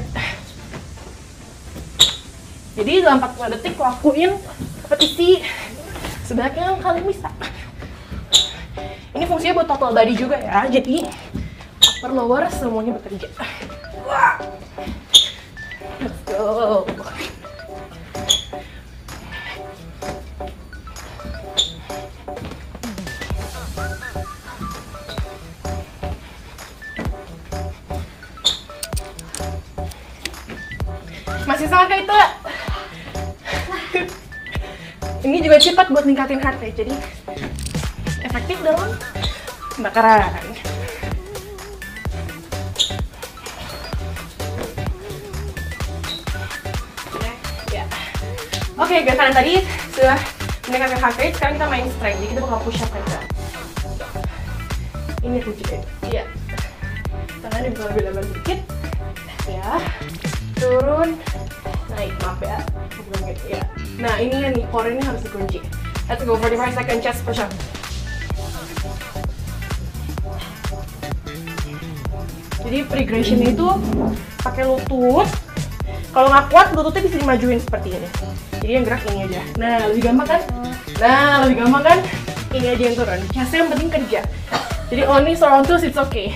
Jadi 2.75 3.01
dalam 3.01 3.23
45 3.23 3.55
detik 3.57 3.79
lakuin 3.79 4.35
repetisi. 4.85 5.41
Sebanyak 6.27 6.59
yang 6.59 6.83
kalian 6.83 7.07
bisa 7.07 7.31
ini 9.17 9.25
fungsinya 9.25 9.57
buat 9.57 9.69
total 9.73 9.97
body 9.97 10.13
juga 10.13 10.37
ya 10.37 10.69
jadi 10.69 11.01
upper 11.97 12.13
lower 12.13 12.45
semuanya 12.53 12.93
bekerja. 13.01 13.25
Let's 15.97 16.21
go. 16.29 16.85
Masih 31.49 31.65
sama 31.65 31.89
kayak 31.89 32.05
itu. 32.05 32.19
Ini 35.25 35.37
juga 35.41 35.57
cepat 35.57 35.89
buat 35.89 36.05
ningkatin 36.05 36.37
heart 36.37 36.61
rate 36.61 36.85
jadi 36.85 36.93
efektif 38.37 38.61
dalam 38.61 38.93
pembakaran 39.73 40.29
ya. 40.29 40.41
Oke 48.77 49.01
gerakan 49.01 49.33
tadi 49.33 49.65
sudah 49.89 50.21
meningkatkan 50.69 51.01
heart 51.01 51.17
rate 51.17 51.33
sekarang 51.33 51.57
kita 51.57 51.65
main 51.65 51.89
strength. 51.97 52.17
Jadi 52.21 52.29
kita 52.29 52.41
bakal 52.45 52.61
push 52.61 52.85
up 52.85 52.93
aja 52.93 53.19
ini 55.25 55.41
tuh 55.41 55.57
juga 55.57 55.81
iya. 56.05 56.29
Bisa 57.41 57.49
lebih 57.57 58.05
lebar 58.05 58.21
sedikit 58.21 58.59
ya. 59.49 59.81
Turun. 60.61 61.17
Naik 61.89 62.13
maaf 62.21 62.37
ya. 62.45 62.61
Ya. 63.49 63.65
Nah 63.97 64.21
ini 64.21 64.53
nih 64.53 64.61
core 64.69 64.93
ini 64.93 65.01
harus 65.01 65.25
dikunci. 65.25 65.57
Let's 66.05 66.21
go 66.21 66.37
45 66.37 66.77
second 66.77 67.01
chest 67.01 67.25
push 67.25 67.41
up 67.41 67.49
jadi 72.67 72.83
progression 72.83 73.39
itu 73.39 73.67
pakai 74.43 74.67
lutut. 74.67 75.23
Kalau 76.11 76.27
nggak 76.27 76.45
kuat 76.51 76.67
lututnya 76.75 77.07
bisa 77.07 77.15
dimajuin 77.15 77.63
seperti 77.63 77.95
ini. 77.95 78.07
Jadi 78.59 78.71
yang 78.75 78.83
gerak 78.83 79.07
ini 79.07 79.23
aja. 79.31 79.41
Nah 79.55 79.75
lebih 79.87 80.01
gampang 80.11 80.27
kan? 80.27 80.41
Nah 80.99 81.47
lebih 81.47 81.55
gampang 81.63 81.83
kan? 81.87 81.99
Ini 82.51 82.67
aja 82.75 82.83
yang 82.83 82.95
turun. 82.99 83.19
Chestnya 83.31 83.57
yang 83.63 83.69
penting 83.71 83.89
kerja. 83.91 84.19
Jadi 84.91 85.01
only 85.07 85.33
surround 85.39 85.63
twos 85.63 85.87
it's 85.87 85.95
okay. 85.95 86.35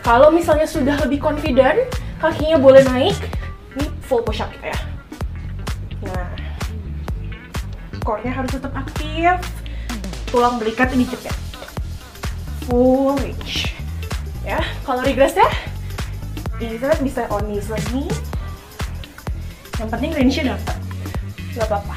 Kalau 0.00 0.32
misalnya 0.32 0.64
sudah 0.64 0.96
lebih 1.04 1.20
confident 1.20 1.84
kakinya 2.16 2.56
boleh 2.56 2.80
naik 2.88 3.16
ini 3.76 3.86
full 4.08 4.24
push 4.24 4.40
up 4.40 4.48
kita 4.56 4.72
ya. 4.72 4.80
Nah 6.08 6.32
core-nya 8.00 8.32
harus 8.32 8.56
tetap 8.56 8.72
aktif. 8.72 9.36
Tulang 10.32 10.56
belikatnya 10.62 11.04
dicekek 11.04 11.34
full 12.64 13.18
reach 13.18 13.79
ya 14.44 14.60
kalau 14.86 15.04
regress 15.04 15.36
ya 15.36 15.48
bisa 16.60 16.92
bisa 17.00 17.22
on 17.32 17.44
knees 17.48 17.68
lagi 17.72 18.04
yang 19.80 19.88
penting 19.88 20.12
range-nya 20.12 20.44
dapat 20.52 20.76
nggak 21.56 21.66
apa-apa. 21.66 21.96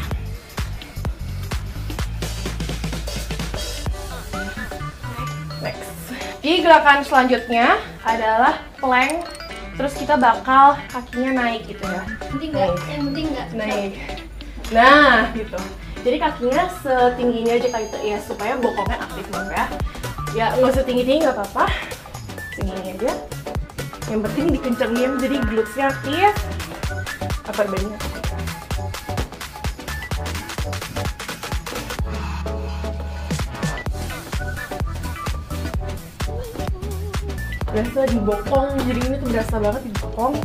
Next. 5.62 5.92
Jadi 6.42 6.58
gerakan 6.64 7.00
selanjutnya 7.06 7.68
adalah 8.02 8.64
plank. 8.80 9.28
Terus 9.74 9.94
kita 9.98 10.16
bakal 10.22 10.78
kakinya 10.90 11.44
naik 11.44 11.66
gitu 11.66 11.82
ya. 11.86 12.04
Penting 12.30 12.50
nggak? 12.54 12.70
Yang 12.88 13.04
penting 13.10 13.26
nggak. 13.34 13.48
naik. 13.58 13.94
Nah 14.72 15.30
gitu. 15.36 15.60
Jadi 16.04 16.18
kakinya 16.20 16.64
setinggi 16.84 17.38
ini 17.48 17.52
aja 17.58 17.68
kayak 17.68 17.88
itu 17.90 17.98
ya 18.06 18.18
supaya 18.24 18.54
bokongnya 18.58 18.98
aktif 19.02 19.26
dong 19.28 19.50
ya. 19.52 19.66
Ya 20.34 20.46
nggak 20.58 20.72
usah 20.72 20.86
tinggi 20.86 21.04
tinggi 21.06 21.26
nggak 21.26 21.38
apa-apa 21.38 21.66
segini 22.54 22.94
aja. 22.94 23.14
Yang 24.10 24.22
penting 24.30 24.46
dikencengin 24.58 25.12
jadi 25.18 25.38
glutesnya 25.50 25.86
aktif. 25.90 26.34
Body-nya 27.44 27.98
aktif. 27.98 28.24
berasa 37.74 38.06
di 38.06 38.22
bokong 38.22 38.70
jadi 38.86 39.02
ini 39.02 39.16
tuh 39.18 39.30
berasa 39.34 39.56
banget 39.58 39.82
di 39.90 39.94
bokong 39.98 40.36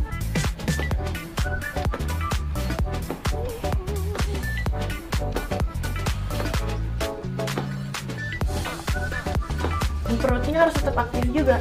perutnya 10.18 10.66
harus 10.66 10.74
tetap 10.80 10.96
aktif 11.04 11.24
juga 11.30 11.56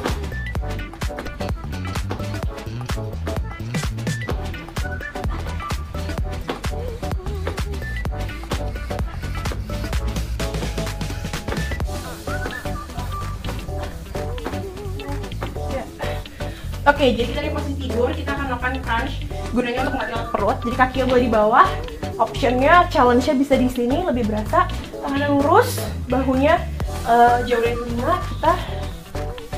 Oke, 16.97 17.13
jadi 17.13 17.29
dari 17.29 17.53
posisi 17.53 17.85
tidur 17.85 18.09
kita 18.09 18.33
akan 18.33 18.49
melakukan 18.49 18.81
crunch 18.81 19.21
gunanya 19.53 19.85
untuk 19.85 20.01
melatih 20.01 20.33
perut. 20.33 20.57
Jadi 20.65 20.75
kaki 20.81 20.97
boleh 21.05 21.23
di 21.23 21.29
bawah. 21.29 21.67
Optionnya, 22.17 22.89
challenge-nya 22.89 23.37
bisa 23.37 23.53
di 23.53 23.69
sini 23.69 24.01
lebih 24.01 24.25
berasa. 24.25 24.65
Tangannya 25.05 25.29
lurus, 25.29 25.77
bahunya 26.09 26.57
uh, 27.05 27.45
jauh 27.45 27.61
dari 27.61 27.77
telinga. 27.77 28.17
Kita 28.17 28.53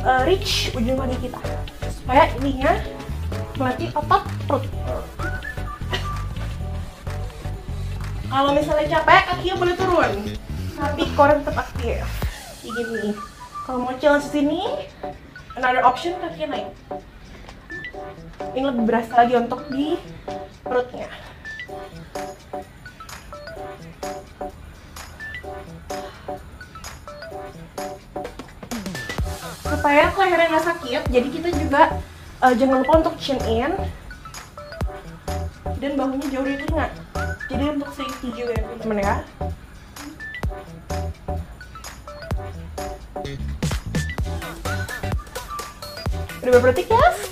uh, 0.03 0.21
reach 0.27 0.75
ujung 0.75 0.99
kaki 0.99 1.31
kita 1.31 1.39
supaya 1.87 2.27
ininya 2.43 2.75
melatih 3.55 3.87
otot 3.95 4.23
perut. 4.43 4.67
Kalau 8.27 8.51
misalnya 8.51 8.99
capek, 8.99 9.21
kakinya 9.31 9.55
boleh 9.55 9.75
turun, 9.79 10.11
tapi 10.75 11.07
core 11.15 11.39
tetap 11.39 11.55
aktif. 11.55 12.03
Kayak 12.59 12.73
gini. 12.83 13.15
Kalau 13.63 13.87
mau 13.87 13.95
challenge 13.95 14.27
sini, 14.27 14.59
another 15.55 15.87
option 15.87 16.19
kakinya 16.19 16.59
naik 16.59 16.67
ini 18.60 18.68
lebih 18.68 18.84
berasa 18.91 19.24
lagi 19.24 19.39
untuk 19.39 19.64
di 19.72 19.95
perutnya. 20.68 21.07
Supaya 29.64 30.12
lehernya 30.12 30.51
nggak 30.51 30.66
sakit 30.76 31.01
jadi 31.07 31.28
kita 31.32 31.49
juga 31.55 32.03
uh, 32.43 32.51
jangan 32.51 32.84
lupa 32.84 32.93
untuk 32.99 33.16
chin 33.16 33.39
in. 33.47 33.72
Dan 35.80 35.95
bahunya 35.95 36.28
jauh 36.28 36.43
dari 36.43 36.60
telinga. 36.60 36.91
Jadi 37.47 37.64
untuk 37.72 37.89
safety 37.95 38.28
juga 38.36 38.60
ya 38.60 38.62
teman-teman 38.68 38.99
ya. 38.99 39.16
Udah 46.43 46.60
ya? 46.76 47.28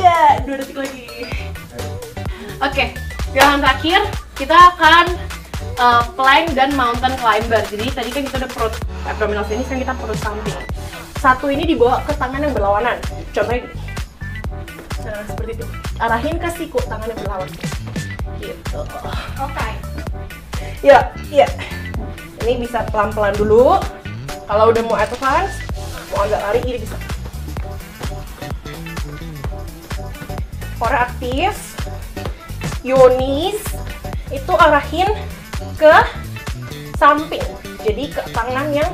Tiga 0.00 0.40
dua 0.48 0.56
detik 0.56 0.76
lagi. 0.80 1.04
Oke 1.20 2.72
okay, 2.72 2.88
gerakan 3.36 3.60
terakhir 3.60 4.00
kita 4.32 4.56
akan 4.72 5.04
uh, 5.76 6.04
plank 6.16 6.56
dan 6.56 6.72
mountain 6.72 7.12
climber. 7.20 7.60
Jadi 7.68 7.86
tadi 7.92 8.08
kan 8.08 8.22
kita 8.24 8.36
udah 8.40 8.50
perut 8.56 8.74
abdominal 9.04 9.44
sini 9.44 9.60
sekarang 9.68 9.84
kita 9.84 9.94
perut 10.00 10.18
samping. 10.24 10.56
Satu 11.20 11.52
ini 11.52 11.68
dibawa 11.68 12.00
ke 12.08 12.16
tangan 12.16 12.40
yang 12.40 12.56
berlawanan. 12.56 12.96
Contohnya 13.36 13.68
gini. 13.68 13.76
Nah 15.04 15.20
seperti 15.28 15.50
itu. 15.60 15.66
Arahin 16.00 16.36
ke 16.40 16.48
siku 16.56 16.80
tangan 16.88 17.12
yang 17.12 17.20
berlawanan. 17.20 17.60
Gitu. 18.40 18.80
Oke. 18.80 19.04
Okay. 19.36 19.72
ya 20.80 21.12
ya 21.28 21.44
ini 22.48 22.64
bisa 22.64 22.88
pelan-pelan 22.88 23.36
dulu. 23.36 23.76
Kalau 24.48 24.72
udah 24.72 24.82
mau 24.88 24.96
advance 24.96 25.60
mau 26.10 26.24
agak 26.24 26.40
lari 26.40 26.58
ini 26.64 26.80
bisa 26.80 26.96
core 30.80 30.96
aktif 30.96 31.76
yonis 32.80 33.60
itu 34.32 34.52
arahin 34.56 35.12
ke 35.76 35.92
samping. 36.96 37.44
Jadi 37.84 38.08
ke 38.08 38.24
tangan 38.32 38.72
yang 38.72 38.88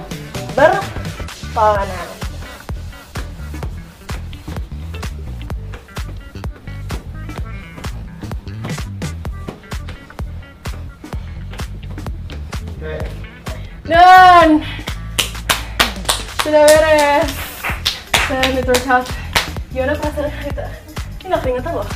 berlawanan 0.59 2.11
dan 13.87 14.59
sudah 16.43 16.67
beres. 16.67 17.31
Dan 18.27 18.59
itu 18.59 18.75
workout 18.75 19.07
gimana 19.71 19.95
perasaan 19.95 20.35
kita 20.43 20.86
ini 21.27 21.35
gak 21.35 21.43
keringetan 21.43 21.75
loh. 21.75 21.91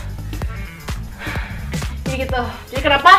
Jadi 2.02 2.14
gitu. 2.26 2.42
Jadi 2.74 2.80
kenapa 2.82 3.12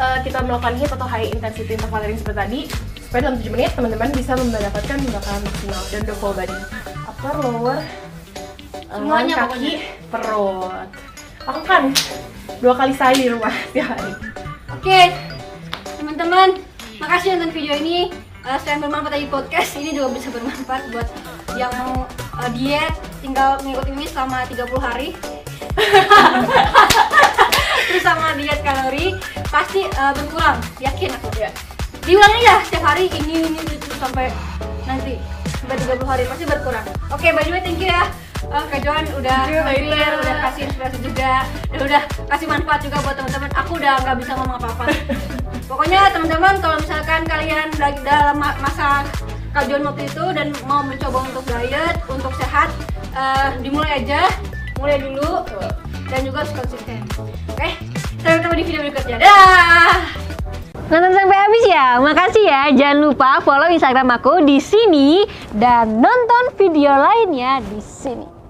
uh, 0.00 0.16
kita 0.24 0.40
melakukan 0.40 0.80
HIIT 0.80 0.92
atau 0.96 1.04
high 1.04 1.28
intensity 1.28 1.76
interval 1.76 2.00
training 2.00 2.16
seperti 2.16 2.38
tadi? 2.40 2.60
Supaya 3.04 3.20
dalam 3.28 3.36
7 3.36 3.52
menit 3.52 3.70
teman-teman 3.76 4.08
bisa 4.16 4.32
mendapatkan 4.32 4.96
gerakan 4.96 5.40
maksimal. 5.44 5.82
Dan 5.92 6.00
the 6.08 6.14
full 6.16 6.32
body. 6.32 6.58
Upper 7.04 7.36
lower 7.44 7.80
semuanya 8.92 9.34
kaki 9.44 9.48
pokoknya. 9.48 9.72
perut. 10.08 10.88
Aku 11.48 11.60
kan 11.64 11.82
dua 12.60 12.74
kali 12.76 12.92
saya 12.96 13.16
di 13.16 13.28
rumah 13.28 13.52
setiap 13.68 13.92
hari. 13.92 14.12
Oke. 14.72 15.00
Teman-teman 16.00 16.48
makasih 16.96 17.36
nonton 17.36 17.52
video 17.52 17.76
ini. 17.76 18.08
Uh, 18.42 18.56
selain 18.58 18.80
bermanfaat 18.80 19.20
di 19.20 19.28
podcast. 19.28 19.76
Ini 19.76 19.92
juga 19.92 20.16
bisa 20.16 20.32
bermanfaat 20.32 20.88
buat 20.88 21.08
yang 21.54 21.72
mau 21.76 22.08
uh, 22.40 22.50
diet 22.56 22.96
tinggal 23.20 23.60
mengikuti 23.60 23.92
ini 23.92 24.06
selama 24.08 24.42
30 24.48 24.66
hari 24.80 25.08
terus 27.88 28.02
sama 28.04 28.36
diet 28.36 28.60
kalori 28.64 29.16
pasti 29.48 29.88
uh, 29.96 30.12
berkurang. 30.16 30.58
Yakin 30.80 31.10
aku 31.16 31.28
ya 31.38 31.50
diulang 32.02 32.34
aja 32.42 32.54
setiap 32.66 32.84
hari 32.94 33.06
ini 33.06 33.46
ini 33.46 33.60
itu 33.62 33.94
sampai 33.94 34.26
nanti 34.90 35.22
sampai 35.62 35.76
30 35.78 36.02
hari 36.02 36.22
pasti 36.26 36.44
berkurang. 36.44 36.86
Oke 37.14 37.28
okay, 37.28 37.30
by 37.30 37.42
the 37.46 37.52
way 37.54 37.62
thank 37.62 37.78
you 37.78 37.86
ya. 37.86 38.10
Uh, 38.50 38.66
Kak 38.66 38.82
Joan 38.82 39.06
udah 39.14 39.46
hadir, 39.46 40.10
udah 40.18 40.34
kasih 40.50 40.66
inspirasi 40.66 40.98
juga. 40.98 41.46
Dan 41.70 41.78
udah 41.86 42.02
kasih 42.26 42.46
manfaat 42.50 42.82
juga 42.82 42.98
buat 43.06 43.14
teman-teman. 43.14 43.50
Aku 43.54 43.78
udah 43.78 44.02
nggak 44.02 44.16
bisa 44.18 44.34
ngomong 44.34 44.58
apa-apa. 44.58 44.84
Pokoknya 45.70 46.10
teman-teman 46.10 46.58
kalau 46.58 46.76
misalkan 46.82 47.22
kalian 47.22 47.70
lagi 47.78 48.02
dalam 48.02 48.36
masa 48.42 49.06
Kak 49.54 49.70
Joan 49.70 49.86
waktu 49.86 50.10
itu 50.10 50.24
dan 50.34 50.50
mau 50.66 50.82
mencoba 50.82 51.22
untuk 51.22 51.44
diet, 51.46 51.96
untuk 52.10 52.34
sehat, 52.34 52.68
uh, 53.14 53.54
dimulai 53.62 54.02
aja 54.02 54.26
mulai 54.82 54.98
dulu 54.98 55.46
dan 56.10 56.20
juga 56.26 56.42
harus 56.42 56.52
konsisten 56.58 56.98
oke 57.14 57.54
okay? 57.54 57.78
sampai 58.18 58.36
ketemu 58.42 58.54
di 58.58 58.64
video 58.66 58.80
berikutnya 58.82 59.16
dah 59.22 59.96
Nonton 60.92 61.08
sampai 61.16 61.38
habis 61.40 61.64
ya, 61.72 61.96
makasih 62.04 62.44
ya. 62.44 62.62
Jangan 62.76 62.98
lupa 63.00 63.40
follow 63.40 63.64
Instagram 63.72 64.12
aku 64.12 64.44
di 64.44 64.60
sini 64.60 65.24
dan 65.56 66.04
nonton 66.04 66.52
video 66.60 66.92
lainnya 66.92 67.64
di 67.64 67.80
sini. 67.80 68.41